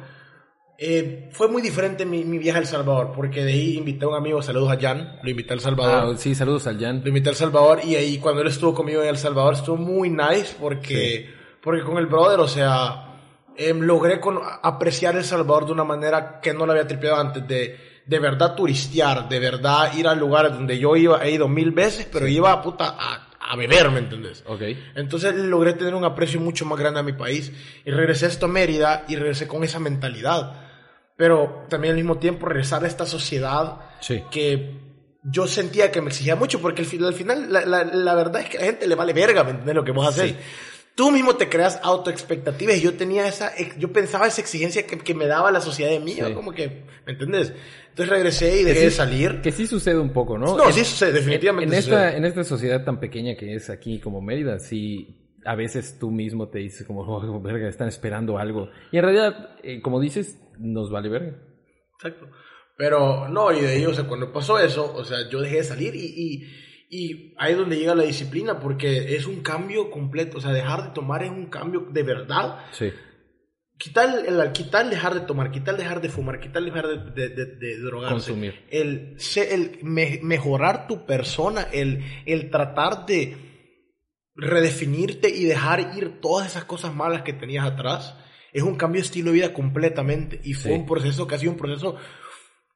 eh, 0.77 1.29
fue 1.31 1.47
muy 1.47 1.61
diferente 1.61 2.05
mi, 2.05 2.23
mi 2.25 2.37
viaje 2.39 2.57
a 2.57 2.61
El 2.61 2.67
Salvador, 2.67 3.11
porque 3.15 3.43
de 3.43 3.51
ahí 3.53 3.77
invité 3.77 4.05
a 4.05 4.07
un 4.09 4.15
amigo, 4.15 4.41
saludos 4.41 4.71
a 4.71 4.79
Jan, 4.79 5.19
lo 5.21 5.29
invité 5.29 5.51
a 5.51 5.55
El 5.55 5.59
Salvador. 5.61 6.13
Ah, 6.15 6.17
sí, 6.17 6.33
saludos 6.35 6.65
al 6.67 6.79
Jan. 6.79 7.01
Lo 7.03 7.09
invité 7.09 7.29
a 7.29 7.31
El 7.31 7.37
Salvador 7.37 7.81
y 7.83 7.95
ahí 7.95 8.17
cuando 8.17 8.41
él 8.41 8.47
estuvo 8.47 8.73
conmigo 8.73 9.01
en 9.03 9.09
El 9.09 9.17
Salvador 9.17 9.53
estuvo 9.53 9.77
muy 9.77 10.09
nice 10.09 10.55
porque, 10.59 11.29
porque 11.61 11.83
con 11.83 11.97
el 11.97 12.07
brother, 12.07 12.39
o 12.39 12.47
sea, 12.47 13.07
em, 13.57 13.79
logré 13.81 14.19
con- 14.19 14.39
apreciar 14.63 15.15
El 15.15 15.23
Salvador 15.23 15.65
de 15.67 15.71
una 15.73 15.83
manera 15.83 16.39
que 16.41 16.53
no 16.53 16.65
lo 16.65 16.71
había 16.71 16.87
tripeado 16.87 17.17
antes, 17.17 17.47
de, 17.47 18.01
de 18.05 18.19
verdad 18.19 18.55
turistear, 18.55 19.29
de 19.29 19.39
verdad 19.39 19.93
ir 19.95 20.07
a 20.07 20.15
lugares 20.15 20.53
donde 20.53 20.77
yo 20.79 20.95
iba, 20.95 21.23
he 21.23 21.31
ido 21.31 21.47
mil 21.47 21.71
veces, 21.71 22.07
pero 22.11 22.27
iba 22.27 22.61
puta 22.61 22.95
a, 22.97 23.27
a 23.39 23.55
beber, 23.55 23.91
¿me 23.91 23.99
entendés? 23.99 24.43
Ok. 24.47 24.61
Entonces 24.95 25.35
logré 25.35 25.73
tener 25.73 25.93
un 25.95 26.03
aprecio 26.05 26.39
mucho 26.39 26.65
más 26.65 26.79
grande 26.79 26.99
a 26.99 27.03
mi 27.03 27.13
país 27.13 27.51
y 27.85 27.91
regresé 27.91 28.25
a 28.25 28.29
esto 28.29 28.45
a 28.45 28.49
Mérida 28.49 29.05
y 29.07 29.15
regresé 29.15 29.47
con 29.47 29.63
esa 29.63 29.79
mentalidad. 29.79 30.53
Pero 31.17 31.65
también 31.69 31.91
al 31.91 31.97
mismo 31.97 32.17
tiempo 32.17 32.47
regresar 32.47 32.83
a 32.83 32.87
esta 32.87 33.05
sociedad 33.05 33.77
Sí. 33.99 34.23
que 34.31 34.79
yo 35.23 35.45
sentía 35.45 35.91
que 35.91 36.01
me 36.01 36.07
exigía 36.09 36.35
mucho 36.35 36.59
porque 36.59 36.81
al 36.81 36.87
final, 36.87 37.07
al 37.09 37.13
final 37.13 37.53
la, 37.53 37.63
la- 37.65 37.83
la 37.83 38.15
verdad 38.15 38.41
es 38.41 38.49
que 38.49 38.57
a 38.57 38.61
la 38.61 38.65
gente 38.67 38.87
le 38.87 38.95
vale 38.95 39.13
verga, 39.13 39.43
¿me 39.43 39.51
entiendes 39.51 39.75
lo 39.75 39.83
que 39.83 39.91
vos 39.91 40.07
haces? 40.07 40.31
Sí. 40.31 40.37
Tú 40.95 41.09
mismo 41.11 41.35
te 41.35 41.47
creas 41.49 41.79
autoexpectativas 41.83 42.77
y 42.77 42.81
yo 42.81 42.93
tenía 42.95 43.27
esa, 43.27 43.51
yo 43.77 43.91
pensaba 43.93 44.27
esa 44.27 44.41
exigencia 44.41 44.85
que, 44.85 44.97
que 44.97 45.13
me 45.13 45.25
daba 45.25 45.51
la 45.51 45.61
sociedad 45.61 45.89
de 45.89 45.99
mí, 45.99 46.13
Sí. 46.13 46.33
como 46.33 46.51
que, 46.51 46.83
¿me 47.05 47.13
entiendes? 47.13 47.53
Entonces 47.89 48.09
regresé 48.09 48.59
y 48.61 48.63
dejé 48.63 48.79
sí- 48.79 48.85
de 48.85 48.91
salir. 48.91 49.41
Que 49.41 49.51
sí 49.51 49.67
sucede 49.67 49.97
un 49.99 50.11
poco, 50.11 50.37
¿no? 50.37 50.57
No, 50.57 50.67
En- 50.67 50.73
sí 50.73 50.83
sucede, 50.83 51.13
definitivamente 51.13 51.73
En, 51.73 51.77
en 51.77 51.83
sucede. 51.83 52.05
esta, 52.07 52.17
en 52.17 52.25
esta 52.25 52.43
sociedad 52.43 52.83
tan 52.83 52.99
pequeña 52.99 53.35
que 53.35 53.55
es 53.55 53.69
aquí 53.69 53.99
como 53.99 54.21
Mérida, 54.21 54.59
sí, 54.59 55.17
a 55.45 55.55
veces 55.55 55.97
tú 55.97 56.11
mismo 56.11 56.49
te 56.49 56.59
dices 56.59 56.85
como, 56.85 57.01
oh, 57.01 57.41
verga, 57.41 57.67
están 57.69 57.87
esperando 57.87 58.37
algo. 58.37 58.69
Y 58.91 58.97
en 58.97 59.03
realidad, 59.03 59.55
eh, 59.63 59.81
como 59.81 59.99
dices, 59.99 60.37
nos 60.59 60.91
vale 60.91 61.09
verga. 61.09 61.35
Exacto. 61.95 62.27
Pero 62.77 63.27
no, 63.29 63.51
y 63.51 63.61
de 63.61 63.67
ahí, 63.69 63.85
o 63.85 63.93
sea, 63.93 64.05
cuando 64.05 64.31
pasó 64.33 64.59
eso, 64.59 64.93
o 64.93 65.03
sea, 65.05 65.29
yo 65.29 65.39
dejé 65.41 65.57
de 65.57 65.63
salir 65.63 65.95
y, 65.95 66.05
y, 66.05 66.47
y 66.93 67.33
ahí 67.37 67.53
es 67.53 67.57
donde 67.57 67.77
llega 67.77 67.95
la 67.95 68.03
disciplina, 68.03 68.59
porque 68.59 69.15
es 69.15 69.25
un 69.25 69.41
cambio 69.41 69.89
completo, 69.89 70.37
o 70.37 70.41
sea, 70.41 70.51
dejar 70.51 70.83
de 70.83 70.89
tomar 70.89 71.23
es 71.23 71.31
un 71.31 71.45
cambio 71.45 71.87
de 71.89 72.03
verdad. 72.03 72.65
Sí. 72.71 72.91
Quitar 73.77 74.19
el, 74.27 74.39
el- 74.39 74.51
quitar 74.51 74.89
dejar 74.89 75.13
de 75.13 75.21
tomar, 75.21 75.49
quitar 75.51 75.77
dejar 75.77 76.01
de 76.01 76.09
fumar, 76.09 76.39
quitar 76.41 76.61
dejar 76.63 76.85
de, 76.87 76.97
de, 77.11 77.29
de- 77.33 77.55
de 77.55 77.77
drogarse. 77.79 78.13
Consumir. 78.13 78.65
El, 78.69 79.15
el 79.49 79.79
me- 79.83 80.19
mejorar 80.21 80.85
tu 80.85 81.05
persona, 81.05 81.61
el, 81.71 82.03
el 82.25 82.49
tratar 82.51 83.05
de 83.05 83.37
redefinirte 84.35 85.29
y 85.29 85.45
dejar 85.45 85.95
ir 85.97 86.19
todas 86.21 86.47
esas 86.47 86.65
cosas 86.65 86.93
malas 86.93 87.21
que 87.23 87.33
tenías 87.33 87.65
atrás, 87.65 88.15
es 88.53 88.63
un 88.63 88.75
cambio 88.75 89.01
de 89.01 89.05
estilo 89.05 89.27
de 89.31 89.35
vida 89.35 89.53
completamente. 89.53 90.39
Y 90.43 90.53
fue 90.53 90.71
Sí. 90.71 90.77
un 90.77 90.85
proceso 90.85 91.25
que 91.27 91.35
ha 91.35 91.39
sido 91.39 91.51
un 91.53 91.57
proceso 91.57 91.95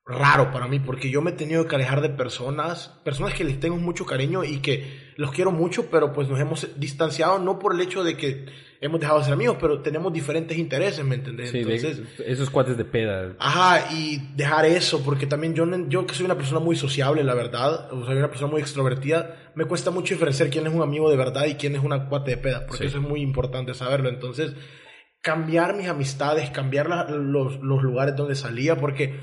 raro 0.07 0.51
para 0.51 0.67
mí, 0.67 0.79
porque 0.79 1.09
yo 1.09 1.21
me 1.23 1.31
he 1.31 1.33
tenido 1.33 1.67
que 1.67 1.75
alejar 1.75 1.99
de 2.01 2.09
personas, 2.09 2.89
personas 3.03 3.33
que 3.33 3.43
les 3.43 3.59
tengo 3.59 3.77
mucho 3.77 4.05
cariño 4.05 4.43
y 4.43 4.59
que 4.59 5.13
los 5.17 5.31
quiero 5.31 5.51
mucho, 5.51 5.89
pero 5.89 6.13
pues 6.13 6.29
nos 6.29 6.39
hemos 6.39 6.67
distanciado 6.79 7.39
no 7.39 7.57
por 7.57 7.73
el 7.73 7.81
hecho 7.81 8.03
de 8.03 8.15
que 8.15 8.45
hemos 8.81 8.99
dejado 8.99 9.17
de 9.19 9.25
ser 9.25 9.33
amigos, 9.33 9.57
pero 9.59 9.81
tenemos 9.81 10.13
diferentes 10.13 10.55
intereses, 10.59 11.03
¿me 11.03 11.15
entendés? 11.15 11.49
Sí, 11.49 11.63
de- 11.63 11.75
Entonces, 11.75 12.01
esos 12.23 12.51
cuates 12.51 12.77
de 12.77 12.85
peda. 12.85 13.33
Ajá, 13.39 13.91
y 13.95 14.17
dejar 14.35 14.65
eso, 14.65 15.01
porque 15.03 15.25
también 15.25 15.55
yo, 15.55 15.65
yo 15.87 16.05
que 16.05 16.13
soy 16.13 16.25
una 16.25 16.35
persona 16.35 16.59
muy 16.59 16.75
sociable, 16.75 17.23
la 17.23 17.33
verdad, 17.33 17.91
o 17.91 18.05
soy 18.05 18.17
una 18.17 18.29
persona 18.29 18.51
muy 18.51 18.61
extrovertida, 18.61 19.51
me 19.55 19.65
cuesta 19.65 19.89
mucho 19.89 20.13
diferenciar 20.13 20.51
quién 20.51 20.67
es 20.67 20.73
un 20.73 20.83
amigo 20.83 21.09
de 21.09 21.17
verdad 21.17 21.45
y 21.47 21.55
quién 21.55 21.75
es 21.75 21.81
una 21.83 22.07
cuate 22.09 22.31
de 22.31 22.37
peda, 22.37 22.67
porque 22.67 22.83
Sí. 22.83 22.89
eso 22.89 22.97
es 22.99 23.03
muy 23.03 23.21
importante 23.21 23.73
saberlo. 23.73 24.09
Entonces, 24.09 24.53
cambiar 25.21 25.75
mis 25.75 25.87
amistades, 25.87 26.51
cambiar 26.51 26.87
la- 26.89 27.05
los, 27.09 27.59
los 27.61 27.81
lugares 27.81 28.15
donde 28.15 28.35
salía, 28.35 28.75
porque 28.77 29.19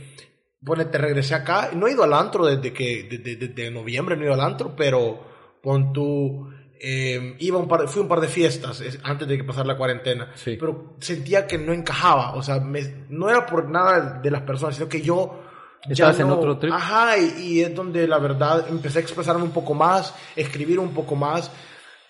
ponete, 0.64 0.98
regresé 0.98 1.34
acá. 1.34 1.70
No 1.74 1.86
he 1.86 1.92
ido 1.92 2.02
al 2.04 2.12
antro 2.14 2.46
desde 2.46 2.72
que, 2.72 3.06
desde, 3.10 3.36
desde 3.36 3.70
noviembre 3.70 4.16
no 4.16 4.22
he 4.22 4.26
ido 4.26 4.34
al 4.34 4.40
antro, 4.40 4.74
pero 4.76 5.20
pon 5.62 5.92
tú, 5.92 6.50
eh, 6.80 7.36
iba 7.38 7.58
un 7.58 7.68
par, 7.68 7.86
fui 7.88 8.00
a 8.00 8.02
un 8.02 8.08
par 8.08 8.20
de 8.20 8.26
fiestas 8.28 8.80
es- 8.80 8.98
antes 9.04 9.28
de 9.28 9.36
que 9.36 9.44
pasara 9.44 9.66
la 9.66 9.76
cuarentena, 9.76 10.30
Sí. 10.34 10.56
pero 10.58 10.94
sentía 10.98 11.46
que 11.46 11.56
no 11.58 11.72
encajaba, 11.72 12.34
o 12.34 12.42
sea, 12.42 12.58
me- 12.58 13.04
no 13.08 13.30
era 13.30 13.46
por 13.46 13.68
nada 13.68 14.20
de 14.20 14.30
las 14.30 14.42
personas, 14.42 14.74
sino 14.76 14.88
que 14.88 15.00
yo 15.00 15.38
Estabas 15.88 16.18
en 16.20 16.30
otro 16.30 16.58
trip. 16.58 16.72
Ajá, 16.72 17.18
y, 17.18 17.42
y 17.42 17.60
es 17.60 17.74
donde 17.74 18.06
la 18.06 18.18
verdad 18.18 18.66
empecé 18.68 18.98
a 18.98 19.02
expresarme 19.02 19.42
un 19.42 19.50
poco 19.50 19.74
más, 19.74 20.14
escribir 20.36 20.78
un 20.78 20.94
poco 20.94 21.16
más, 21.16 21.50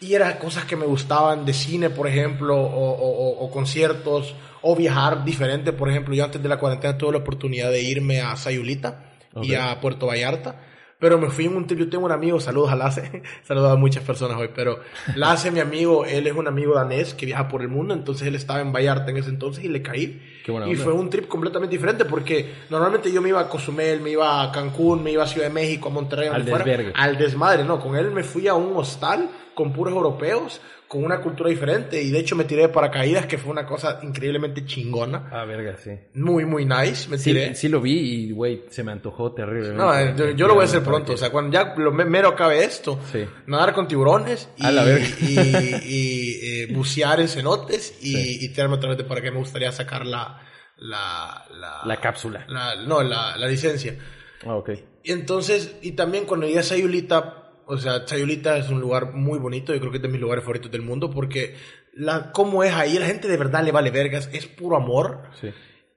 y 0.03 0.14
eran 0.14 0.36
cosas 0.38 0.64
que 0.64 0.76
me 0.76 0.84
gustaban 0.86 1.44
de 1.46 1.53
cine, 1.55 1.88
por 1.90 2.07
ejemplo, 2.09 2.57
o, 2.57 2.90
o- 2.90 3.28
o- 3.40 3.44
o 3.46 3.50
conciertos, 3.50 4.34
o 4.61 4.76
viajar 4.76 5.24
diferente, 5.24 5.72
por 5.72 5.88
ejemplo, 5.88 6.14
yo 6.14 6.24
antes 6.24 6.42
de 6.42 6.48
la 6.48 6.59
cuarentena 6.59 6.96
tuve 6.98 7.12
la 7.12 7.18
oportunidad 7.18 7.70
de 7.70 7.82
irme 7.82 8.20
a 8.20 8.36
Sayulita 8.36 9.12
y 9.42 9.55
a 9.55 9.80
Puerto 9.80 10.07
Vallarta. 10.07 10.57
Pero 10.98 11.18
me 11.18 11.30
fui 11.30 11.46
en 11.46 11.57
un 11.57 11.66
trip, 11.66 11.80
yo 11.80 11.88
tengo 11.90 12.05
un 12.05 12.12
amigo, 12.12 12.38
saludos 12.38 12.70
a 12.70 12.76
Lasse, 12.76 13.22
saludos 13.42 13.72
a 13.72 13.74
muchas 13.76 14.05
personas 14.05 14.36
hoy, 14.38 14.50
pero 14.55 14.78
Lasse, 15.16 15.50
mi 15.50 15.59
amigo, 15.59 16.05
él 16.05 16.28
es 16.28 16.32
un 16.32 16.46
amigo 16.46 16.74
danés 16.76 17.12
que 17.14 17.26
viaja 17.26 17.48
por 17.48 17.61
el 17.62 17.66
mundo, 17.66 17.92
entonces 17.92 18.28
él 18.28 18.36
estaba 18.36 18.61
en 18.61 18.72
Vallarta 18.72 19.11
en 19.11 19.16
ese 19.16 19.30
entonces 19.30 19.64
y 19.64 19.68
le 19.68 19.82
caí. 19.82 20.22
Qué 20.44 20.53
buena 20.53 20.68
y 20.68 20.72
onda. 20.74 20.84
fue 20.84 20.92
un 20.92 21.11
trip 21.11 21.26
completamente 21.26 21.74
diferente 21.74 22.05
porque 22.05 22.53
normalmente 22.70 23.11
yo 23.11 23.20
me 23.20 23.30
iba 23.30 23.40
a 23.40 23.48
Cozumel, 23.48 24.00
me 24.00 24.11
iba 24.11 24.42
a 24.44 24.53
Cancún, 24.53 25.03
me 25.03 25.11
iba 25.11 25.24
a 25.24 25.26
Ciudad 25.26 25.48
de 25.48 25.53
México, 25.53 25.88
a 25.88 25.90
Monterrey, 25.92 26.28
Al 26.28 26.34
donde 26.34 26.50
fuera, 26.50 26.64
desvergue. 26.64 26.92
al 26.94 27.18
desmadre, 27.18 27.64
no, 27.64 27.80
con 27.80 27.96
él 27.96 28.12
me 28.12 28.22
fui 28.22 28.46
a 28.46 28.55
un 28.55 28.76
hostal 28.76 29.28
con 29.55 29.72
puros 29.72 29.92
europeos, 29.94 30.61
con 30.88 31.05
una 31.05 31.20
cultura 31.22 31.48
diferente 31.48 32.03
y 32.03 32.11
de 32.11 32.18
hecho 32.18 32.36
me 32.36 32.44
tiré 32.44 32.62
de 32.62 32.68
paracaídas 32.68 33.24
que 33.26 33.38
fue 33.38 33.50
una 33.50 33.64
cosa 33.66 34.00
increíblemente 34.03 34.66
chingona, 34.66 35.28
Ah, 35.32 35.44
verga, 35.46 35.76
sí. 35.78 35.90
muy 36.14 36.44
muy 36.44 36.66
nice, 36.66 37.09
me 37.09 37.16
tiré. 37.16 37.55
Sí, 37.55 37.68
lo 37.70 37.80
vi 37.80 37.92
y, 37.98 38.32
güey, 38.32 38.64
se 38.68 38.82
me 38.84 38.92
antojó 38.92 39.32
terrible. 39.32 39.72
No, 39.72 39.96
eh, 39.98 40.14
yo, 40.16 40.30
yo 40.32 40.46
lo 40.46 40.55
voy 40.55 40.62
a 40.62 40.66
hacer 40.66 40.82
pronto. 40.82 41.12
O 41.14 41.16
sea, 41.16 41.30
cuando 41.30 41.50
ya 41.53 41.74
lo 41.76 41.92
me- 41.92 42.05
mero 42.05 42.28
acabe 42.28 42.62
esto, 42.62 42.98
Sí. 43.11 43.24
nadar 43.46 43.72
con 43.72 43.88
tiburones 43.88 44.50
y, 44.59 44.66
A 44.66 44.70
la 44.70 44.84
verga. 44.84 45.07
y, 45.20 45.38
y, 45.86 46.38
eh, 46.42 46.66
bucear 46.74 47.20
en 47.20 47.28
cenotes 47.28 47.96
y, 48.03 48.44
y 48.44 48.48
tirarme 48.50 48.74
otra 48.74 48.90
vez 48.90 48.98
de 48.98 49.05
para 49.05 49.22
que 49.22 49.30
me 49.30 49.38
gustaría 49.38 49.72
sacar 49.72 50.05
la. 50.07 50.40
La, 50.78 51.44
la, 51.61 51.82
La 51.84 51.96
cápsula. 52.00 52.44
la- 52.48 52.74
no, 52.74 53.03
la, 53.03 53.36
la 53.36 53.46
licencia. 53.46 53.96
Ah, 54.44 54.57
ok. 54.57 54.70
Y 55.05 55.12
entonces, 55.12 55.76
y 55.80 55.92
también 55.92 56.24
cuando 56.24 56.46
llegué 56.46 56.59
a 56.59 56.62
Sayulita, 56.64 57.41
o 57.67 57.77
sea, 57.79 58.07
Sayulita 58.07 58.57
es 58.57 58.69
un 58.71 58.81
lugar 58.81 59.13
muy 59.15 59.39
bonito, 59.39 59.73
yo 59.73 59.81
creo 59.81 59.91
que 59.91 59.99
es 59.99 60.03
de 60.03 60.09
mis 60.09 60.21
lugares 60.21 60.45
favoritos 60.45 60.71
del 60.71 60.83
mundo, 60.83 61.11
porque 61.11 61.55
la, 61.95 62.33
cómo 62.33 62.63
es 62.65 62.73
ahí, 62.75 62.99
la 62.99 63.07
gente 63.07 63.29
de 63.29 63.37
verdad 63.37 63.63
le 63.65 63.73
vale 63.73 63.91
vergas, 63.91 64.29
es 64.33 64.47
puro 64.47 64.77
amor. 64.77 65.23
Sí. 65.41 65.51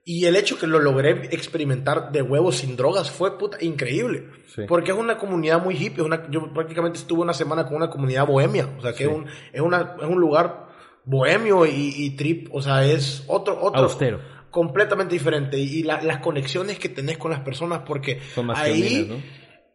Y 0.08 0.24
el 0.26 0.36
hecho 0.36 0.56
que 0.58 0.68
lo 0.68 0.78
logré 0.78 1.10
experimentar 1.32 2.12
de 2.12 2.22
huevos 2.22 2.58
sin 2.58 2.76
drogas 2.76 3.10
fue 3.10 3.36
puta 3.38 3.56
increíble. 3.60 4.28
Sí. 4.54 4.62
Porque 4.68 4.92
es 4.92 4.96
una 4.96 5.18
comunidad 5.18 5.60
muy 5.60 5.74
hippie. 5.76 6.04
una- 6.04 6.30
yo 6.30 6.52
prácticamente 6.54 6.98
estuve 7.00 7.22
una 7.22 7.34
semana 7.34 7.66
con 7.66 7.74
una 7.76 7.90
comunidad 7.90 8.24
bohemia. 8.26 8.68
O 8.78 8.82
sea, 8.82 8.92
que 8.92 8.98
Sí. 8.98 9.04
es, 9.04 9.08
un, 9.16 9.26
es, 9.52 9.60
una, 9.60 9.96
es 10.00 10.06
un 10.08 10.20
lugar 10.20 10.68
bohemio 11.04 11.66
y, 11.66 11.92
y 11.96 12.10
trip. 12.16 12.48
O 12.52 12.62
sea, 12.62 12.84
es 12.84 13.24
otro. 13.26 13.58
otro 13.60 13.82
Austero. 13.82 14.20
Completamente 14.50 15.12
diferente. 15.14 15.58
Y 15.58 15.82
la- 15.82 16.00
las 16.02 16.18
conexiones 16.18 16.78
que 16.78 16.88
tenés 16.88 17.18
con 17.18 17.32
las 17.32 17.40
personas, 17.40 17.80
porque 17.84 18.20
Son 18.32 18.46
más 18.46 18.58
ahí 18.60 19.06
¿no? 19.10 19.16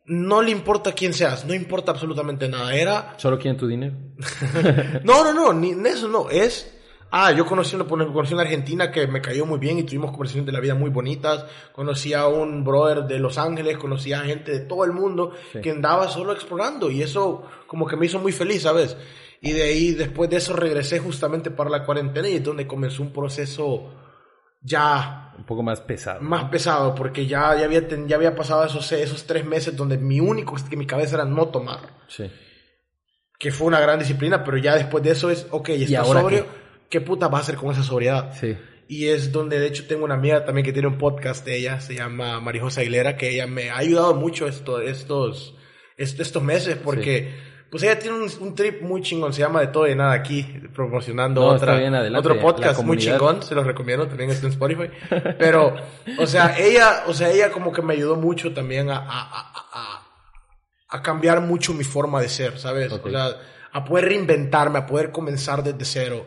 ¿No? 0.06 0.42
le 0.42 0.52
importa 0.52 0.94
quién 0.94 1.14
seas, 1.14 1.46
no 1.46 1.54
importa 1.54 1.92
absolutamente 1.92 2.48
nada. 2.48 2.76
Era 2.76 3.14
¿Solo 3.18 3.38
quieren 3.38 3.58
tu 3.58 3.68
dinero? 3.68 3.96
no, 5.04 5.24
no, 5.24 5.34
no, 5.34 5.54
ni 5.54 5.72
eso 5.88 6.08
no, 6.08 6.30
es... 6.30 6.78
Ah, 7.14 7.34
yo 7.34 7.46
conocí 7.46 7.76
una, 7.76 7.84
conocí 7.86 8.34
una 8.34 8.44
argentina 8.44 8.90
que 8.90 9.06
me 9.06 9.22
cayó 9.22 9.46
muy 9.46 9.60
bien 9.60 9.78
y 9.78 9.84
tuvimos 9.84 10.12
conversaciones 10.12 10.46
de 10.46 10.54
la 10.54 10.62
vida 10.62 10.76
muy 10.76 10.90
bonitas. 10.90 11.44
Conocí 11.74 12.14
a 12.14 12.28
un 12.28 12.64
brother 12.64 13.04
de 13.04 13.20
Los 13.20 13.38
Ángeles, 13.38 13.78
conocí 13.78 14.14
a 14.14 14.22
gente 14.22 14.54
de 14.54 14.60
todo 14.62 14.86
el 14.86 14.94
mundo 14.94 15.34
Sí. 15.52 15.60
que 15.60 15.72
andaba 15.72 16.08
solo 16.08 16.32
explorando 16.32 16.90
y 16.90 17.02
eso 17.02 17.44
como 17.68 17.86
que 17.86 17.98
me 17.98 18.06
hizo 18.06 18.18
muy 18.20 18.32
feliz, 18.32 18.62
¿sabes? 18.62 18.96
Y 19.42 19.52
de 19.52 19.64
ahí, 19.64 19.92
después 19.92 20.30
de 20.30 20.38
eso, 20.38 20.56
regresé 20.56 21.00
justamente 21.00 21.52
para 21.52 21.70
la 21.70 21.84
cuarentena 21.84 22.30
y 22.30 22.36
es 22.36 22.44
donde 22.46 22.66
comenzó 22.66 23.04
un 23.04 23.12
proceso 23.12 23.90
ya 24.62 25.34
Un 25.38 25.44
poco 25.46 25.64
más 25.64 25.82
pesado. 25.82 26.22
más 26.22 26.46
pesado 26.46 26.94
porque 26.96 27.26
ya, 27.26 27.56
ya, 27.58 27.66
había, 27.66 27.82
ya 28.08 28.16
había 28.16 28.36
pasado 28.36 28.64
esos, 28.66 28.92
esos 28.92 29.26
tres 29.26 29.44
meses 29.46 29.76
donde 29.76 29.98
mi 29.98 30.20
único, 30.20 30.56
que 30.70 30.78
mi 30.78 30.86
cabeza 30.86 31.16
era 31.16 31.26
no 31.26 31.48
tomar 31.48 31.80
Sí. 32.08 32.30
que 33.40 33.52
fue 33.52 33.68
una 33.68 33.80
gran 33.80 33.98
disciplina, 34.00 34.44
pero 34.44 34.58
ya 34.58 34.76
después 34.76 35.04
de 35.04 35.12
eso 35.12 35.30
es, 35.32 35.48
ok, 35.50 35.70
está 35.70 36.02
ahora 36.02 36.22
sobrio, 36.22 36.46
¿qué? 36.90 37.02
puta 37.02 37.28
va 37.28 37.40
a 37.40 37.42
hacer 37.42 37.56
con 37.56 37.72
esa 37.72 37.84
sobriedad? 37.84 38.34
Sí. 38.40 38.56
Y 38.88 39.08
es 39.08 39.32
donde, 39.32 39.58
de 39.60 39.68
hecho, 39.68 39.88
tengo 39.88 40.04
una 40.04 40.16
amiga 40.16 40.44
también 40.46 40.66
que 40.66 40.74
tiene 40.74 40.90
un 40.90 40.98
podcast 40.98 41.46
de 41.46 41.58
ella, 41.58 41.80
se 41.80 41.96
llama 41.96 42.40
Marijosa 42.42 42.82
Aguilera, 42.82 43.16
que 43.16 43.30
ella 43.30 43.48
me 43.48 43.70
ha 43.72 43.78
ayudado 43.78 44.14
mucho 44.16 44.48
esto, 44.48 44.82
estos, 44.82 45.56
est- 45.98 46.20
estos 46.20 46.44
meses, 46.44 46.76
porque, 46.76 47.34
pues 47.72 47.82
ella 47.84 47.98
tiene 47.98 48.18
un, 48.18 48.30
un 48.42 48.54
trip 48.54 48.82
muy 48.82 49.02
chingón, 49.02 49.32
se 49.34 49.40
llama 49.42 49.62
De 49.62 49.68
Todo 49.68 49.88
y 49.88 49.96
Nada 49.96 50.12
aquí, 50.12 50.44
promocionando 50.76 51.40
No, 51.42 51.48
otra, 51.48 51.76
bien, 51.78 51.96
adelante, 51.96 52.28
otro 52.30 52.40
podcast 52.42 52.84
muy 52.84 52.98
chingón, 52.98 53.42
se 53.42 53.56
los 53.56 53.66
recomiendo, 53.66 54.08
también 54.08 54.30
está 54.30 54.46
en 54.46 54.52
Spotify. 54.52 54.90
Pero, 55.40 55.74
o 56.20 56.28
sea, 56.28 56.56
ella, 56.60 57.06
o 57.08 57.14
sea, 57.14 57.32
ella 57.32 57.50
como 57.50 57.72
que 57.72 57.82
me 57.82 57.94
ayudó 57.94 58.18
mucho 58.18 58.54
también 58.54 58.90
a, 58.90 58.98
a, 58.98 59.04
a, 59.72 60.02
a- 60.90 61.02
cambiar 61.02 61.40
mucho 61.42 61.74
mi 61.74 61.86
forma 61.86 62.20
de 62.22 62.28
ser, 62.30 62.60
¿sabes? 62.60 62.92
Ok. 62.92 63.06
O 63.06 63.10
sea, 63.10 63.30
a 63.72 63.86
poder 63.86 64.06
reinventarme, 64.10 64.78
a 64.80 64.86
poder 64.86 65.12
comenzar 65.12 65.64
desde 65.64 65.86
cero. 65.86 66.26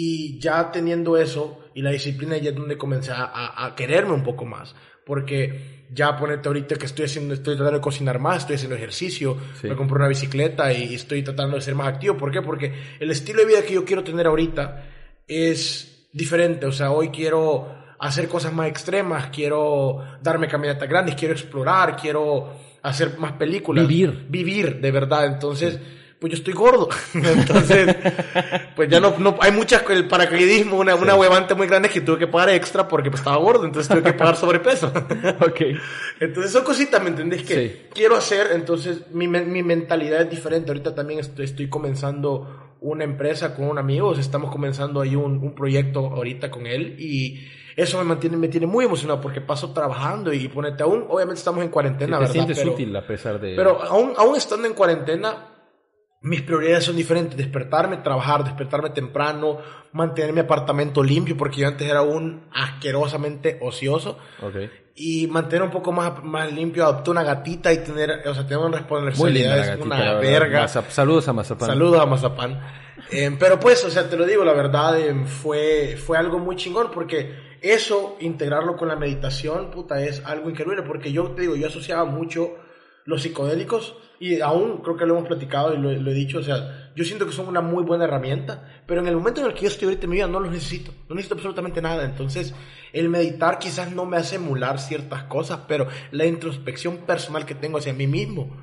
Y 0.00 0.38
ya 0.38 0.70
teniendo 0.70 1.16
eso 1.16 1.60
y 1.74 1.82
la 1.82 1.90
disciplina, 1.90 2.36
ya 2.38 2.50
es 2.50 2.56
donde 2.56 2.76
comencé 2.78 3.10
a, 3.12 3.24
a- 3.24 3.66
a 3.66 3.74
quererme 3.74 4.12
un 4.12 4.22
poco 4.22 4.44
más. 4.44 4.74
Porque 5.04 5.86
ya 5.92 6.16
ponete 6.18 6.48
ahorita 6.48 6.76
que 6.76 6.86
estoy 6.86 7.06
haciendo, 7.06 7.32
estoy 7.34 7.56
tratando 7.56 7.78
de 7.78 7.82
cocinar 7.82 8.18
más, 8.18 8.38
estoy 8.38 8.56
haciendo 8.56 8.76
ejercicio, 8.76 9.36
Sí. 9.60 9.68
me 9.68 9.74
compré 9.74 9.96
una 9.96 10.08
bicicleta 10.08 10.70
y 10.72 10.94
estoy 10.94 11.22
tratando 11.22 11.56
de 11.56 11.62
ser 11.62 11.74
más 11.74 11.88
activo. 11.88 12.16
¿Por 12.16 12.30
qué? 12.30 12.42
Porque 12.42 12.72
el 13.00 13.10
estilo 13.10 13.40
de 13.40 13.46
vida 13.46 13.62
que 13.62 13.74
yo 13.74 13.84
quiero 13.84 14.04
tener 14.04 14.26
ahorita 14.26 14.84
es 15.26 16.08
diferente. 16.12 16.66
O 16.66 16.72
sea, 16.72 16.90
hoy 16.90 17.08
quiero 17.08 17.74
hacer 17.98 18.28
cosas 18.28 18.52
más 18.52 18.68
extremas, 18.68 19.28
quiero 19.34 19.98
darme 20.22 20.46
caminatas 20.48 20.88
grandes, 20.88 21.14
quiero 21.16 21.34
explorar, 21.34 21.96
quiero 21.96 22.52
hacer 22.82 23.18
más 23.18 23.32
películas. 23.32 23.86
Vivir. 23.88 24.26
Vivir, 24.28 24.80
de 24.80 24.90
verdad. 24.90 25.26
Entonces, 25.26 25.78
pues 26.18 26.32
yo 26.32 26.36
estoy 26.38 26.52
gordo. 26.54 26.88
Entonces, 27.14 27.94
pues 28.74 28.88
ya 28.88 29.00
no, 29.00 29.14
no 29.18 29.36
hay 29.40 29.52
muchas, 29.52 29.82
el 29.90 30.08
paracaidismo, 30.08 30.76
una, 30.78 30.94
una 30.94 31.14
huevante 31.14 31.54
muy 31.54 31.66
grande 31.66 31.88
que 31.88 32.00
tuve 32.00 32.18
que 32.18 32.26
pagar 32.26 32.50
extra 32.50 32.88
porque 32.88 33.10
pues, 33.10 33.20
estaba 33.20 33.36
gordo, 33.36 33.64
entonces 33.64 33.88
tuve 33.88 34.02
que 34.02 34.12
pagar 34.12 34.36
sobrepeso. 34.36 34.92
Ok. 35.40 35.60
Entonces 36.20 36.52
son 36.52 36.64
cositas, 36.64 37.02
¿me 37.02 37.10
entendés? 37.10 37.42
Que 37.44 37.54
Sí. 37.68 37.82
quiero 37.94 38.16
hacer, 38.16 38.48
entonces 38.52 39.10
mi, 39.12 39.28
mi 39.28 39.62
mentalidad 39.62 40.22
es 40.22 40.30
diferente. 40.30 40.70
Ahorita 40.70 40.94
también 40.94 41.20
estoy, 41.20 41.44
estoy 41.44 41.68
comenzando 41.68 42.74
una 42.80 43.04
empresa 43.04 43.54
con 43.54 43.66
un 43.68 43.78
amigo, 43.78 44.08
o 44.08 44.14
sea, 44.14 44.20
estamos 44.22 44.50
comenzando 44.52 45.00
ahí 45.00 45.16
un, 45.16 45.38
un 45.38 45.54
proyecto 45.54 46.00
ahorita 46.06 46.50
con 46.50 46.66
él 46.66 46.94
y 46.98 47.40
eso 47.76 47.98
me 47.98 48.04
mantiene, 48.04 48.36
me 48.36 48.48
tiene 48.48 48.66
muy 48.66 48.84
emocionado 48.84 49.20
porque 49.20 49.40
paso 49.40 49.72
trabajando 49.72 50.32
y 50.32 50.46
ponete 50.48 50.82
aún, 50.82 51.04
obviamente 51.08 51.38
estamos 51.38 51.62
en 51.64 51.70
cuarentena, 51.70 52.16
te 52.18 52.20
¿verdad? 52.20 52.32
sientes 52.32 52.58
Pero- 52.58 52.72
útil 52.72 52.94
a 52.96 53.06
pesar 53.06 53.40
de... 53.40 53.54
pero 53.56 53.82
aún, 53.82 54.12
aún 54.16 54.36
estando 54.36 54.66
en 54.66 54.74
cuarentena, 54.74 55.36
mis 56.20 56.42
prioridades 56.42 56.84
son 56.84 56.96
diferentes. 56.96 57.36
Despertarme, 57.36 57.98
trabajar, 57.98 58.44
despertarme 58.44 58.90
temprano, 58.90 59.58
mantener 59.92 60.32
mi 60.32 60.40
apartamento 60.40 61.02
limpio, 61.02 61.36
porque 61.36 61.60
yo 61.62 61.68
antes 61.68 61.88
era 61.88 62.02
un 62.02 62.48
asquerosamente 62.52 63.58
ocioso. 63.62 64.18
Ok. 64.42 64.56
Y 65.00 65.28
mantener 65.28 65.62
un 65.62 65.70
poco 65.70 65.92
más, 65.92 66.24
más 66.24 66.52
limpio, 66.52 66.84
adoptar 66.84 67.10
una 67.12 67.22
gatita 67.22 67.72
y 67.72 67.78
tener, 67.78 68.26
o 68.26 68.34
sea, 68.34 68.42
tener 68.46 68.58
una 68.58 68.78
responsabilidad. 68.78 69.78
Una 69.80 70.14
verga. 70.14 70.64
Mazap- 70.66 70.88
Saludos 70.90 71.28
a 71.28 71.32
Mazapán. 71.32 71.68
Saludos 71.68 72.00
a 72.00 72.06
Mazapán. 72.06 72.60
Eh, 73.12 73.30
pero 73.38 73.60
pues, 73.60 73.84
o 73.84 73.90
sea, 73.90 74.10
te 74.10 74.16
lo 74.16 74.26
digo, 74.26 74.44
la 74.44 74.52
verdad 74.54 74.98
eh, 74.98 75.14
fue, 75.24 75.96
fue 76.04 76.18
algo 76.18 76.40
muy 76.40 76.56
chingón 76.56 76.90
porque 76.90 77.32
eso, 77.62 78.16
integrarlo 78.20 78.76
con 78.76 78.88
la 78.88 78.96
meditación, 78.96 79.70
puta, 79.70 80.02
es 80.02 80.24
algo 80.26 80.50
increíble 80.50 80.82
porque 80.82 81.12
yo 81.12 81.30
te 81.30 81.42
digo, 81.42 81.54
yo 81.54 81.68
asociaba 81.68 82.04
mucho 82.04 82.56
los 83.04 83.22
psicodélicos 83.22 83.94
y 84.20 84.40
aún 84.40 84.78
creo 84.78 84.96
que 84.96 85.06
lo 85.06 85.16
hemos 85.16 85.28
platicado 85.28 85.74
y 85.74 85.78
lo, 85.78 85.92
lo 85.92 86.10
he 86.10 86.14
dicho, 86.14 86.38
o 86.38 86.42
sea, 86.42 86.90
yo 86.96 87.04
siento 87.04 87.26
que 87.26 87.32
son 87.32 87.46
una 87.46 87.60
muy 87.60 87.84
buena 87.84 88.04
herramienta, 88.04 88.82
pero 88.86 89.00
en 89.00 89.06
el 89.06 89.16
momento 89.16 89.40
en 89.40 89.46
el 89.46 89.54
que 89.54 89.62
yo 89.62 89.68
estoy 89.68 89.86
ahorita 89.86 90.04
en 90.04 90.10
mi 90.10 90.16
vida 90.16 90.26
no 90.26 90.40
los 90.40 90.50
necesito, 90.50 90.92
no 91.08 91.14
necesito 91.14 91.36
absolutamente 91.36 91.80
nada, 91.80 92.04
entonces 92.04 92.54
el 92.92 93.08
meditar 93.08 93.58
quizás 93.58 93.92
no 93.92 94.06
me 94.06 94.16
hace 94.16 94.36
emular 94.36 94.80
ciertas 94.80 95.24
cosas, 95.24 95.60
pero 95.68 95.86
la 96.10 96.26
introspección 96.26 96.98
personal 96.98 97.46
que 97.46 97.54
tengo 97.54 97.78
hacia 97.78 97.92
mí 97.92 98.06
mismo, 98.06 98.56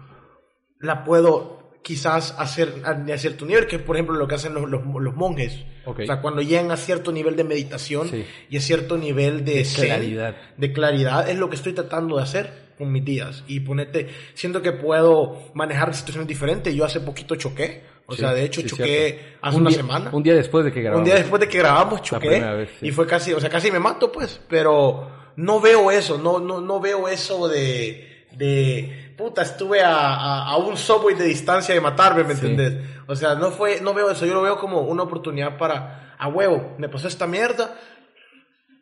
la 0.79 1.03
puedo 1.03 1.71
quizás 1.81 2.35
hacer 2.39 2.81
a, 2.83 3.17
cierto 3.17 3.45
nivel, 3.45 3.67
que 3.67 3.75
es 3.75 3.81
por 3.81 3.95
ejemplo 3.95 4.15
lo 4.15 4.27
que 4.27 4.35
hacen 4.35 4.55
los, 4.55 4.67
los, 4.69 4.81
los 4.83 5.15
monjes. 5.15 5.63
Ok. 5.85 5.99
O 5.99 6.05
sea, 6.05 6.19
cuando 6.19 6.41
llegan 6.41 6.71
a 6.71 6.77
cierto 6.77 7.11
nivel 7.11 7.35
de 7.35 7.43
meditación 7.43 8.09
Sí. 8.09 8.25
y 8.49 8.57
a 8.57 8.59
cierto 8.59 8.97
nivel 8.97 9.45
de, 9.45 9.63
zen, 9.65 9.85
claridad. 9.85 10.35
de 10.57 10.73
claridad, 10.73 11.29
es 11.29 11.37
lo 11.37 11.49
que 11.49 11.55
estoy 11.55 11.73
tratando 11.73 12.17
de 12.17 12.23
hacer 12.23 12.64
con 12.77 12.91
mis 12.91 13.03
días. 13.05 13.43
Y 13.47 13.59
ponete, 13.61 14.09
siento 14.33 14.61
que 14.61 14.71
puedo 14.71 15.43
manejar 15.53 15.93
situaciones 15.95 16.27
diferentes. 16.27 16.73
Yo 16.73 16.85
hace 16.85 16.99
poquito 16.99 17.35
choqué. 17.35 17.83
O 18.07 18.13
Sí, 18.13 18.19
sea, 18.21 18.33
de 18.33 18.43
hecho 18.43 18.61
sí, 18.61 18.67
choqué 18.67 18.83
cierto. 18.85 19.37
hace 19.41 19.55
Un 19.55 19.61
una 19.61 19.69
día- 19.71 19.77
semana. 19.77 20.09
Un 20.13 20.21
día 20.23 20.35
después 20.35 20.63
de 20.65 20.71
que 20.71 20.81
grabamos. 20.81 20.99
Un 20.99 21.05
día 21.05 21.15
después 21.15 21.39
de 21.39 21.47
que 21.49 21.57
grabamos 21.57 22.01
choqué 22.03 22.39
vez, 22.39 22.69
sí. 22.79 22.87
y 22.87 22.91
fue 22.91 23.07
casi, 23.07 23.33
o 23.33 23.39
sea, 23.39 23.49
casi 23.49 23.71
me 23.71 23.79
mato 23.79 24.11
pues, 24.11 24.39
pero 24.47 25.09
no 25.37 25.59
veo 25.59 25.89
eso, 25.89 26.17
no, 26.19 26.39
no, 26.39 26.61
no 26.61 26.79
veo 26.79 27.07
eso 27.07 27.47
de, 27.47 28.25
de, 28.33 29.11
puta, 29.17 29.41
estuve 29.41 29.81
a, 29.81 29.95
a, 30.13 30.49
a 30.51 30.57
un 30.57 30.77
subway 30.77 31.15
de 31.15 31.25
distancia 31.25 31.73
de 31.73 31.81
matarme, 31.81 32.23
¿me 32.23 32.33
entendés? 32.33 32.75
O 33.07 33.15
sea, 33.15 33.33
no 33.35 33.49
fue, 33.51 33.81
no 33.81 33.93
veo 33.95 34.11
eso, 34.11 34.25
yo 34.27 34.35
lo 34.35 34.43
veo 34.43 34.57
como 34.59 34.81
una 34.81 35.01
oportunidad 35.03 35.57
para, 35.57 36.15
a 36.17 36.27
huevo, 36.27 36.75
me 36.77 36.87
pasó 36.89 37.07
esta 37.07 37.25
mierda, 37.25 37.75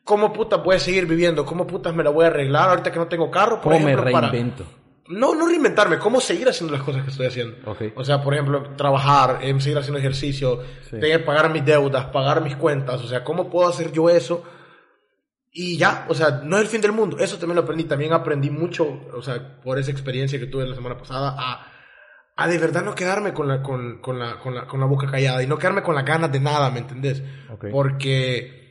¿cómo 0.04 0.32
puta 0.34 0.58
voy 0.58 0.76
a 0.76 0.80
seguir 0.80 1.06
viviendo? 1.06 1.46
¿Cómo 1.46 1.66
putas 1.68 1.94
me 1.94 2.04
la 2.04 2.10
voy 2.10 2.26
a 2.26 2.28
arreglar 2.28 2.70
ahorita 2.70 2.92
que 2.92 3.00
no 3.00 3.08
tengo 3.08 3.30
carro? 3.32 3.56
Por 3.62 3.74
¿Cómo 3.74 3.86
me 3.86 3.92
ejemplo, 3.94 4.12
para- 4.12 4.30
reinvento? 4.30 4.66
no, 5.10 5.36
no 5.36 5.48
reinventarme, 5.48 6.00
cómo 6.00 6.22
seguir 6.22 6.48
haciendo 6.48 6.74
las 6.76 6.84
cosas 6.84 7.04
que 7.04 7.10
estoy 7.12 7.28
haciendo. 7.28 7.58
Ok. 7.70 7.82
O 7.96 8.06
sea, 8.06 8.22
por 8.24 8.34
ejemplo, 8.34 8.64
trabajar, 8.78 9.40
em, 9.42 9.60
seguir 9.60 9.78
haciendo 9.78 10.00
ejercicio, 10.00 10.62
Sí. 10.84 10.92
tener 11.00 11.20
que 11.20 11.26
pagar 11.26 11.52
mis 11.52 11.66
deudas, 11.66 12.06
pagar 12.06 12.42
mis 12.42 12.56
cuentas, 12.56 13.02
o 13.02 13.08
sea, 13.08 13.24
¿cómo 13.24 13.50
puedo 13.50 13.68
hacer 13.68 13.92
yo 13.92 14.10
eso? 14.10 14.44
Y 15.52 15.78
ya, 15.78 16.06
o 16.10 16.16
sea, 16.16 16.42
no 16.44 16.56
es 16.58 16.64
el 16.64 16.68
fin 16.68 16.82
del 16.82 16.94
mundo. 16.94 17.18
Eso 17.20 17.38
también 17.38 17.58
lo 17.58 17.62
aprendí. 17.62 17.84
También 17.84 18.12
aprendí 18.14 18.50
mucho, 18.50 19.02
o 19.16 19.22
sea, 19.22 19.62
por 19.62 19.78
esa 19.78 19.92
experiencia 19.92 20.40
que 20.40 20.48
tuve 20.48 20.66
la 20.68 20.74
semana 20.74 20.98
pasada, 20.98 21.36
a, 21.38 21.68
a 22.36 22.48
de 22.48 22.58
verdad 22.58 22.82
no 22.84 22.96
quedarme 22.96 23.34
con 23.34 23.48
la, 23.48 23.62
con, 23.62 24.00
con 24.02 24.18
la, 24.18 24.40
con, 24.40 24.56
la, 24.56 24.66
con 24.66 24.80
la 24.80 24.88
boca 24.88 25.06
callada 25.12 25.44
y 25.44 25.48
no 25.48 25.60
quedarme 25.60 25.84
con 25.84 25.94
las 25.94 26.06
ganas 26.06 26.32
de 26.32 26.40
nada, 26.40 26.72
¿me 26.72 26.80
entendés? 26.80 27.22
Ok. 27.52 27.66
Porque, 27.72 28.63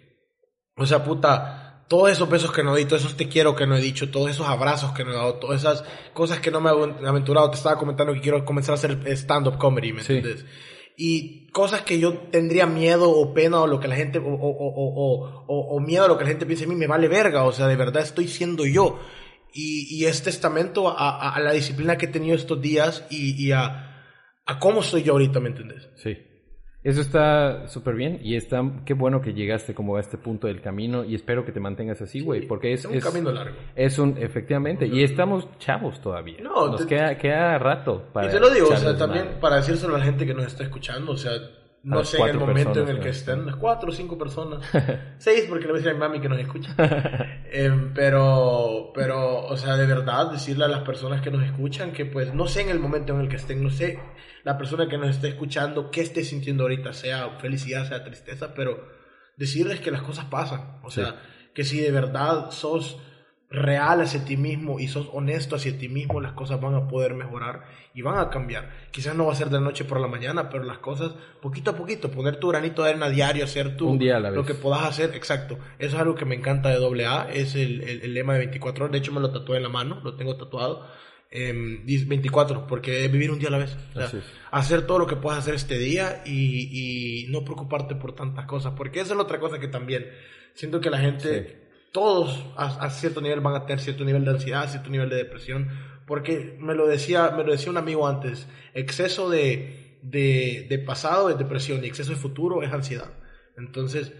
o 0.76 0.86
sea, 0.86 1.04
puta, 1.04 1.84
todos 1.88 2.10
esos 2.10 2.28
besos 2.30 2.52
que 2.52 2.62
no 2.62 2.74
di, 2.74 2.84
todos 2.86 3.02
esos 3.02 3.16
te 3.16 3.28
quiero 3.28 3.54
que 3.54 3.66
no 3.66 3.76
he 3.76 3.80
dicho, 3.80 4.10
todos 4.10 4.30
esos 4.30 4.48
abrazos 4.48 4.92
que 4.92 5.04
no 5.04 5.10
he 5.10 5.14
dado, 5.14 5.34
todas 5.34 5.60
esas 5.60 5.84
cosas 6.14 6.40
que 6.40 6.50
no 6.50 6.60
me 6.60 6.70
he 6.70 7.06
aventurado. 7.08 7.50
Te 7.50 7.56
estaba 7.56 7.76
comentando 7.78 8.14
que 8.14 8.20
quiero 8.20 8.44
comenzar 8.44 8.72
a 8.72 8.76
hacer 8.76 8.98
stand-up 9.16 9.58
comedy, 9.58 9.92
¿me 9.92 10.02
Sí. 10.02 10.14
entiendes? 10.14 10.46
Y 10.96 11.48
cosas 11.52 11.82
que 11.82 11.98
yo 11.98 12.18
tendría 12.30 12.66
miedo 12.66 13.10
o 13.10 13.32
pena 13.34 13.60
o 13.62 13.66
lo 13.66 13.80
que 13.80 13.88
la 13.88 13.96
gente, 13.96 14.18
o, 14.18 14.24
o, 14.24 14.28
o, 14.28 14.34
o, 14.36 15.44
o- 15.48 15.76
o 15.76 15.80
miedo 15.80 16.04
a 16.04 16.08
lo 16.08 16.16
que 16.18 16.24
la 16.24 16.30
gente 16.30 16.46
piense 16.46 16.64
de 16.66 16.70
mí, 16.70 16.76
me 16.76 16.86
vale 16.86 17.08
verga. 17.08 17.44
O 17.44 17.52
sea, 17.52 17.66
de 17.66 17.76
verdad 17.76 18.02
estoy 18.02 18.28
siendo 18.28 18.64
yo. 18.66 19.00
Y, 19.54 19.86
y 19.94 20.06
es 20.06 20.22
testamento 20.22 20.88
a, 20.88 21.10
a- 21.10 21.34
a 21.34 21.40
la 21.40 21.52
disciplina 21.52 21.96
que 21.98 22.06
he 22.06 22.08
tenido 22.08 22.34
estos 22.36 22.60
días 22.60 23.04
y, 23.10 23.42
y 23.42 23.52
a, 23.52 24.04
a 24.46 24.58
cómo 24.58 24.82
soy 24.82 25.02
yo 25.02 25.12
ahorita, 25.12 25.40
¿me 25.40 25.48
entiendes? 25.50 25.88
Sí. 25.96 26.16
Eso 26.84 27.00
está 27.00 27.68
súper 27.68 27.94
bien 27.94 28.18
y 28.24 28.34
está, 28.34 28.60
qué 28.84 28.94
bueno 28.94 29.20
que 29.20 29.32
llegaste 29.34 29.72
como 29.72 29.96
a 29.96 30.00
este 30.00 30.18
punto 30.18 30.48
del 30.48 30.60
camino 30.60 31.04
y 31.04 31.14
espero 31.14 31.44
que 31.44 31.52
te 31.52 31.60
mantengas 31.60 32.02
así, 32.02 32.20
güey, 32.20 32.46
porque 32.48 32.72
es, 32.72 32.80
Es 32.80 32.86
un 32.86 32.94
es, 32.96 33.04
camino 33.04 33.30
largo. 33.30 33.54
es 33.76 33.98
un, 34.00 34.16
efectivamente, 34.18 34.86
y 34.88 35.04
estamos 35.04 35.46
chavos 35.58 36.00
todavía. 36.00 36.38
No, 36.42 36.66
Nos 36.68 36.80
te- 36.80 36.86
queda, 36.88 37.16
queda 37.16 37.56
rato 37.58 38.02
para 38.12 38.26
Y 38.26 38.30
te 38.30 38.40
lo 38.40 38.50
digo, 38.50 38.68
o 38.68 38.76
sea, 38.76 38.96
también 38.96 39.26
para 39.40 39.56
decírselo 39.56 39.94
a 39.94 39.98
la 39.98 40.04
gente 40.04 40.26
que 40.26 40.34
nos 40.34 40.46
está 40.46 40.64
escuchando, 40.64 41.12
o 41.12 41.16
sea, 41.16 41.32
no 41.84 42.04
sé 42.04 42.18
en 42.18 42.28
el 42.28 42.38
momento 42.38 42.80
en 42.82 42.88
el 42.88 43.00
que 43.00 43.08
estén, 43.08 43.44
las 43.44 43.56
cuatro 43.56 43.90
o 43.90 43.92
cinco 43.92 44.16
personas, 44.16 44.64
seis 45.18 45.46
porque 45.48 45.64
le 45.66 45.72
voy 45.72 45.80
a 45.80 45.82
decir 45.82 45.90
a 45.90 45.94
mi 45.94 46.00
mami 46.00 46.20
que 46.20 46.28
nos 46.28 46.38
escucha. 46.38 46.74
Em, 47.54 47.92
pero, 47.92 48.92
pero, 48.94 49.44
o 49.44 49.56
sea, 49.58 49.76
de 49.76 49.84
verdad, 49.86 50.30
decirle 50.32 50.64
a 50.64 50.68
las 50.68 50.80
personas 50.84 51.20
que 51.20 51.30
nos 51.30 51.42
escuchan 51.44 51.92
que 51.92 52.06
pues 52.06 52.32
no 52.32 52.46
sé 52.46 52.62
en 52.62 52.70
el 52.70 52.78
momento 52.80 53.12
en 53.12 53.20
el 53.20 53.28
que 53.28 53.36
estén, 53.36 53.62
no 53.62 53.68
sé 53.70 53.98
la 54.42 54.56
persona 54.56 54.88
que 54.88 54.96
nos 54.96 55.10
esté 55.10 55.28
escuchando 55.28 55.90
qué 55.90 56.00
esté 56.00 56.24
sintiendo 56.24 56.62
ahorita, 56.64 56.92
sea 56.94 57.28
felicidad, 57.40 57.86
sea 57.86 58.04
tristeza, 58.04 58.54
pero 58.54 58.88
decirles 59.36 59.80
que 59.80 59.90
las 59.90 60.00
cosas 60.02 60.24
pasan, 60.26 60.80
o 60.82 60.90
Sí. 60.90 61.02
sea, 61.02 61.16
que 61.54 61.64
si 61.64 61.78
de 61.80 61.90
verdad 61.90 62.50
sos 62.50 62.98
real 63.52 64.00
hacia 64.00 64.24
ti 64.24 64.36
mismo 64.38 64.80
y 64.80 64.88
sos 64.88 65.08
honesto 65.12 65.56
hacia 65.56 65.76
ti 65.78 65.88
mismo, 65.88 66.20
las 66.22 66.32
cosas 66.32 66.58
van 66.60 66.74
a 66.74 66.88
poder 66.88 67.12
mejorar 67.14 67.64
y 67.94 68.00
van 68.00 68.18
a 68.18 68.30
cambiar. 68.30 68.70
Quizás 68.90 69.14
no 69.14 69.26
va 69.26 69.32
a 69.32 69.36
ser 69.36 69.48
de 69.48 69.54
la 69.54 69.60
noche 69.60 69.84
por 69.84 70.00
la 70.00 70.06
mañana, 70.08 70.48
pero 70.48 70.64
las 70.64 70.78
cosas 70.78 71.12
poquito 71.42 71.72
a 71.72 71.76
poquito, 71.76 72.10
poner 72.10 72.36
tu 72.36 72.48
granito 72.48 72.82
de 72.82 72.90
arena 72.90 73.10
diario, 73.10 73.44
hacer 73.44 73.76
tu, 73.76 73.88
Un 73.90 73.98
día 73.98 74.16
a 74.16 74.20
la 74.20 74.30
lo 74.30 74.46
que 74.46 74.54
puedas 74.54 74.82
hacer, 74.84 75.14
exacto. 75.14 75.58
Eso 75.78 75.96
es 75.96 76.00
algo 76.02 76.14
que 76.14 76.24
me 76.24 76.34
encanta 76.34 76.70
de 76.70 77.04
AA, 77.04 77.28
es 77.32 77.54
el, 77.54 77.82
el- 77.82 78.00
el 78.02 78.14
lema 78.14 78.32
de 78.32 78.38
24 78.40 78.84
horas, 78.86 78.92
de 78.92 78.98
hecho 78.98 79.12
me 79.12 79.20
lo 79.20 79.30
tatué 79.30 79.58
en 79.58 79.62
la 79.64 79.68
mano, 79.68 80.00
lo 80.02 80.14
tengo 80.16 80.36
tatuado. 80.36 80.86
em, 81.34 81.86
dice 81.86 82.04
24, 82.04 82.66
porque 82.66 83.06
es 83.06 83.10
vivir 83.12 83.30
un 83.30 83.38
día 83.38 83.48
a 83.48 83.52
la 83.52 83.56
vez. 83.58 83.74
O 83.90 83.92
sea, 83.94 84.08
hacer 84.50 84.86
todo 84.86 84.98
lo 84.98 85.06
que 85.06 85.16
puedas 85.16 85.38
hacer 85.38 85.54
este 85.54 85.78
día 85.78 86.22
y, 86.26 87.24
y 87.24 87.26
no 87.30 87.42
preocuparte 87.42 87.94
por 87.94 88.14
tantas 88.14 88.44
cosas, 88.44 88.74
porque 88.76 89.00
esa 89.00 89.12
es 89.12 89.16
la 89.16 89.22
otra 89.22 89.40
cosa 89.40 89.58
que 89.58 89.68
también 89.68 90.06
siento 90.52 90.80
que 90.82 90.90
la 90.90 90.98
gente, 90.98 91.42
Sí. 91.48 91.56
Todos 91.92 92.44
a, 92.56 92.90
cierto 92.90 93.20
nivel 93.20 93.40
van 93.40 93.54
a 93.54 93.66
tener 93.66 93.80
cierto 93.80 94.04
nivel 94.04 94.24
de 94.24 94.30
ansiedad, 94.32 94.68
cierto 94.68 94.90
nivel 94.90 95.10
de 95.10 95.16
depresión, 95.16 95.68
porque 96.06 96.56
me 96.58 96.74
lo 96.74 96.86
decía, 96.86 97.30
me 97.30 97.44
lo 97.44 97.52
decía 97.52 97.70
un 97.70 97.76
amigo 97.76 98.08
antes, 98.08 98.48
exceso 98.74 99.30
de, 99.30 99.98
de, 100.02 100.66
de 100.68 100.78
pasado 100.78 101.30
es 101.30 101.38
depresión 101.38 101.84
y 101.84 101.88
exceso 101.88 102.10
de 102.10 102.16
futuro 102.16 102.62
es 102.62 102.72
ansiedad. 102.72 103.12
Entonces, 103.56 104.12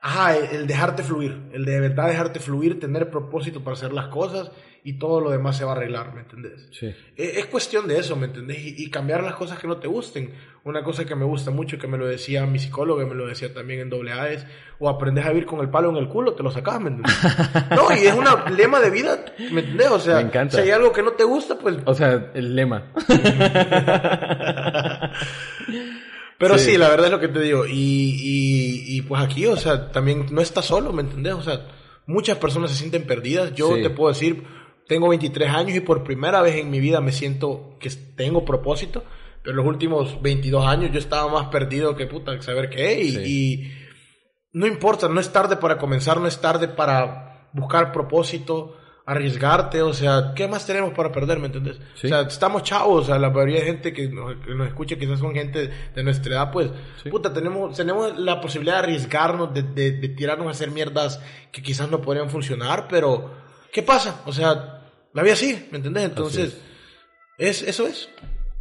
ajá, 0.00 0.36
el, 0.36 0.56
el 0.56 0.66
dejarte 0.66 1.02
fluir, 1.02 1.50
el 1.52 1.64
de 1.64 1.80
verdad 1.80 2.08
dejarte 2.08 2.40
fluir, 2.40 2.80
tener 2.80 3.10
propósito 3.10 3.62
para 3.62 3.74
hacer 3.74 3.92
las 3.92 4.08
cosas 4.08 4.50
y 4.84 4.94
todo 4.94 5.20
lo 5.20 5.30
demás 5.30 5.56
se 5.56 5.64
va 5.64 5.72
a 5.72 5.76
arreglar, 5.76 6.12
¿me 6.12 6.22
entendés? 6.22 6.68
Sí. 6.72 6.86
Eh, 6.86 7.34
Es 7.36 7.46
cuestión 7.46 7.86
de 7.86 7.98
eso, 7.98 8.16
¿me 8.16 8.26
entendés? 8.26 8.58
Y, 8.58 8.82
y 8.84 8.90
cambiar 8.90 9.22
las 9.22 9.34
cosas 9.36 9.58
que 9.60 9.68
no 9.68 9.76
te 9.76 9.86
gusten. 9.86 10.32
Una 10.64 10.82
cosa 10.82 11.04
que 11.04 11.14
me 11.14 11.24
gusta 11.24 11.50
mucho, 11.52 11.78
que 11.78 11.86
me 11.86 11.98
lo 11.98 12.06
decía 12.06 12.46
mi 12.46 12.58
psicólogo, 12.58 13.04
me 13.06 13.14
lo 13.14 13.26
decía 13.26 13.52
también 13.54 13.80
en 13.80 14.08
AA, 14.10 14.30
es, 14.30 14.46
o 14.80 14.88
aprendes 14.88 15.24
a 15.24 15.28
vivir 15.30 15.46
con 15.46 15.60
el 15.60 15.68
palo 15.70 15.90
en 15.90 15.96
el 15.96 16.08
culo, 16.08 16.34
te 16.34 16.42
lo 16.42 16.50
sacas, 16.50 16.80
¿me 16.80 16.90
entendés? 16.90 17.14
No, 17.70 17.94
y 17.96 18.06
es 18.06 18.14
un 18.14 18.24
lema 18.56 18.80
de 18.80 18.90
vida, 18.90 19.24
¿me 19.52 19.60
entendés? 19.60 19.90
O 19.90 20.00
sea, 20.00 20.16
Me 20.16 20.22
encanta. 20.22 20.56
si 20.56 20.62
hay 20.64 20.70
algo 20.70 20.92
que 20.92 21.02
no 21.02 21.12
te 21.12 21.24
gusta, 21.24 21.56
pues... 21.58 21.76
O 21.84 21.94
sea, 21.94 22.30
el 22.34 22.56
lema. 22.56 22.90
Pero 26.38 26.58
Sí. 26.58 26.72
sí. 26.72 26.78
la 26.78 26.88
verdad 26.88 27.06
es 27.06 27.12
lo 27.12 27.20
que 27.20 27.28
te 27.28 27.40
digo. 27.40 27.66
Y, 27.66 27.72
y, 27.72 28.96
y 28.96 29.02
pues 29.02 29.22
aquí, 29.22 29.46
o 29.46 29.56
sea, 29.56 29.90
también 29.92 30.26
no 30.30 30.40
estás 30.40 30.64
solo, 30.66 30.92
¿me 30.92 31.02
entendés? 31.02 31.34
O 31.34 31.42
sea, 31.42 31.66
muchas 32.06 32.38
personas 32.38 32.70
se 32.72 32.78
sienten 32.78 33.04
perdidas. 33.06 33.54
Yo 33.54 33.76
Sí. 33.76 33.82
te 33.82 33.90
puedo 33.90 34.12
decir, 34.12 34.42
tengo 34.88 35.08
23 35.08 35.48
años 35.50 35.76
y 35.76 35.80
por 35.80 36.04
primera 36.04 36.42
vez 36.42 36.56
en 36.56 36.70
mi 36.70 36.80
vida 36.80 37.00
me 37.00 37.12
siento 37.12 37.76
que 37.80 37.90
tengo 38.16 38.44
propósito. 38.44 39.04
Pero 39.42 39.56
los 39.56 39.66
últimos 39.66 40.22
22 40.22 40.64
años 40.66 40.90
yo 40.92 40.98
estaba 41.00 41.30
más 41.32 41.48
perdido 41.48 41.96
que 41.96 42.06
puta, 42.06 42.40
saber 42.42 42.70
qué. 42.70 43.00
Y, 43.02 43.10
Sí. 43.10 43.20
y 43.24 43.72
no 44.52 44.66
importa, 44.66 45.08
no 45.08 45.18
es 45.20 45.32
tarde 45.32 45.56
para 45.56 45.78
comenzar, 45.78 46.20
no 46.20 46.28
es 46.28 46.40
tarde 46.40 46.68
para 46.68 47.48
buscar 47.52 47.90
propósito, 47.92 48.76
arriesgarte. 49.04 49.82
O 49.82 49.92
sea, 49.94 50.32
¿qué 50.36 50.46
más 50.46 50.64
tenemos 50.64 50.92
para 50.92 51.10
perder, 51.10 51.40
me 51.40 51.46
entendés? 51.46 51.78
Sí. 51.94 52.06
O 52.06 52.08
sea, 52.08 52.20
estamos 52.20 52.62
chavos, 52.62 53.02
o 53.02 53.06
sea, 53.06 53.18
la 53.18 53.30
mayoría 53.30 53.60
de 53.60 53.66
gente 53.66 53.92
que 53.92 54.08
nos, 54.08 54.36
que 54.44 54.54
nos 54.54 54.68
escucha 54.68 54.94
quizás 54.96 55.18
son 55.18 55.34
gente 55.34 55.70
de 55.92 56.02
nuestra 56.04 56.34
edad, 56.34 56.50
pues, 56.52 56.70
Sí. 57.02 57.10
puta, 57.10 57.32
tenemos, 57.32 57.76
tenemos 57.76 58.16
la 58.18 58.40
posibilidad 58.40 58.74
de 58.76 58.82
arriesgarnos, 58.84 59.52
de, 59.52 59.62
de, 59.64 59.90
de 59.92 60.08
tirarnos 60.10 60.46
a 60.46 60.50
hacer 60.50 60.70
mierdas 60.70 61.20
que 61.50 61.62
quizás 61.62 61.90
no 61.90 62.00
podrían 62.00 62.30
funcionar, 62.30 62.86
pero, 62.88 63.41
¿qué 63.72 63.82
pasa? 63.82 64.22
O 64.26 64.32
sea, 64.32 64.82
la 65.12 65.22
vida 65.22 65.34
sigue, 65.34 65.66
¿me 65.70 65.78
entendés? 65.78 66.04
Entonces, 66.04 66.60
es. 67.38 67.62
eso 67.62 67.86
es. 67.86 68.08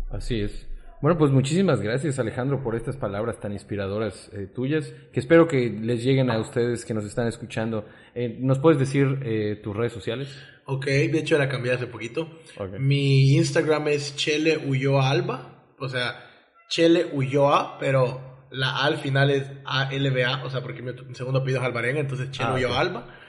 Así 0.10 0.42
es. 0.42 0.68
Bueno, 1.02 1.18
pues 1.18 1.32
muchísimas 1.32 1.82
gracias 1.82 2.20
Alejandro 2.20 2.62
por 2.62 2.76
estas 2.76 2.96
palabras 2.96 3.40
tan 3.40 3.54
inspiradoras 3.54 4.30
eh, 4.34 4.48
tuyas, 4.54 4.94
que 5.12 5.20
espero 5.20 5.48
que 5.48 5.70
les 5.70 6.04
lleguen 6.04 6.30
a 6.30 6.40
ustedes 6.40 6.86
que 6.86 6.94
nos 6.94 7.06
están 7.06 7.28
escuchando. 7.28 7.86
Eh, 8.14 8.38
¿Nos 8.40 8.60
puedes 8.60 8.80
decir 8.80 9.20
eh, 9.24 9.60
tus 9.64 9.76
redes 9.76 9.94
sociales? 9.94 10.30
Ok, 10.66 10.86
de 10.86 11.18
hecho 11.18 11.40
la 11.40 11.50
cambié 11.50 11.74
hace 11.74 11.88
poquito. 11.88 12.40
Ok. 12.58 12.78
Mi 12.78 13.34
Instagram 13.34 13.88
es 13.88 14.16
Chele 14.16 14.58
Ulloa 14.58 15.10
Alba, 15.10 15.74
o 15.80 15.90
sea, 15.90 16.24
Chele 16.70 17.08
Ulloa, 17.12 17.80
pero 17.80 18.48
la 18.52 18.70
A 18.70 18.86
al 18.86 18.98
final 18.98 19.32
es 19.32 19.50
ALBA, 19.66 20.44
o 20.44 20.52
sea, 20.52 20.62
porque 20.62 20.84
mi, 20.84 20.94
segundo 21.16 21.40
apellido 21.40 21.62
es 21.62 21.66
Alvarenga, 21.66 22.00
entonces 22.00 22.30
Chele 22.30 22.50
Ah, 22.50 22.52
ok. 22.52 22.58
Ulloa 22.58 22.80
Alba. 22.80 23.21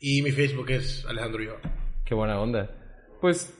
Y 0.00 0.22
mi 0.22 0.30
Facebook 0.32 0.70
es 0.70 1.04
Alejandro 1.06 1.42
Ulloa. 1.42 1.60
Qué 2.04 2.14
buena 2.14 2.40
onda. 2.40 2.70
Pues 3.20 3.54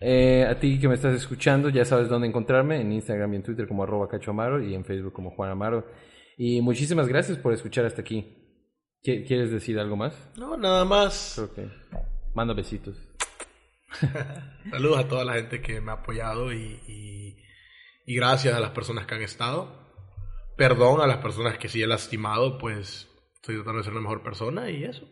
eh, 0.00 0.44
a 0.48 0.58
ti 0.58 0.78
que 0.80 0.88
me 0.88 0.94
estás 0.94 1.14
escuchando, 1.14 1.68
ya 1.68 1.84
sabes 1.84 2.08
dónde 2.08 2.26
encontrarme, 2.28 2.80
en 2.80 2.92
Instagram 2.92 3.32
y 3.32 3.36
en 3.36 3.42
Twitter 3.44 3.68
como 3.68 3.84
arroba 3.84 4.08
Cacho 4.08 4.32
Amaro 4.32 4.62
y 4.62 4.74
en 4.74 4.84
Facebook 4.84 5.12
como 5.12 5.30
Juan 5.30 5.50
Amaro. 5.50 5.86
Y 6.36 6.60
muchísimas 6.60 7.06
gracias 7.08 7.38
por 7.38 7.52
escuchar 7.52 7.84
hasta 7.86 8.00
aquí. 8.02 8.36
¿Qui- 9.04 9.24
¿Quieres 9.26 9.50
decir 9.52 9.78
algo 9.78 9.96
más? 9.96 10.14
No, 10.36 10.56
nada 10.56 10.84
más. 10.84 11.40
Que 11.54 11.68
manda 12.34 12.54
besitos. 12.54 12.96
Saludos 14.70 14.98
a 14.98 15.08
toda 15.08 15.24
la 15.24 15.34
gente 15.34 15.60
que 15.62 15.80
me 15.80 15.92
ha 15.92 15.94
apoyado 15.94 16.52
y, 16.52 16.80
y, 16.88 17.36
y 18.06 18.14
gracias 18.16 18.54
a 18.54 18.60
las 18.60 18.70
personas 18.70 19.06
que 19.06 19.14
han 19.14 19.22
estado. 19.22 19.84
Perdón 20.56 21.00
a 21.00 21.06
las 21.06 21.18
personas 21.18 21.58
que 21.58 21.68
sí 21.68 21.82
he 21.82 21.86
lastimado, 21.86 22.58
pues 22.58 23.08
estoy 23.36 23.56
tratando 23.56 23.78
de 23.78 23.84
ser 23.84 23.92
una 23.92 24.02
mejor 24.02 24.22
persona 24.22 24.70
y 24.70 24.84
eso. 24.84 25.06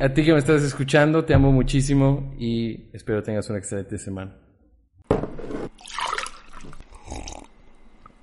A 0.00 0.08
ti 0.14 0.24
que 0.24 0.32
me 0.32 0.38
estás 0.38 0.62
escuchando, 0.62 1.26
te 1.26 1.34
amo 1.34 1.52
muchísimo 1.52 2.34
y 2.38 2.88
espero 2.94 3.22
tengas 3.22 3.50
una 3.50 3.58
excelente 3.58 3.98
semana. 3.98 4.34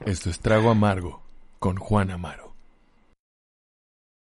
Esto 0.03 0.31
es 0.31 0.39
Trago 0.39 0.71
Amargo 0.71 1.21
con 1.59 1.75
Juan 1.75 2.09
Amaro. 2.09 2.50